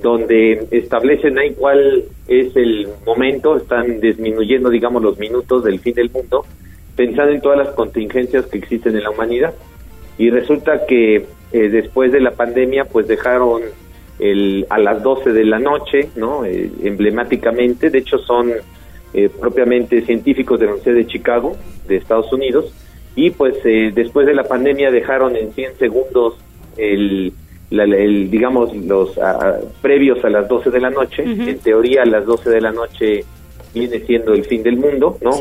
donde 0.00 0.68
establecen 0.70 1.38
ahí 1.38 1.52
cuál 1.54 2.04
es 2.28 2.54
el 2.56 2.88
momento, 3.04 3.56
están 3.56 4.00
disminuyendo, 4.00 4.70
digamos, 4.70 5.02
los 5.02 5.18
minutos 5.18 5.64
del 5.64 5.80
fin 5.80 5.94
del 5.94 6.10
mundo, 6.10 6.44
pensando 6.96 7.32
en 7.32 7.40
todas 7.40 7.58
las 7.58 7.68
contingencias 7.70 8.46
que 8.46 8.58
existen 8.58 8.96
en 8.96 9.02
la 9.02 9.10
humanidad. 9.10 9.54
Y 10.18 10.30
resulta 10.30 10.86
que 10.86 11.26
eh, 11.52 11.68
después 11.68 12.12
de 12.12 12.20
la 12.20 12.32
pandemia 12.32 12.84
pues 12.84 13.08
dejaron 13.08 13.62
el, 14.18 14.66
a 14.70 14.78
las 14.78 15.02
12 15.02 15.32
de 15.32 15.44
la 15.44 15.58
noche, 15.58 16.10
¿no? 16.16 16.44
Eh, 16.44 16.70
emblemáticamente, 16.82 17.90
de 17.90 17.98
hecho 17.98 18.18
son 18.18 18.52
eh, 19.14 19.28
propiamente 19.40 20.02
científicos 20.02 20.58
de 20.60 20.66
la 20.66 20.72
Universidad 20.72 20.96
de 20.96 21.06
Chicago, 21.06 21.56
de 21.88 21.96
Estados 21.96 22.32
Unidos, 22.32 22.72
y 23.14 23.30
pues 23.30 23.56
después 23.62 24.26
de 24.26 24.32
la 24.32 24.44
pandemia 24.44 24.90
dejaron 24.90 25.36
en 25.36 25.52
100 25.52 25.76
segundos 25.78 26.38
el, 26.78 27.34
digamos, 28.30 28.74
los 28.74 29.20
previos 29.82 30.24
a 30.24 30.30
las 30.30 30.48
12 30.48 30.70
de 30.70 30.80
la 30.80 30.88
noche, 30.88 31.22
en 31.22 31.58
teoría 31.58 32.04
a 32.04 32.06
las 32.06 32.24
12 32.24 32.48
de 32.48 32.60
la 32.62 32.72
noche 32.72 33.24
viene 33.74 34.00
siendo 34.00 34.32
el 34.32 34.46
fin 34.46 34.62
del 34.62 34.78
mundo, 34.78 35.18
¿no? 35.20 35.32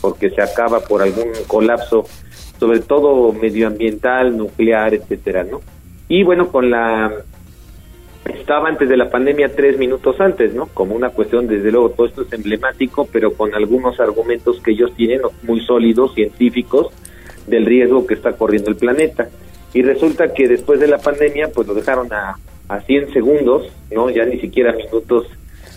porque 0.00 0.30
se 0.30 0.42
acaba 0.42 0.80
por 0.80 1.00
algún 1.00 1.30
colapso 1.46 2.06
sobre 2.58 2.80
todo 2.80 3.32
medioambiental, 3.32 4.36
nuclear, 4.36 4.94
etcétera, 4.94 5.44
¿no? 5.44 5.60
Y 6.08 6.22
bueno, 6.22 6.48
con 6.48 6.70
la 6.70 7.12
estaba 8.28 8.68
antes 8.68 8.88
de 8.88 8.96
la 8.96 9.10
pandemia 9.10 9.54
tres 9.54 9.78
minutos 9.78 10.20
antes, 10.20 10.54
¿no? 10.54 10.66
Como 10.66 10.94
una 10.94 11.10
cuestión, 11.10 11.46
desde 11.46 11.70
luego, 11.70 11.90
todo 11.90 12.06
esto 12.06 12.22
es 12.22 12.32
emblemático, 12.32 13.08
pero 13.12 13.32
con 13.32 13.54
algunos 13.54 14.00
argumentos 14.00 14.60
que 14.60 14.72
ellos 14.72 14.92
tienen 14.96 15.20
muy 15.42 15.60
sólidos, 15.60 16.14
científicos, 16.14 16.88
del 17.46 17.64
riesgo 17.66 18.06
que 18.06 18.14
está 18.14 18.32
corriendo 18.32 18.70
el 18.70 18.76
planeta. 18.76 19.28
Y 19.72 19.82
resulta 19.82 20.32
que 20.32 20.48
después 20.48 20.80
de 20.80 20.88
la 20.88 20.98
pandemia, 20.98 21.50
pues 21.54 21.68
lo 21.68 21.74
dejaron 21.74 22.12
a, 22.12 22.36
a 22.68 22.80
100 22.80 23.12
segundos, 23.12 23.70
¿no? 23.90 24.10
Ya 24.10 24.24
ni 24.24 24.40
siquiera 24.40 24.72
minutos, 24.72 25.26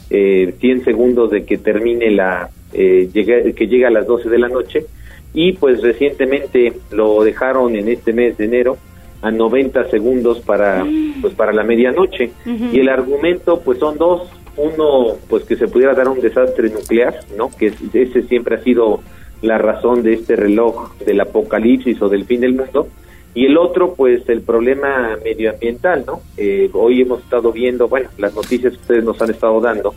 eh, 0.10 0.54
100 0.60 0.86
segundos 0.86 1.32
de 1.32 1.46
que 1.46 1.58
termine 1.58 2.10
la, 2.12 2.50
eh, 2.74 3.10
que 3.14 3.68
llegue 3.68 3.86
a 3.86 3.92
las 3.92 4.08
12 4.08 4.30
de 4.30 4.40
la 4.40 4.48
noche, 4.48 4.86
y 5.34 5.54
pues 5.54 5.82
recientemente 5.82 6.74
lo 6.92 7.24
dejaron 7.24 7.76
en 7.76 7.88
este 7.90 8.14
mes 8.14 8.38
de 8.38 8.46
enero 8.46 8.78
a 9.22 9.32
90 9.32 9.90
segundos 9.90 10.40
para 10.40 10.86
pues 11.22 11.34
para 11.34 11.54
la 11.54 11.64
medianoche. 11.64 12.32
Y 12.46 12.80
el 12.80 12.90
argumento 12.90 13.62
pues 13.62 13.80
son 13.80 13.98
dos. 13.98 14.30
Uno 14.58 15.16
pues 15.30 15.44
que 15.46 15.56
se 15.56 15.68
pudiera 15.68 15.94
dar 15.94 16.10
un 16.10 16.20
desastre 16.20 16.70
nuclear 16.70 17.20
no 17.38 17.50
que 17.50 17.72
ese 17.94 18.24
siempre 18.24 18.56
ha 18.56 18.64
sido 18.64 19.00
la 19.42 19.58
razón 19.58 20.04
de 20.04 20.14
este 20.14 20.36
reloj 20.36 20.98
del 20.98 21.22
apocalipsis 21.22 22.02
o 22.02 22.10
del 22.10 22.26
fin 22.26 22.42
del 22.42 22.56
mundo. 22.56 22.88
Y 23.34 23.46
el 23.46 23.58
otro 23.58 23.94
pues 23.94 24.28
el 24.28 24.42
problema 24.42 25.18
medioambiental 25.24 26.04
no 26.06 26.22
eh, 26.36 26.70
hoy 26.74 27.02
hemos 27.02 27.22
estado 27.22 27.52
viendo 27.52 27.88
bueno 27.88 28.10
las 28.18 28.36
noticias 28.36 28.74
que 28.74 28.80
ustedes 28.80 29.04
nos 29.04 29.22
han 29.22 29.30
estado 29.30 29.62
dando 29.62 29.94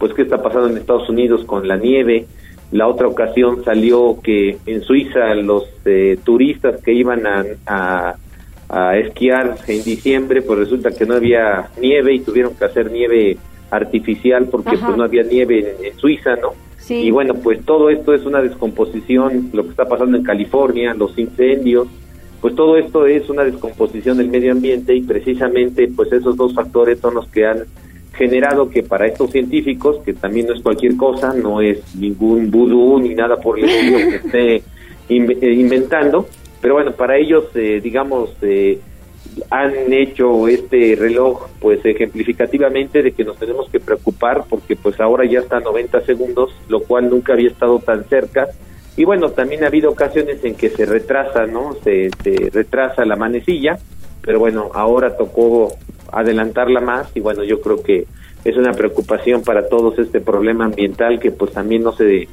pues 0.00 0.14
qué 0.14 0.22
está 0.22 0.42
pasando 0.42 0.68
en 0.68 0.78
Estados 0.78 1.08
Unidos 1.08 1.44
con 1.44 1.68
la 1.68 1.76
nieve. 1.76 2.26
La 2.72 2.88
otra 2.88 3.06
ocasión 3.06 3.62
salió 3.64 4.18
que 4.22 4.56
en 4.64 4.82
Suiza 4.82 5.34
los 5.34 5.64
eh, 5.84 6.18
turistas 6.24 6.82
que 6.82 6.92
iban 6.92 7.26
a, 7.26 7.44
a, 7.66 8.14
esquiar 8.96 9.56
en 9.66 9.82
diciembre, 9.82 10.42
pues 10.42 10.60
resulta 10.60 10.90
que 10.90 11.06
no 11.06 11.14
había 11.14 11.70
nieve 11.80 12.14
y 12.14 12.20
tuvieron 12.20 12.54
que 12.54 12.64
hacer 12.64 12.90
nieve 12.90 13.36
artificial 13.70 14.46
porque 14.50 14.76
pues 14.76 14.96
no 14.96 15.04
había 15.04 15.22
nieve 15.22 15.76
en, 15.82 15.98
Suiza, 15.98 16.36
¿no? 16.36 16.54
Y 16.88 17.10
bueno, 17.10 17.34
pues 17.34 17.64
todo 17.64 17.88
esto 17.88 18.14
es 18.14 18.24
una 18.26 18.42
descomposición, 18.42 19.50
lo 19.52 19.62
que 19.62 19.70
está 19.70 19.86
pasando 19.86 20.16
en 20.16 20.24
California, 20.24 20.92
los 20.94 21.16
incendios, 21.18 21.86
pues 22.40 22.54
todo 22.54 22.76
esto 22.76 23.06
es 23.06 23.28
una 23.28 23.44
descomposición 23.44 24.18
del 24.18 24.28
medio 24.28 24.52
ambiente 24.52 24.94
y 24.94 25.02
precisamente 25.02 25.88
pues 25.94 26.10
esos 26.12 26.36
dos 26.36 26.54
factores 26.54 26.98
son 26.98 27.14
los 27.14 27.28
que 27.28 27.46
han 27.46 27.64
generado 28.14 28.70
que 28.70 28.82
para 28.82 29.06
estos 29.06 29.30
científicos, 29.30 29.98
que 30.04 30.14
también 30.14 30.46
no 30.46 30.54
es 30.54 30.62
cualquier 30.62 30.96
cosa, 30.96 31.32
no 31.32 31.60
es 31.60 31.94
ningún 31.94 32.50
vudú 32.50 32.98
ni 32.98 33.14
nada 33.14 33.36
por 33.36 33.58
el 33.58 33.66
estilo 33.66 33.98
que 33.98 34.16
esté 34.26 34.56
eh, 35.08 35.52
inventando, 35.52 36.26
pero 36.60 36.74
bueno, 36.74 36.92
para 36.92 37.16
ellos, 37.16 37.44
eh, 37.54 37.80
digamos, 37.82 38.30
eh, 38.42 38.78
han 39.50 39.92
hecho 39.92 40.48
este 40.48 40.96
reloj 40.98 41.48
pues 41.60 41.84
ejemplificativamente 41.84 43.02
de 43.02 43.12
que 43.12 43.24
nos 43.24 43.38
tenemos 43.38 43.70
que 43.70 43.80
preocupar 43.80 44.44
porque 44.48 44.76
pues 44.76 44.98
ahora 45.00 45.24
ya 45.24 45.40
está 45.40 45.58
a 45.58 45.60
90 45.60 46.00
segundos, 46.02 46.54
lo 46.68 46.80
cual 46.80 47.08
nunca 47.08 47.32
había 47.34 47.48
estado 47.48 47.78
tan 47.78 48.04
cerca. 48.04 48.48
Y 48.96 49.04
bueno, 49.04 49.30
también 49.30 49.64
ha 49.64 49.68
habido 49.68 49.90
ocasiones 49.90 50.44
en 50.44 50.54
que 50.54 50.68
se 50.68 50.84
retrasa, 50.84 51.46
¿no? 51.46 51.74
Se, 51.84 52.10
se 52.22 52.50
retrasa 52.50 53.04
la 53.04 53.16
manecilla, 53.16 53.78
pero 54.20 54.38
bueno, 54.38 54.70
ahora 54.74 55.16
tocó 55.16 55.72
adelantarla 56.12 56.80
más 56.80 57.10
y 57.14 57.20
bueno, 57.20 57.44
yo 57.44 57.60
creo 57.60 57.82
que 57.82 58.06
es 58.44 58.56
una 58.56 58.72
preocupación 58.72 59.42
para 59.42 59.68
todos 59.68 59.98
este 59.98 60.20
problema 60.20 60.64
ambiental 60.64 61.20
que 61.20 61.30
pues 61.30 61.52
también 61.52 61.82
no 61.82 61.92
se 61.92 62.28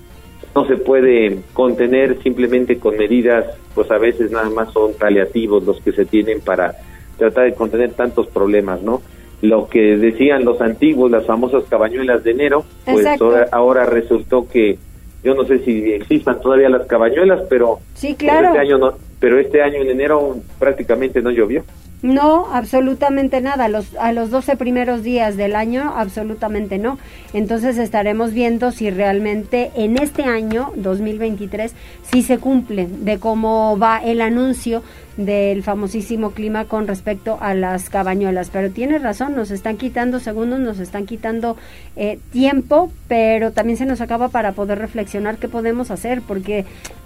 no 0.56 0.66
se 0.66 0.78
puede 0.78 1.39
contener 1.54 2.22
simplemente 2.24 2.80
con 2.80 2.98
medidas, 2.98 3.45
pues 3.76 3.89
a 3.91 3.98
veces 3.98 4.32
nada 4.32 4.50
más 4.50 4.72
son 4.74 4.93
paliativos 4.93 5.64
los 5.64 5.80
que 5.82 5.91
se 5.91 6.06
tienen 6.06 6.41
para 6.41 6.76
tratar 7.18 7.45
de 7.45 7.54
contener 7.54 7.93
tantos 7.93 8.28
problemas, 8.28 8.82
¿no? 8.82 9.02
Lo 9.41 9.68
que 9.68 9.98
decían 9.98 10.45
los 10.45 10.62
antiguos, 10.62 11.12
las 11.12 11.26
famosas 11.26 11.64
cabañuelas 11.70 12.24
de 12.24 12.32
enero, 12.32 12.66
pues 12.86 13.06
ahora, 13.52 13.86
resultó 13.86 14.48
que 14.48 14.80
yo 15.24 15.36
no 15.36 15.45
sé 15.45 15.60
si 15.60 15.91
existan 15.91 16.41
todavía 16.41 16.70
las 16.70 16.88
cabañuelas, 16.88 17.41
pero 17.50 17.80
sí, 17.93 18.16
claro. 18.16 18.48
este 18.48 18.60
año 18.60 18.78
no, 18.78 18.93
pero 19.20 19.39
este 19.39 19.62
año 19.62 19.82
en 19.82 19.89
enero 19.89 20.38
prácticamente 20.58 21.22
no 21.22 21.32
llovió. 21.32 21.64
No, 22.04 22.54
absolutamente 22.54 23.41
nada. 23.41 23.68
Los, 23.70 23.95
a 23.95 24.12
los 24.12 24.30
12 24.30 24.56
primeros 24.56 25.04
días 25.04 25.36
del 25.36 25.56
año, 25.56 25.93
absolutamente 25.95 26.78
no. 26.78 27.00
Entonces 27.34 27.78
estaremos 27.80 28.34
viendo 28.34 28.72
si 28.72 28.91
realmente 28.91 29.72
en 29.76 29.98
este 29.98 30.24
año, 30.24 30.72
2023, 30.76 31.74
sí 32.04 32.22
se 32.22 32.38
cumple 32.38 32.88
de 32.88 33.18
cómo 33.18 33.80
va 33.80 33.98
el 33.98 34.22
anuncio 34.22 34.84
del 35.18 35.64
famosísimo 35.64 36.32
clima 36.32 36.66
con 36.66 36.86
respecto 36.86 37.39
a 37.41 37.56
las 37.56 37.89
cabañuelas. 37.89 38.52
Pero 38.52 38.70
tiene 38.70 39.00
razón, 39.00 39.36
nos 39.36 39.50
están 39.50 39.78
quitando 39.78 40.20
segundos, 40.20 40.60
nos 40.60 40.80
están 40.80 41.08
quitando 41.08 41.58
eh, 41.95 42.20
tiempo, 42.32 42.91
pero 43.08 43.52
también 43.52 43.78
se 43.78 43.88
nos 43.88 44.02
acaba 44.02 44.30
para 44.30 44.52
poder 44.52 44.78
reflexionar 44.78 45.38
qué 45.38 45.48
podemos 45.48 45.89
hacer, 45.89 46.22
porque 46.22 46.66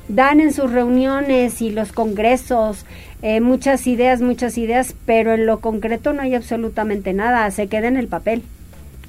dan 0.10 0.42
en 0.42 0.52
sus 0.52 0.72
reuniones 0.72 1.62
y 1.62 1.70
los 1.70 1.94
congresos 1.94 2.86
eh, 3.22 3.42
muchas 3.42 3.86
ideas, 3.88 4.22
muchas 4.22 4.58
ideas, 4.58 4.96
pero 5.06 5.34
en 5.34 5.46
lo 5.46 5.60
concreto 5.60 6.14
no 6.14 6.22
hay 6.22 6.36
absolutamente 6.36 7.14
nada, 7.14 7.50
se 7.52 7.68
queda 7.68 7.88
en 7.88 7.98
el 7.98 8.08
papel. 8.08 8.42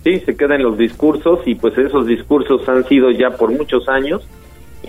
Sí, 0.05 0.21
se 0.21 0.37
queda 0.37 0.57
en 0.57 0.65
los 0.65 0.77
discursos 0.77 1.41
y 1.47 1.55
pues 1.55 1.79
esos 1.79 2.07
discursos 2.07 2.69
han 2.69 2.85
sido 2.89 3.11
ya 3.11 3.31
por 3.31 3.51
muchos 3.51 3.89
años 3.89 4.27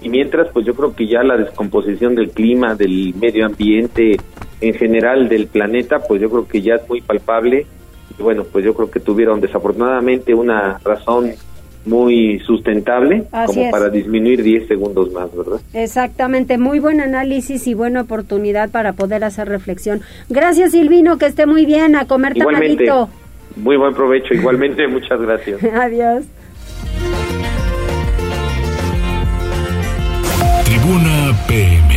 y 0.02 0.10
mientras 0.10 0.50
pues 0.50 0.66
yo 0.66 0.74
creo 0.74 0.96
que 0.96 1.08
ya 1.08 1.24
la 1.24 1.38
descomposición 1.38 2.16
del 2.16 2.32
clima, 2.32 2.76
del 2.76 3.14
medio 3.16 3.46
ambiente 3.46 4.18
en 4.60 4.74
general 4.74 5.30
del 5.30 5.48
planeta, 5.48 6.00
pues 6.00 6.22
yo 6.22 6.30
creo 6.30 6.48
que 6.48 6.62
ya 6.62 6.76
es 6.76 6.90
muy 6.90 7.02
palpable 7.02 7.68
y 8.18 8.22
bueno, 8.22 8.44
pues 8.44 8.66
yo 8.66 8.74
creo 8.74 8.90
que 8.90 9.00
tuvieron 9.00 9.40
desafortunadamente 9.40 10.34
una 10.34 10.80
razón 10.84 11.32
muy 11.86 12.40
sustentable 12.46 13.26
como 13.46 13.70
para 13.72 13.90
disminuir 13.90 14.42
10 14.42 14.68
segundos 14.68 15.12
más, 15.12 15.36
¿verdad? 15.36 15.60
Exactamente, 15.74 16.58
muy 16.58 16.80
buen 16.80 17.02
análisis 17.02 17.68
y 17.68 17.74
buena 17.74 18.02
oportunidad 18.02 18.70
para 18.70 18.94
poder 18.94 19.24
hacer 19.24 19.50
reflexión. 19.50 20.02
Gracias 20.30 20.72
Silvino, 20.72 21.18
que 21.18 21.26
esté 21.26 21.46
muy 21.46 21.66
bien, 21.66 21.96
a 21.96 22.06
comer 22.06 22.38
igualmente, 22.38 22.86
Muy 23.56 23.78
buen 23.78 23.94
provecho, 23.94 24.34
igualmente, 24.34 24.88
muchas 24.88 25.20
gracias. 25.22 25.64
Adiós. 25.74 26.26
Tribuna 30.66 31.34
PM. 31.48 31.94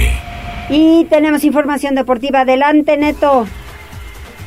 Y 0.68 1.04
tenemos 1.04 1.44
información 1.44 1.94
deportiva. 1.94 2.40
Adelante, 2.40 2.96
Neto. 2.96 3.46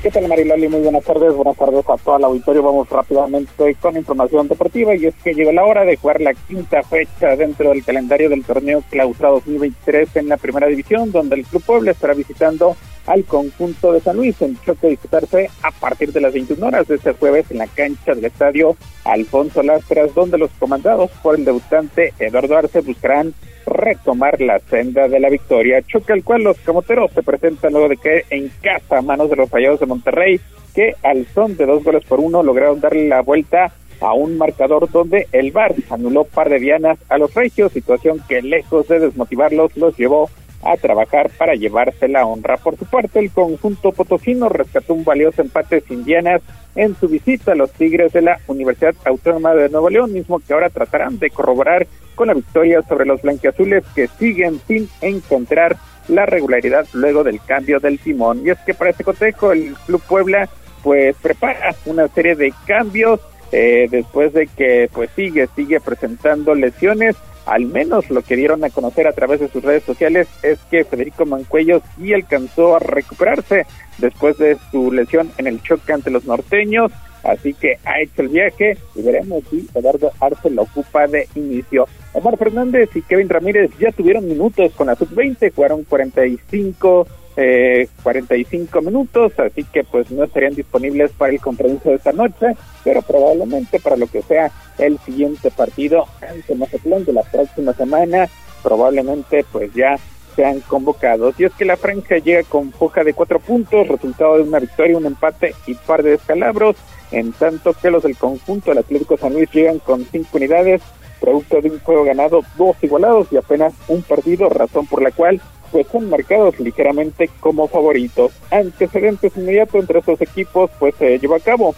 ¿Qué 0.01 0.09
tal 0.11 0.29
Mariloli? 0.29 0.69
Muy 0.69 0.79
buenas 0.79 1.03
tardes, 1.03 1.33
buenas 1.33 1.57
tardes 1.57 1.83
a 1.85 1.97
todo 1.97 2.15
el 2.15 2.23
auditorio. 2.23 2.63
Vamos 2.63 2.89
rápidamente 2.89 3.75
con 3.81 3.97
información 3.97 4.47
deportiva 4.47 4.95
y 4.95 5.07
es 5.07 5.15
que 5.15 5.33
llegó 5.33 5.51
la 5.51 5.65
hora 5.65 5.83
de 5.83 5.97
jugar 5.97 6.21
la 6.21 6.33
quinta 6.33 6.81
fecha 6.83 7.35
dentro 7.35 7.71
del 7.71 7.83
calendario 7.83 8.29
del 8.29 8.45
torneo 8.45 8.81
Clausura 8.89 9.27
2023 9.31 10.15
en 10.15 10.29
la 10.29 10.37
primera 10.37 10.67
división, 10.67 11.11
donde 11.11 11.35
el 11.35 11.45
Club 11.45 11.63
Puebla 11.65 11.91
estará 11.91 12.13
visitando 12.13 12.77
al 13.07 13.25
conjunto 13.25 13.91
de 13.91 13.99
San 13.99 14.15
Luis 14.15 14.41
en 14.41 14.57
choque 14.61 14.87
a 14.87 14.89
disputarse 14.91 15.49
a 15.63 15.71
partir 15.71 16.13
de 16.13 16.21
las 16.21 16.31
21 16.31 16.65
horas 16.65 16.87
de 16.87 16.95
este 16.95 17.11
jueves 17.11 17.51
en 17.51 17.57
la 17.57 17.67
cancha 17.67 18.15
del 18.15 18.23
estadio 18.23 18.77
Alfonso 19.03 19.63
Lastras, 19.63 20.15
donde 20.15 20.37
los 20.37 20.51
comandados 20.51 21.11
por 21.21 21.35
el 21.35 21.43
debutante 21.43 22.13
Eduardo 22.19 22.57
Arce 22.57 22.79
buscarán 22.79 23.33
retomar 23.65 24.41
la 24.41 24.59
senda 24.59 25.07
de 25.07 25.19
la 25.19 25.29
victoria, 25.29 25.81
choque 25.81 26.13
al 26.13 26.23
cual 26.23 26.43
los 26.43 26.57
camoteros 26.59 27.11
se 27.11 27.23
presentan 27.23 27.73
luego 27.73 27.89
de 27.89 27.97
que 27.97 28.25
en 28.29 28.49
casa 28.61 28.97
a 28.97 29.01
manos 29.01 29.29
de 29.29 29.35
los 29.35 29.49
fallados 29.49 29.79
de 29.79 29.85
Monterrey, 29.85 30.39
que 30.73 30.93
al 31.03 31.25
son 31.27 31.57
de 31.57 31.65
dos 31.65 31.83
goles 31.83 32.03
por 32.05 32.19
uno 32.19 32.43
lograron 32.43 32.79
darle 32.79 33.07
la 33.07 33.21
vuelta 33.21 33.71
a 34.01 34.13
un 34.13 34.37
marcador 34.37 34.89
donde 34.89 35.27
el 35.31 35.51
VAR 35.51 35.73
anuló 35.89 36.23
par 36.23 36.49
de 36.49 36.59
dianas 36.59 36.97
a 37.09 37.17
los 37.17 37.33
regios, 37.33 37.71
situación 37.71 38.21
que 38.27 38.41
lejos 38.41 38.87
de 38.87 38.99
desmotivarlos 38.99 39.75
los 39.75 39.97
llevó 39.97 40.29
a 40.63 40.77
trabajar 40.77 41.29
para 41.37 41.55
llevarse 41.55 42.07
la 42.07 42.25
honra. 42.25 42.57
Por 42.57 42.77
su 42.77 42.85
parte, 42.85 43.19
el 43.19 43.31
conjunto 43.31 43.91
potosino 43.91 44.49
rescató 44.49 44.93
un 44.93 45.03
valioso 45.03 45.41
empate 45.41 45.81
sin 45.81 46.03
dianas 46.03 46.41
en 46.75 46.95
su 46.95 47.07
visita 47.07 47.53
a 47.53 47.55
los 47.55 47.71
Tigres 47.71 48.13
de 48.13 48.21
la 48.21 48.39
Universidad 48.47 48.95
Autónoma 49.05 49.53
de 49.53 49.69
Nuevo 49.69 49.89
León, 49.89 50.13
mismo 50.13 50.39
que 50.39 50.53
ahora 50.53 50.69
tratarán 50.69 51.19
de 51.19 51.29
corroborar 51.29 51.87
con 52.15 52.27
la 52.27 52.33
victoria 52.33 52.81
sobre 52.83 53.05
los 53.05 53.21
blanquiazules 53.21 53.83
que 53.95 54.07
siguen 54.07 54.59
sin 54.67 54.89
encontrar 55.01 55.77
la 56.07 56.25
regularidad 56.25 56.87
luego 56.93 57.23
del 57.23 57.39
cambio 57.45 57.79
del 57.79 57.99
timón. 57.99 58.45
Y 58.45 58.49
es 58.49 58.59
que 58.59 58.73
para 58.73 58.91
este 58.91 59.03
cotejo 59.03 59.51
el 59.51 59.73
Club 59.85 60.01
Puebla 60.07 60.49
pues 60.83 61.15
prepara 61.21 61.75
una 61.85 62.07
serie 62.07 62.35
de 62.35 62.53
cambios 62.65 63.19
eh, 63.51 63.87
después 63.89 64.33
de 64.33 64.47
que 64.47 64.89
pues 64.93 65.09
sigue, 65.15 65.47
sigue 65.55 65.79
presentando 65.79 66.53
lesiones 66.55 67.15
al 67.49 67.65
menos 67.65 68.09
lo 68.11 68.21
que 68.21 68.35
dieron 68.35 68.63
a 68.63 68.69
conocer 68.69 69.07
a 69.07 69.13
través 69.13 69.39
de 69.39 69.49
sus 69.49 69.63
redes 69.63 69.83
sociales 69.83 70.27
es 70.43 70.59
que 70.69 70.83
Federico 70.83 71.25
Mancuello 71.25 71.81
sí 71.97 72.13
alcanzó 72.13 72.75
a 72.75 72.79
recuperarse 72.79 73.65
después 73.97 74.37
de 74.37 74.57
su 74.69 74.91
lesión 74.91 75.31
en 75.39 75.47
el 75.47 75.61
choque 75.63 75.91
ante 75.91 76.11
los 76.11 76.25
norteños, 76.25 76.91
así 77.23 77.55
que 77.55 77.79
ha 77.85 78.01
hecho 78.01 78.21
el 78.21 78.29
viaje 78.29 78.77
y 78.93 79.01
veremos 79.01 79.43
si 79.49 79.67
Eduardo 79.73 80.11
Arce 80.19 80.51
lo 80.51 80.61
ocupa 80.61 81.07
de 81.07 81.27
inicio. 81.33 81.87
Omar 82.13 82.37
Fernández 82.37 82.91
y 82.95 83.01
Kevin 83.01 83.29
Ramírez 83.29 83.71
ya 83.79 83.91
tuvieron 83.91 84.27
minutos 84.27 84.71
con 84.73 84.85
la 84.85 84.95
sub-20, 84.95 85.51
jugaron 85.53 85.83
45 85.85 87.07
eh, 87.41 87.87
45 88.03 88.81
minutos, 88.81 89.31
así 89.39 89.63
que 89.63 89.85
pues 89.85 90.11
no 90.11 90.25
estarían 90.25 90.55
disponibles 90.55 91.11
para 91.13 91.31
el 91.31 91.39
compromiso 91.39 91.89
de 91.89 91.95
esta 91.95 92.11
noche, 92.11 92.47
pero 92.83 93.01
probablemente 93.01 93.79
para 93.79 93.95
lo 93.95 94.07
que 94.07 94.21
sea 94.23 94.51
el 94.77 94.99
siguiente 94.99 95.49
partido 95.49 96.05
ante 96.21 96.53
Mazatlán 96.55 97.05
de 97.05 97.13
la 97.13 97.23
próxima 97.23 97.73
semana, 97.73 98.27
probablemente 98.61 99.45
pues 99.53 99.73
ya 99.73 99.97
sean 100.35 100.59
convocados. 100.61 101.39
Y 101.39 101.45
es 101.45 101.53
que 101.53 101.63
la 101.63 101.77
franja 101.77 102.17
llega 102.17 102.43
con 102.43 102.73
foja 102.73 103.05
de 103.05 103.13
cuatro 103.13 103.39
puntos, 103.39 103.87
resultado 103.87 104.35
de 104.35 104.43
una 104.43 104.59
victoria, 104.59 104.97
un 104.97 105.05
empate 105.05 105.55
y 105.65 105.75
par 105.75 106.03
de 106.03 106.11
descalabros, 106.11 106.75
en 107.11 107.31
tanto 107.31 107.71
que 107.73 107.89
los 107.89 108.03
del 108.03 108.17
conjunto 108.17 108.71
del 108.71 108.79
Atlético 108.79 109.15
San 109.15 109.33
Luis 109.33 109.49
llegan 109.53 109.79
con 109.79 110.03
cinco 110.11 110.35
unidades, 110.35 110.81
producto 111.21 111.61
de 111.61 111.69
un 111.69 111.79
juego 111.79 112.03
ganado, 112.03 112.41
dos 112.57 112.75
igualados 112.81 113.27
y 113.31 113.37
apenas 113.37 113.73
un 113.87 114.01
perdido, 114.01 114.49
razón 114.49 114.87
por 114.87 115.01
la 115.01 115.11
cual 115.11 115.41
pues 115.71 115.87
son 115.87 116.09
marcados 116.09 116.59
ligeramente 116.59 117.29
como 117.39 117.67
favoritos. 117.67 118.31
Antecedentes 118.51 119.35
inmediatos 119.35 119.81
entre 119.81 119.99
estos 119.99 120.21
equipos 120.21 120.69
pues 120.79 120.95
se 120.95 121.19
llevó 121.19 121.35
a 121.35 121.39
cabo 121.39 121.75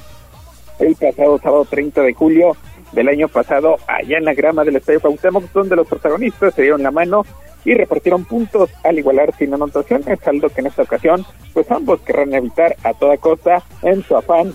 el 0.79 0.95
pasado 0.95 1.37
sábado 1.39 1.65
30 1.69 2.01
de 2.01 2.13
julio 2.13 2.57
del 2.91 3.07
año 3.07 3.27
pasado 3.27 3.77
allá 3.87 4.17
en 4.17 4.25
la 4.25 4.33
grama 4.33 4.63
del 4.63 4.75
Estadio 4.75 4.99
Cuauhtémoc 4.99 5.51
donde 5.53 5.75
los 5.75 5.87
protagonistas 5.87 6.53
se 6.53 6.63
dieron 6.63 6.83
la 6.83 6.91
mano 6.91 7.23
y 7.63 7.75
repartieron 7.75 8.25
puntos 8.25 8.71
al 8.83 8.97
igualar 8.97 9.35
sin 9.37 9.53
anotaciones, 9.53 10.19
saldo 10.19 10.49
que 10.49 10.61
en 10.61 10.67
esta 10.67 10.83
ocasión 10.83 11.25
pues 11.53 11.69
ambos 11.71 12.01
querrán 12.01 12.33
evitar 12.33 12.75
a 12.83 12.93
toda 12.93 13.17
costa 13.17 13.63
en 13.83 14.03
su 14.03 14.15
afán 14.15 14.53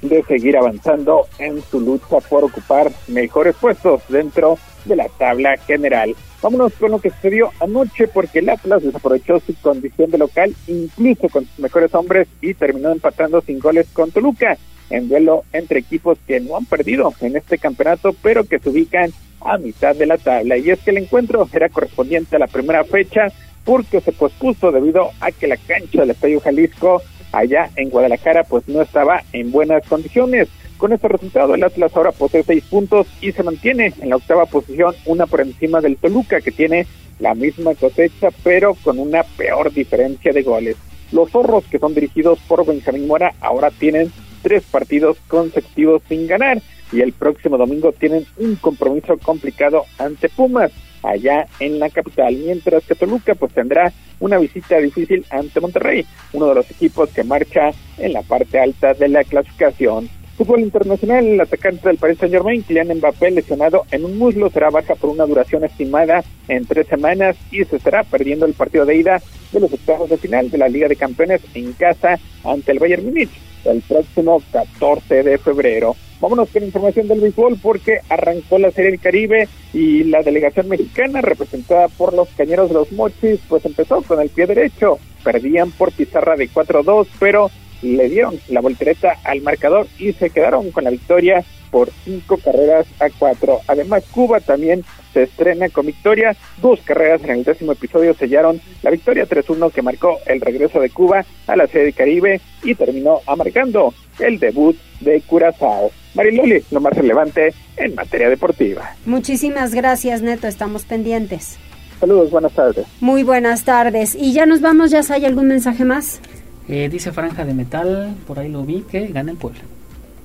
de 0.00 0.22
seguir 0.24 0.56
avanzando 0.56 1.26
en 1.38 1.62
su 1.62 1.80
lucha 1.80 2.20
por 2.28 2.44
ocupar 2.44 2.90
mejores 3.08 3.56
puestos 3.56 4.02
dentro 4.08 4.50
de 4.52 4.58
la 4.86 5.08
tabla 5.18 5.56
general. 5.66 6.14
Vámonos 6.42 6.74
con 6.74 6.90
lo 6.90 7.00
que 7.00 7.10
sucedió 7.10 7.50
anoche 7.60 8.06
porque 8.08 8.40
el 8.40 8.50
Atlas 8.50 8.82
desaprovechó 8.82 9.40
su 9.40 9.54
condición 9.60 10.10
de 10.10 10.18
local 10.18 10.54
incluso 10.66 11.28
con 11.28 11.46
sus 11.46 11.58
mejores 11.58 11.94
hombres 11.94 12.28
y 12.40 12.54
terminó 12.54 12.90
empatando 12.90 13.40
sin 13.40 13.58
goles 13.58 13.86
con 13.92 14.10
Toluca 14.10 14.58
en 14.90 15.08
duelo 15.08 15.44
entre 15.52 15.80
equipos 15.80 16.18
que 16.26 16.40
no 16.40 16.56
han 16.56 16.66
perdido 16.66 17.14
en 17.20 17.36
este 17.36 17.58
campeonato 17.58 18.14
pero 18.22 18.44
que 18.44 18.58
se 18.58 18.68
ubican 18.68 19.10
a 19.40 19.58
mitad 19.58 19.94
de 19.94 20.06
la 20.06 20.18
tabla. 20.18 20.56
Y 20.56 20.70
es 20.70 20.80
que 20.80 20.90
el 20.90 20.98
encuentro 20.98 21.48
era 21.52 21.68
correspondiente 21.68 22.36
a 22.36 22.40
la 22.40 22.46
primera 22.46 22.84
fecha 22.84 23.28
porque 23.64 24.00
se 24.00 24.12
pospuso 24.12 24.70
debido 24.70 25.10
a 25.20 25.32
que 25.32 25.46
la 25.46 25.56
cancha 25.56 26.00
del 26.00 26.10
Estadio 26.10 26.40
Jalisco 26.40 27.02
allá 27.32 27.70
en 27.76 27.90
Guadalajara 27.90 28.44
pues 28.44 28.68
no 28.68 28.82
estaba 28.82 29.22
en 29.32 29.50
buenas 29.50 29.86
condiciones. 29.86 30.48
Con 30.78 30.92
este 30.92 31.08
resultado, 31.08 31.54
el 31.54 31.62
Atlas 31.62 31.96
ahora 31.96 32.12
posee 32.12 32.42
seis 32.42 32.64
puntos 32.64 33.06
y 33.20 33.32
se 33.32 33.42
mantiene 33.42 33.92
en 34.00 34.10
la 34.10 34.16
octava 34.16 34.46
posición, 34.46 34.94
una 35.06 35.26
por 35.26 35.40
encima 35.40 35.80
del 35.80 35.96
Toluca, 35.96 36.40
que 36.40 36.50
tiene 36.50 36.86
la 37.20 37.34
misma 37.34 37.74
cosecha, 37.74 38.28
pero 38.42 38.74
con 38.74 38.98
una 38.98 39.22
peor 39.22 39.72
diferencia 39.72 40.32
de 40.32 40.42
goles. 40.42 40.76
Los 41.12 41.30
zorros, 41.30 41.64
que 41.66 41.78
son 41.78 41.94
dirigidos 41.94 42.40
por 42.48 42.66
Benjamín 42.66 43.06
Mora, 43.06 43.34
ahora 43.40 43.70
tienen 43.70 44.12
tres 44.42 44.64
partidos 44.64 45.16
consecutivos 45.28 46.02
sin 46.08 46.26
ganar 46.26 46.60
y 46.92 47.00
el 47.00 47.12
próximo 47.12 47.56
domingo 47.56 47.92
tienen 47.92 48.26
un 48.36 48.56
compromiso 48.56 49.16
complicado 49.18 49.84
ante 49.98 50.28
Pumas 50.28 50.70
allá 51.02 51.46
en 51.60 51.78
la 51.78 51.90
capital, 51.90 52.34
mientras 52.34 52.84
que 52.84 52.94
Toluca 52.94 53.34
pues 53.34 53.52
tendrá 53.52 53.92
una 54.20 54.38
visita 54.38 54.78
difícil 54.78 55.24
ante 55.30 55.60
Monterrey, 55.60 56.04
uno 56.32 56.48
de 56.48 56.54
los 56.56 56.70
equipos 56.70 57.10
que 57.10 57.24
marcha 57.24 57.70
en 57.98 58.12
la 58.12 58.22
parte 58.22 58.58
alta 58.58 58.94
de 58.94 59.08
la 59.08 59.24
clasificación. 59.24 60.08
Fútbol 60.36 60.60
internacional, 60.60 61.24
el 61.24 61.40
atacante 61.40 61.88
del 61.88 61.98
Paris 61.98 62.18
Saint 62.18 62.34
Germain, 62.34 62.62
Kylian 62.62 62.96
Mbappé, 62.96 63.30
lesionado 63.30 63.84
en 63.92 64.04
un 64.04 64.18
muslo, 64.18 64.50
será 64.50 64.68
baja 64.68 64.96
por 64.96 65.10
una 65.10 65.26
duración 65.26 65.62
estimada 65.62 66.24
en 66.48 66.66
tres 66.66 66.88
semanas 66.88 67.36
y 67.52 67.64
se 67.64 67.76
estará 67.76 68.02
perdiendo 68.02 68.44
el 68.44 68.54
partido 68.54 68.84
de 68.84 68.96
ida 68.96 69.22
de 69.52 69.60
los 69.60 69.72
octavos 69.72 70.10
de 70.10 70.16
final 70.16 70.50
de 70.50 70.58
la 70.58 70.68
Liga 70.68 70.88
de 70.88 70.96
Campeones 70.96 71.40
en 71.54 71.72
casa 71.74 72.18
ante 72.42 72.72
el 72.72 72.80
Bayern 72.80 73.04
Múnich 73.04 73.30
el 73.64 73.80
próximo 73.82 74.42
14 74.52 75.22
de 75.22 75.38
febrero. 75.38 75.96
Vámonos 76.20 76.48
con 76.50 76.64
información 76.64 77.08
del 77.08 77.20
béisbol 77.20 77.58
porque 77.62 78.00
arrancó 78.08 78.58
la 78.58 78.70
Serie 78.70 78.92
del 78.92 79.00
Caribe 79.00 79.48
y 79.72 80.04
la 80.04 80.22
delegación 80.22 80.68
mexicana 80.68 81.20
representada 81.20 81.88
por 81.88 82.14
los 82.14 82.28
Cañeros 82.30 82.68
de 82.68 82.74
los 82.74 82.92
Mochis 82.92 83.40
pues 83.48 83.64
empezó 83.64 84.02
con 84.02 84.20
el 84.20 84.30
pie 84.30 84.46
derecho. 84.46 84.98
Perdían 85.22 85.70
por 85.70 85.92
pizarra 85.92 86.36
de 86.36 86.48
4-2, 86.48 87.06
pero 87.18 87.50
le 87.84 88.08
dieron 88.08 88.38
la 88.48 88.60
voltereta 88.60 89.18
al 89.24 89.42
marcador 89.42 89.86
y 89.98 90.12
se 90.12 90.30
quedaron 90.30 90.70
con 90.70 90.84
la 90.84 90.90
victoria 90.90 91.44
por 91.70 91.90
cinco 92.04 92.38
carreras 92.38 92.86
a 93.00 93.08
cuatro. 93.18 93.60
Además, 93.66 94.04
Cuba 94.10 94.40
también 94.40 94.84
se 95.12 95.24
estrena 95.24 95.68
con 95.68 95.86
victoria. 95.86 96.36
Dos 96.62 96.80
carreras 96.84 97.22
en 97.24 97.30
el 97.30 97.44
décimo 97.44 97.72
episodio 97.72 98.14
sellaron 98.14 98.60
la 98.82 98.90
victoria 98.90 99.26
3-1 99.26 99.72
que 99.72 99.82
marcó 99.82 100.18
el 100.26 100.40
regreso 100.40 100.80
de 100.80 100.90
Cuba 100.90 101.24
a 101.46 101.56
la 101.56 101.66
sede 101.66 101.92
Caribe 101.92 102.40
y 102.62 102.74
terminó 102.74 103.20
amargando 103.26 103.92
el 104.20 104.38
debut 104.38 104.76
de 105.00 105.20
Curazao. 105.22 105.90
Mariloli, 106.14 106.62
lo 106.70 106.80
más 106.80 106.92
relevante 106.92 107.52
en 107.76 107.94
materia 107.96 108.28
deportiva. 108.28 108.94
Muchísimas 109.04 109.74
gracias, 109.74 110.22
Neto. 110.22 110.46
Estamos 110.46 110.84
pendientes. 110.84 111.58
Saludos, 111.98 112.30
buenas 112.30 112.52
tardes. 112.52 112.86
Muy 113.00 113.24
buenas 113.24 113.64
tardes. 113.64 114.14
Y 114.14 114.32
ya 114.32 114.46
nos 114.46 114.60
vamos, 114.60 114.90
¿ya 114.90 115.00
hay 115.10 115.24
algún 115.24 115.48
mensaje 115.48 115.84
más? 115.84 116.20
Eh, 116.68 116.88
dice 116.88 117.12
Franja 117.12 117.44
de 117.44 117.54
Metal, 117.54 118.14
por 118.26 118.38
ahí 118.38 118.48
lo 118.48 118.64
vi, 118.64 118.80
que 118.82 119.08
gane 119.08 119.32
el 119.32 119.36
pueblo. 119.36 119.60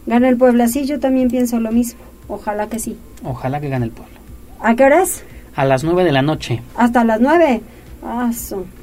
Gana 0.06 0.30
el 0.30 0.38
pueblo, 0.38 0.68
sí, 0.68 0.86
yo 0.86 1.00
también 1.00 1.30
pienso 1.30 1.60
lo 1.60 1.72
mismo. 1.72 2.00
Ojalá 2.28 2.68
que 2.68 2.80
sí. 2.80 2.98
Ojalá 3.24 3.60
que 3.60 3.70
gane 3.70 3.86
el 3.86 3.92
pueblo. 3.92 4.14
¿A 4.62 4.76
qué 4.76 4.86
horas? 4.86 5.24
A 5.56 5.66
las 5.66 5.84
nueve 5.84 6.04
de 6.04 6.12
la 6.12 6.22
noche. 6.22 6.62
¿Hasta 6.76 7.04
las 7.04 7.20
nueve? 7.20 7.62
Ah, 8.02 8.32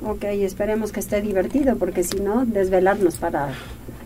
ok, 0.05 0.25
esperemos 0.25 0.93
que 0.93 1.01
esté 1.01 1.23
divertido, 1.23 1.77
porque 1.77 2.03
si 2.03 2.21
no, 2.21 2.45
desvelarnos 2.45 3.17
para 3.17 3.49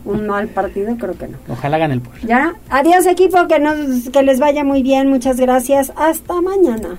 un 0.04 0.26
mal 0.26 0.48
partido, 0.48 0.96
creo 0.96 1.18
que 1.18 1.28
no. 1.28 1.38
Ojalá 1.48 1.78
gane 1.78 1.94
el 1.94 2.00
pueblo. 2.00 2.20
Ya, 2.26 2.54
adiós 2.68 3.06
equipo, 3.06 3.48
que, 3.48 3.58
nos, 3.58 4.08
que 4.10 4.22
les 4.22 4.38
vaya 4.38 4.62
muy 4.62 4.82
bien, 4.82 5.08
muchas 5.08 5.38
gracias, 5.40 5.92
hasta 5.96 6.40
mañana. 6.40 6.98